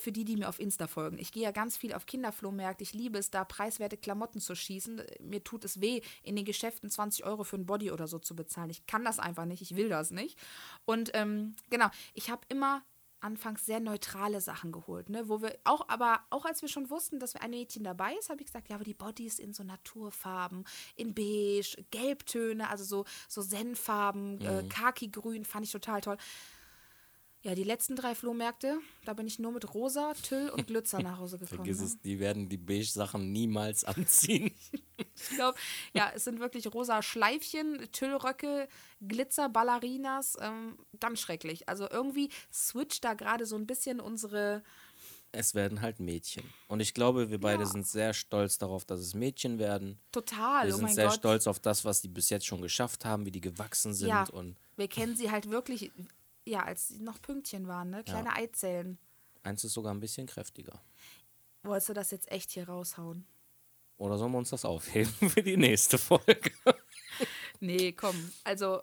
für 0.00 0.12
die, 0.12 0.24
die 0.24 0.36
mir 0.36 0.48
auf 0.48 0.60
Insta 0.60 0.86
folgen. 0.86 1.18
Ich 1.18 1.32
gehe 1.32 1.42
ja 1.42 1.50
ganz 1.50 1.76
viel 1.76 1.92
auf 1.92 2.06
Kinderflohmärkte. 2.06 2.82
Ich 2.82 2.92
liebe 2.92 3.18
es, 3.18 3.30
da 3.30 3.44
preiswerte 3.44 3.96
Klamotten 3.96 4.40
zu 4.40 4.54
schießen. 4.54 5.02
Mir 5.20 5.42
tut 5.42 5.64
es 5.64 5.80
weh, 5.80 6.00
in 6.22 6.36
den 6.36 6.44
Geschäften 6.44 6.90
20 6.90 7.24
Euro 7.24 7.44
für 7.44 7.56
ein 7.56 7.66
Body 7.66 7.90
oder 7.90 8.06
so 8.06 8.18
zu 8.18 8.34
bezahlen. 8.36 8.70
Ich 8.70 8.86
kann 8.86 9.04
das 9.04 9.18
einfach 9.18 9.44
nicht. 9.44 9.62
Ich 9.62 9.76
will 9.76 9.88
das 9.88 10.10
nicht. 10.10 10.38
Und 10.84 11.10
ähm, 11.14 11.56
genau, 11.70 11.88
ich 12.14 12.30
habe 12.30 12.42
immer 12.48 12.82
anfangs 13.20 13.66
sehr 13.66 13.80
neutrale 13.80 14.40
Sachen 14.40 14.72
geholt, 14.72 15.08
ne, 15.08 15.28
wo 15.28 15.42
wir 15.42 15.58
auch, 15.64 15.88
aber 15.88 16.20
auch 16.30 16.44
als 16.44 16.62
wir 16.62 16.68
schon 16.68 16.88
wussten, 16.90 17.18
dass 17.18 17.34
wir 17.34 17.42
ein 17.42 17.50
Mädchen 17.50 17.84
dabei 17.84 18.14
ist, 18.14 18.30
habe 18.30 18.40
ich 18.40 18.46
gesagt, 18.46 18.68
ja, 18.68 18.76
aber 18.76 18.84
die 18.84 18.94
Bodies 18.94 19.38
in 19.38 19.52
so 19.52 19.64
Naturfarben, 19.64 20.64
in 20.94 21.14
beige, 21.14 21.84
Gelbtöne, 21.90 22.68
also 22.70 22.84
so, 22.84 23.04
so 23.28 23.42
Senffarben, 23.42 24.40
äh, 24.40 24.64
Khaki-Grün, 24.68 25.44
fand 25.44 25.66
ich 25.66 25.72
total 25.72 26.00
toll. 26.00 26.16
Ja, 27.42 27.54
die 27.54 27.62
letzten 27.62 27.94
drei 27.94 28.16
Flohmärkte, 28.16 28.78
da 29.04 29.14
bin 29.14 29.26
ich 29.26 29.38
nur 29.38 29.52
mit 29.52 29.72
Rosa, 29.72 30.12
Tüll 30.22 30.50
und 30.50 30.66
Glitzer 30.66 31.00
nach 31.00 31.18
Hause 31.18 31.38
gekommen. 31.38 31.58
Vergiss 31.58 31.78
ne? 31.78 31.84
es, 31.86 32.00
die 32.00 32.18
werden 32.18 32.48
die 32.48 32.56
Beige-Sachen 32.56 33.32
niemals 33.32 33.84
anziehen. 33.84 34.50
Ich 35.20 35.36
glaube, 35.36 35.58
ja, 35.94 36.10
es 36.14 36.24
sind 36.24 36.38
wirklich 36.40 36.72
rosa 36.72 37.02
Schleifchen, 37.02 37.88
Tüllröcke, 37.92 38.68
Glitzer, 39.00 39.48
Ballerinas, 39.48 40.36
ähm, 40.40 40.76
ganz 41.00 41.20
schrecklich. 41.20 41.68
Also 41.68 41.88
irgendwie 41.90 42.30
switcht 42.52 43.04
da 43.04 43.14
gerade 43.14 43.44
so 43.46 43.56
ein 43.56 43.66
bisschen 43.66 44.00
unsere, 44.00 44.62
es 45.32 45.54
werden 45.54 45.82
halt 45.82 45.98
Mädchen. 46.00 46.44
Und 46.68 46.80
ich 46.80 46.94
glaube, 46.94 47.30
wir 47.30 47.38
beide 47.40 47.62
Ja. 47.64 47.68
sind 47.68 47.86
sehr 47.86 48.12
stolz 48.14 48.58
darauf, 48.58 48.84
dass 48.84 49.00
es 49.00 49.14
Mädchen 49.14 49.58
werden. 49.58 50.00
total, 50.12 50.66
Wir 50.66 50.74
oh 50.74 50.76
sind 50.76 50.86
mein 50.86 50.94
sehr 50.94 51.06
Gott. 51.06 51.14
stolz 51.16 51.46
auf 51.46 51.58
das, 51.60 51.84
was 51.84 52.00
die 52.00 52.08
bis 52.08 52.30
jetzt 52.30 52.46
schon 52.46 52.60
geschafft 52.62 53.04
haben, 53.04 53.26
wie 53.26 53.32
die 53.32 53.40
gewachsen 53.40 53.94
sind. 53.94 54.08
Ja, 54.08 54.24
Und 54.30 54.56
wir 54.76 54.88
kennen 54.88 55.16
sie 55.16 55.30
halt 55.30 55.50
wirklich, 55.50 55.90
ja, 56.48 56.62
als 56.64 56.88
sie 56.88 57.00
noch 57.00 57.20
Pünktchen 57.20 57.68
waren, 57.68 57.90
ne? 57.90 58.02
Kleine 58.04 58.34
Eizellen. 58.34 58.98
eins 59.42 59.64
ist 59.64 59.72
sogar 59.74 59.94
ein 59.94 60.00
bisschen 60.00 60.26
kräftiger. 60.26 60.80
Wolltest 61.62 61.88
du 61.88 61.92
das 61.94 62.10
jetzt 62.10 62.30
echt 62.30 62.50
hier 62.50 62.68
raushauen? 62.68 63.26
Oder 63.98 64.16
sollen 64.16 64.32
wir 64.32 64.38
uns 64.38 64.50
das 64.50 64.64
aufheben 64.64 65.12
für 65.30 65.42
die 65.42 65.56
nächste 65.56 65.98
Folge? 65.98 66.50
Nee, 67.60 67.90
komm. 67.90 68.30
Also, 68.44 68.82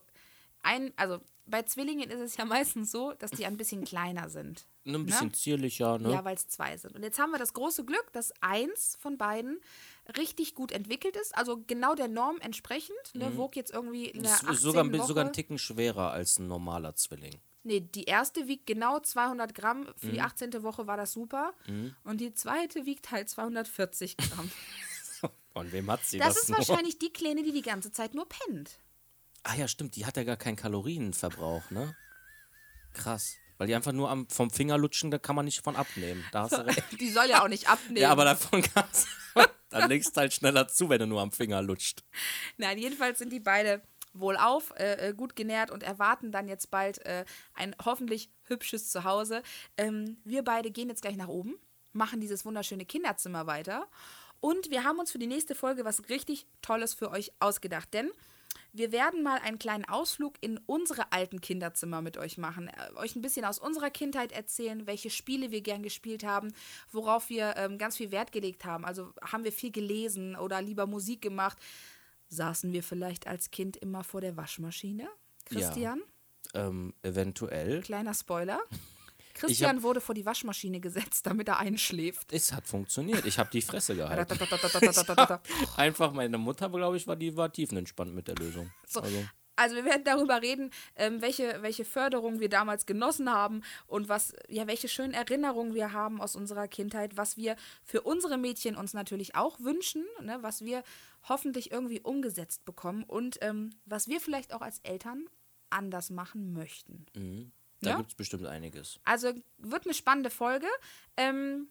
ein, 0.62 0.92
also 0.98 1.22
bei 1.46 1.64
Zwillingen 1.64 2.10
ist 2.10 2.20
es 2.20 2.36
ja 2.38 2.44
meistens 2.58 2.92
so, 2.92 3.14
dass 3.14 3.32
die 3.32 3.46
ein 3.46 3.56
bisschen 3.56 3.86
kleiner 3.86 4.30
sind. 4.30 4.66
Ein 4.86 5.06
bisschen 5.06 5.34
zierlicher, 5.34 5.98
ne? 5.98 6.12
Ja, 6.12 6.26
weil 6.26 6.36
es 6.36 6.48
zwei 6.50 6.76
sind. 6.76 6.96
Und 6.96 7.04
jetzt 7.04 7.18
haben 7.18 7.32
wir 7.32 7.40
das 7.40 7.54
große 7.54 7.86
Glück, 7.86 8.12
dass 8.12 8.34
eins 8.42 8.98
von 9.00 9.18
beiden 9.18 9.62
richtig 10.18 10.54
gut 10.54 10.72
entwickelt 10.72 11.16
ist, 11.16 11.36
also 11.36 11.64
genau 11.66 11.96
der 11.96 12.08
Norm 12.08 12.38
entsprechend. 12.40 12.98
Ne, 13.14 13.36
wog 13.38 13.56
jetzt 13.56 13.72
irgendwie 13.72 14.10
18. 14.10 14.50
ist 14.50 14.62
sogar, 14.62 14.92
Woche. 14.92 15.08
sogar 15.08 15.26
ein 15.26 15.34
Ticken 15.34 15.58
schwerer 15.58 16.12
als 16.12 16.38
ein 16.38 16.48
normaler 16.48 16.96
Zwilling. 16.96 17.40
Nee, 17.68 17.80
die 17.82 18.04
erste 18.04 18.48
wiegt 18.48 18.68
genau 18.68 19.00
200 19.00 19.56
Gramm. 19.56 19.88
Für 19.98 20.08
Mhm. 20.08 20.12
die 20.14 20.22
18. 20.22 20.64
Woche 20.64 20.86
war 20.88 20.98
das 20.98 21.12
super. 21.14 21.54
Und 22.04 22.22
die 22.22 22.32
zweite 22.34 22.86
wiegt 22.86 23.10
halt 23.12 23.28
240 23.30 24.16
Gramm. 24.18 24.52
Von 25.54 25.72
wem 25.72 25.90
hat 25.90 26.06
sie 26.06 26.18
Das 26.20 26.36
das? 26.36 26.44
ist 26.44 26.50
nur? 26.50 26.58
wahrscheinlich 26.60 27.00
die 27.00 27.12
Kleine, 27.12 27.42
die 27.42 27.52
die 27.54 27.62
ganze 27.62 27.92
Zeit 27.92 28.14
nur 28.14 28.28
pennt. 28.30 28.78
Ah 29.44 29.56
ja, 29.56 29.68
stimmt, 29.68 29.96
die 29.96 30.06
hat 30.06 30.16
ja 30.18 30.24
gar 30.24 30.38
keinen 30.38 30.58
Kalorienverbrauch, 30.58 31.70
ne? 31.72 31.96
Krass. 32.94 33.36
Weil 33.58 33.68
die 33.68 33.76
einfach 33.76 33.94
nur 33.94 34.10
am, 34.10 34.28
vom 34.30 34.50
Finger 34.52 34.78
lutschen, 34.78 35.12
da 35.12 35.18
kann 35.18 35.36
man 35.36 35.46
nicht 35.46 35.64
von 35.64 35.76
abnehmen. 35.76 36.24
Da 36.32 36.44
hast 36.44 36.54
du 36.54 36.58
recht. 36.66 36.84
Die 37.00 37.10
soll 37.10 37.30
ja 37.30 37.42
auch 37.44 37.48
nicht 37.48 37.70
abnehmen. 37.70 37.98
Ja, 37.98 38.12
aber 38.12 38.26
davon 38.26 38.62
kannst 38.62 39.08
Dann 39.70 39.90
legst 39.90 40.16
du 40.16 40.22
halt 40.22 40.34
schneller 40.34 40.68
zu, 40.68 40.90
wenn 40.90 41.00
du 41.00 41.08
nur 41.08 41.22
am 41.22 41.32
Finger 41.32 41.62
lutscht. 41.62 42.04
Nein, 42.58 42.78
jedenfalls 42.78 43.20
sind 43.20 43.32
die 43.34 43.40
beide 43.40 43.82
wohlauf, 44.20 44.74
äh, 44.78 45.10
äh, 45.10 45.14
gut 45.14 45.36
genährt 45.36 45.72
und 45.72 45.84
erwarten 45.84 46.32
dann 46.32 46.48
jetzt 46.48 46.72
bald 46.72 47.06
äh, 47.06 47.26
ein 47.54 47.76
hoffentlich 47.84 48.30
hübsches 48.44 48.92
Zuhause. 48.92 49.44
Ähm, 49.78 50.18
wir 50.24 50.44
beide 50.44 50.72
gehen 50.72 50.90
jetzt 50.90 51.02
gleich 51.02 51.18
nach 51.18 51.28
oben, 51.28 51.56
machen 51.94 52.20
dieses 52.20 52.46
wunderschöne 52.46 52.86
Kinderzimmer 52.86 53.48
weiter 53.48 53.88
und 54.40 54.70
wir 54.70 54.84
haben 54.84 55.00
uns 55.00 55.12
für 55.12 55.20
die 55.20 55.28
nächste 55.28 55.56
Folge 55.56 55.86
was 55.86 56.10
richtig 56.10 56.48
Tolles 56.62 56.94
für 56.94 57.12
euch 57.12 57.32
ausgedacht, 57.40 57.94
denn 57.94 58.12
wir 58.74 58.92
werden 58.92 59.24
mal 59.24 59.40
einen 59.40 59.58
kleinen 59.58 59.86
Ausflug 59.86 60.36
in 60.42 60.60
unsere 60.66 61.12
alten 61.12 61.40
Kinderzimmer 61.40 62.02
mit 62.02 62.18
euch 62.18 62.38
machen, 62.38 62.68
äh, 62.68 62.94
euch 62.98 63.16
ein 63.16 63.22
bisschen 63.22 63.46
aus 63.46 63.58
unserer 63.58 63.90
Kindheit 63.90 64.32
erzählen, 64.32 64.86
welche 64.86 65.10
Spiele 65.10 65.52
wir 65.52 65.62
gern 65.62 65.82
gespielt 65.82 66.24
haben, 66.24 66.54
worauf 66.92 67.30
wir 67.30 67.56
ähm, 67.58 67.78
ganz 67.78 67.98
viel 67.98 68.12
Wert 68.12 68.32
gelegt 68.32 68.66
haben. 68.66 68.86
Also 68.86 69.14
haben 69.22 69.46
wir 69.46 69.52
viel 69.52 69.72
gelesen 69.72 70.36
oder 70.36 70.62
lieber 70.62 70.88
Musik 70.88 71.22
gemacht. 71.22 71.58
Saßen 72.36 72.74
wir 72.74 72.84
vielleicht 72.84 73.28
als 73.28 73.50
Kind 73.52 73.78
immer 73.78 74.04
vor 74.04 74.22
der 74.22 74.38
Waschmaschine? 74.38 75.08
Christian? 75.46 76.02
Ähm, 76.54 76.94
eventuell. 77.02 77.82
Kleiner 77.82 78.14
Spoiler. 78.14 78.60
Christian 79.36 79.84
wurde 79.84 80.00
vor 80.00 80.16
die 80.16 80.26
Waschmaschine 80.26 80.80
gesetzt, 80.80 81.26
damit 81.26 81.50
er 81.50 81.60
einschläft. 81.60 82.32
Es 82.32 82.54
hat 82.54 82.66
funktioniert. 82.68 83.26
Ich 83.26 83.38
habe 83.38 83.50
die 83.52 83.62
Fresse 83.62 83.96
gehalten. 83.96 84.32
Einfach 85.76 86.14
meine 86.14 86.38
Mutter, 86.38 86.70
glaube 86.70 86.96
ich, 86.96 87.06
war 87.06 87.18
die 87.18 87.36
war 87.36 87.52
tiefenentspannt 87.52 88.16
mit 88.16 88.30
der 88.30 88.36
Lösung. 88.36 88.72
So. 88.88 89.02
Also. 89.02 89.26
Also. 89.56 89.76
wir 89.76 89.86
werden 89.86 90.04
darüber 90.04 90.42
reden, 90.42 90.72
ähm, 90.96 91.22
welche, 91.22 91.62
welche 91.62 91.86
Förderung 91.86 92.40
wir 92.40 92.50
damals 92.50 92.86
genossen 92.86 93.32
haben 93.32 93.62
und 93.88 94.10
was, 94.10 94.34
ja, 94.48 94.68
welche 94.68 94.88
schönen 94.88 95.14
Erinnerungen 95.14 95.74
wir 95.74 95.94
haben 95.94 96.22
aus 96.22 96.36
unserer 96.36 96.68
Kindheit, 96.68 97.18
was 97.18 97.38
wir 97.38 97.56
für 97.84 98.02
unsere 98.02 98.38
Mädchen 98.38 98.76
uns 98.76 98.94
natürlich 98.94 99.36
auch 99.36 99.60
wünschen, 99.60 100.06
ne, 100.22 100.38
was 100.42 100.64
wir 100.64 100.84
hoffentlich 101.28 101.72
irgendwie 101.72 102.02
umgesetzt 102.02 102.66
bekommen 102.66 103.04
und 103.04 103.38
ähm, 103.42 103.72
was 103.86 104.08
wir 104.08 104.20
vielleicht 104.20 104.54
auch 104.54 104.62
als 104.62 104.80
Eltern 104.84 105.26
anders 105.70 106.10
machen 106.10 106.54
möchten. 106.54 107.06
Mhm. 107.16 107.52
Da 107.82 107.92
ja? 107.92 107.98
gibt 107.98 108.10
es 108.10 108.16
bestimmt 108.16 108.46
einiges. 108.46 109.00
Also 109.04 109.34
wird 109.58 109.86
eine 109.86 109.94
spannende 109.94 110.30
Folge. 110.30 110.68
Ähm, 111.18 111.68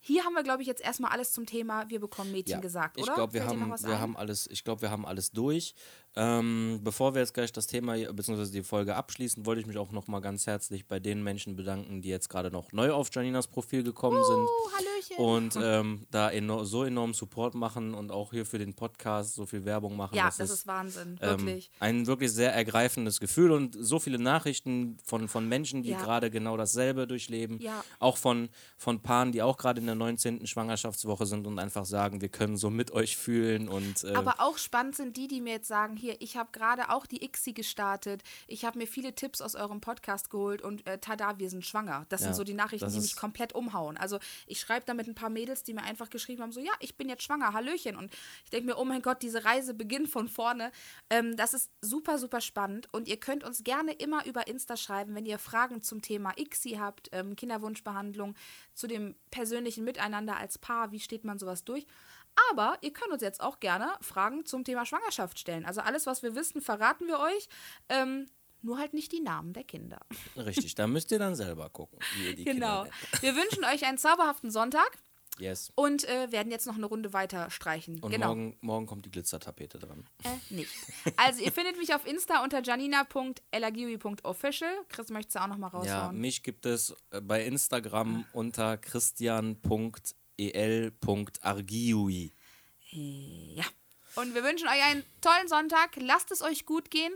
hier 0.00 0.24
haben 0.24 0.34
wir, 0.34 0.42
glaube 0.42 0.62
ich, 0.62 0.68
jetzt 0.68 0.80
erstmal 0.80 1.10
alles 1.10 1.32
zum 1.32 1.44
Thema 1.44 1.90
Wir 1.90 2.00
bekommen 2.00 2.30
Mädchen 2.30 2.56
ja, 2.56 2.60
gesagt, 2.60 2.98
oder? 2.98 3.08
Ich 3.08 3.14
glaube, 3.14 3.32
wir, 3.32 3.46
haben, 3.46 3.60
wir 3.60 4.00
haben 4.00 4.16
alles, 4.16 4.46
ich 4.46 4.62
glaube, 4.62 4.82
wir 4.82 4.90
haben 4.90 5.04
alles 5.04 5.32
durch. 5.32 5.74
Ähm, 6.16 6.80
bevor 6.82 7.14
wir 7.14 7.20
jetzt 7.20 7.34
gleich 7.34 7.52
das 7.52 7.66
Thema 7.66 7.94
bzw. 7.96 8.50
die 8.50 8.62
Folge 8.62 8.96
abschließen, 8.96 9.46
wollte 9.46 9.60
ich 9.60 9.66
mich 9.66 9.78
auch 9.78 9.92
noch 9.92 10.08
mal 10.08 10.20
ganz 10.20 10.46
herzlich 10.46 10.86
bei 10.86 10.98
den 10.98 11.22
Menschen 11.22 11.54
bedanken, 11.54 12.02
die 12.02 12.08
jetzt 12.08 12.28
gerade 12.28 12.50
noch 12.50 12.72
neu 12.72 12.92
auf 12.92 13.08
Janinas 13.12 13.46
Profil 13.46 13.82
gekommen 13.82 14.18
uh, 14.18 14.24
sind 14.24 14.48
Hallöchen. 14.76 15.16
und 15.16 15.58
ähm, 15.62 16.06
da 16.10 16.30
eno 16.30 16.64
so 16.64 16.84
enorm 16.84 17.14
Support 17.14 17.54
machen 17.54 17.94
und 17.94 18.10
auch 18.10 18.32
hier 18.32 18.46
für 18.46 18.58
den 18.58 18.74
Podcast 18.74 19.34
so 19.34 19.46
viel 19.46 19.64
Werbung 19.64 19.96
machen. 19.96 20.16
Ja, 20.16 20.26
das, 20.26 20.38
das 20.38 20.50
ist, 20.50 20.58
ist, 20.60 20.66
Wahnsinn, 20.66 21.18
ähm, 21.20 21.30
wirklich. 21.30 21.70
ein 21.78 22.06
wirklich 22.06 22.32
sehr 22.32 22.52
ergreifendes 22.52 23.20
Gefühl 23.20 23.52
und 23.52 23.76
so 23.78 23.98
viele 23.98 24.18
Nachrichten 24.18 24.98
von, 25.04 25.28
von 25.28 25.48
Menschen, 25.48 25.82
die 25.82 25.90
ja. 25.90 26.00
gerade 26.00 26.30
genau 26.30 26.56
dasselbe 26.56 27.06
durchleben. 27.06 27.60
Ja. 27.60 27.84
Auch 28.00 28.16
von, 28.16 28.48
von 28.76 29.00
Paaren, 29.00 29.32
die 29.32 29.42
auch 29.42 29.56
gerade 29.56 29.80
in 29.80 29.86
der 29.86 29.94
19. 29.94 30.46
Schwangerschaftswoche 30.46 31.26
sind 31.26 31.46
und 31.46 31.58
einfach 31.58 31.84
sagen, 31.84 32.20
wir 32.20 32.28
können 32.28 32.56
so 32.56 32.70
mit 32.70 32.90
euch 32.90 33.16
fühlen. 33.16 33.68
Und, 33.68 34.04
äh, 34.04 34.14
Aber 34.14 34.36
auch 34.38 34.58
spannend 34.58 34.96
sind 34.96 35.16
die, 35.16 35.28
die 35.28 35.40
mir 35.40 35.52
jetzt 35.54 35.68
sagen, 35.68 35.96
hier, 35.98 36.20
ich 36.20 36.36
habe 36.36 36.50
gerade 36.52 36.90
auch 36.90 37.06
die 37.06 37.24
ICSI 37.24 37.52
gestartet. 37.52 38.22
Ich 38.46 38.64
habe 38.64 38.78
mir 38.78 38.86
viele 38.86 39.14
Tipps 39.14 39.40
aus 39.40 39.54
eurem 39.54 39.80
Podcast 39.80 40.30
geholt 40.30 40.62
und 40.62 40.86
äh, 40.86 40.98
tada, 40.98 41.38
wir 41.38 41.50
sind 41.50 41.66
schwanger. 41.66 42.06
Das 42.08 42.20
ja, 42.20 42.26
sind 42.26 42.34
so 42.34 42.44
die 42.44 42.54
Nachrichten, 42.54 42.90
die 42.90 43.00
mich 43.00 43.16
komplett 43.16 43.54
umhauen. 43.54 43.96
Also 43.96 44.18
ich 44.46 44.60
schreibe 44.60 44.86
da 44.86 44.94
mit 44.94 45.08
ein 45.08 45.14
paar 45.14 45.30
Mädels, 45.30 45.62
die 45.62 45.74
mir 45.74 45.82
einfach 45.82 46.10
geschrieben 46.10 46.42
haben, 46.42 46.52
so 46.52 46.60
ja, 46.60 46.72
ich 46.80 46.96
bin 46.96 47.08
jetzt 47.08 47.22
schwanger, 47.22 47.52
Hallöchen. 47.52 47.96
Und 47.96 48.12
ich 48.44 48.50
denke 48.50 48.66
mir, 48.66 48.78
oh 48.78 48.84
mein 48.84 49.02
Gott, 49.02 49.22
diese 49.22 49.44
Reise 49.44 49.74
beginnt 49.74 50.08
von 50.08 50.28
vorne. 50.28 50.72
Ähm, 51.10 51.36
das 51.36 51.54
ist 51.54 51.70
super, 51.80 52.18
super 52.18 52.40
spannend. 52.40 52.88
Und 52.92 53.08
ihr 53.08 53.18
könnt 53.18 53.44
uns 53.44 53.64
gerne 53.64 53.92
immer 53.92 54.24
über 54.26 54.46
Insta 54.46 54.76
schreiben, 54.76 55.14
wenn 55.14 55.26
ihr 55.26 55.38
Fragen 55.38 55.82
zum 55.82 56.02
Thema 56.02 56.32
ICSI 56.36 56.78
habt, 56.78 57.08
ähm, 57.12 57.36
Kinderwunschbehandlung, 57.36 58.34
zu 58.74 58.86
dem 58.86 59.16
persönlichen 59.30 59.84
Miteinander 59.84 60.36
als 60.36 60.58
Paar, 60.58 60.92
wie 60.92 61.00
steht 61.00 61.24
man 61.24 61.38
sowas 61.38 61.64
durch. 61.64 61.86
Aber 62.50 62.78
ihr 62.80 62.92
könnt 62.92 63.12
uns 63.12 63.22
jetzt 63.22 63.40
auch 63.40 63.60
gerne 63.60 63.92
Fragen 64.00 64.46
zum 64.46 64.64
Thema 64.64 64.86
Schwangerschaft 64.86 65.38
stellen. 65.38 65.64
Also 65.64 65.80
alles, 65.80 66.06
was 66.06 66.22
wir 66.22 66.34
wissen, 66.34 66.60
verraten 66.60 67.06
wir 67.06 67.20
euch. 67.20 67.48
Ähm, 67.88 68.26
nur 68.60 68.78
halt 68.78 68.92
nicht 68.92 69.12
die 69.12 69.20
Namen 69.20 69.52
der 69.52 69.64
Kinder. 69.64 70.00
Richtig, 70.36 70.74
da 70.74 70.86
müsst 70.86 71.10
ihr 71.12 71.18
dann 71.18 71.36
selber 71.36 71.70
gucken, 71.70 71.98
wie 72.16 72.28
ihr 72.28 72.34
die 72.34 72.44
genau. 72.44 72.82
Kinder 72.82 72.96
nennt. 73.12 73.22
Wir 73.22 73.36
wünschen 73.36 73.64
euch 73.64 73.86
einen 73.86 73.98
zauberhaften 73.98 74.50
Sonntag. 74.50 74.98
Yes. 75.38 75.70
Und 75.76 76.08
äh, 76.08 76.32
werden 76.32 76.50
jetzt 76.50 76.66
noch 76.66 76.74
eine 76.74 76.86
Runde 76.86 77.12
weiter 77.12 77.48
streichen. 77.50 78.00
Und 78.00 78.10
genau. 78.10 78.28
morgen, 78.28 78.56
morgen 78.60 78.86
kommt 78.86 79.04
die 79.06 79.10
Glitzertapete 79.10 79.78
dran. 79.78 80.08
Äh, 80.24 80.30
nicht. 80.52 80.72
Also 81.16 81.42
ihr 81.42 81.52
findet 81.52 81.78
mich 81.78 81.94
auf 81.94 82.04
Insta 82.06 82.42
unter 82.42 82.62
janina.elagiwi.official. 82.62 84.72
Chris, 84.88 85.10
möchtest 85.10 85.36
du 85.36 85.42
auch 85.42 85.46
noch 85.46 85.58
mal 85.58 85.68
raushauen? 85.68 85.86
Ja, 85.86 86.10
mich 86.12 86.42
gibt 86.42 86.66
es 86.66 86.96
äh, 87.10 87.20
bei 87.20 87.44
Instagram 87.44 88.24
unter 88.32 88.78
christian.el.argiui. 90.38 92.32
Ja. 92.90 93.64
Und 94.14 94.34
wir 94.34 94.42
wünschen 94.42 94.66
euch 94.66 94.82
einen 94.84 95.04
tollen 95.20 95.48
Sonntag. 95.48 95.90
Lasst 95.96 96.32
es 96.32 96.42
euch 96.42 96.66
gut 96.66 96.90
gehen. 96.90 97.12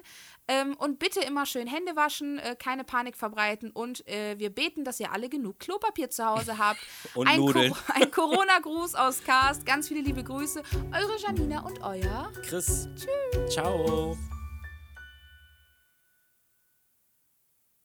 Ähm, 0.48 0.74
und 0.76 0.98
bitte 0.98 1.20
immer 1.20 1.46
schön 1.46 1.66
Hände 1.66 1.96
waschen, 1.96 2.38
äh, 2.38 2.56
keine 2.56 2.85
Panik 2.85 3.16
verbreiten. 3.16 3.70
Und 3.70 4.06
äh, 4.08 4.38
wir 4.38 4.50
beten, 4.50 4.85
dass 4.85 5.00
ihr 5.00 5.12
alle 5.12 5.28
genug 5.28 5.58
Klopapier 5.61 6.11
zu 6.11 6.24
Hause 6.24 6.58
habt. 6.58 6.80
und 7.14 7.28
ein 7.28 7.40
Nudeln. 7.40 7.72
Co 7.72 7.78
ein 7.94 8.11
Corona-Gruß 8.11 8.94
aus 8.94 9.22
Cast. 9.24 9.64
Ganz 9.64 9.88
viele 9.88 10.00
liebe 10.00 10.22
Grüße. 10.22 10.62
Eure 10.92 11.16
Janina 11.18 11.61
und 11.61 11.80
euer 11.80 12.32
Chris. 12.42 12.88
Tschüss. 12.96 13.52
Ciao. 13.52 14.16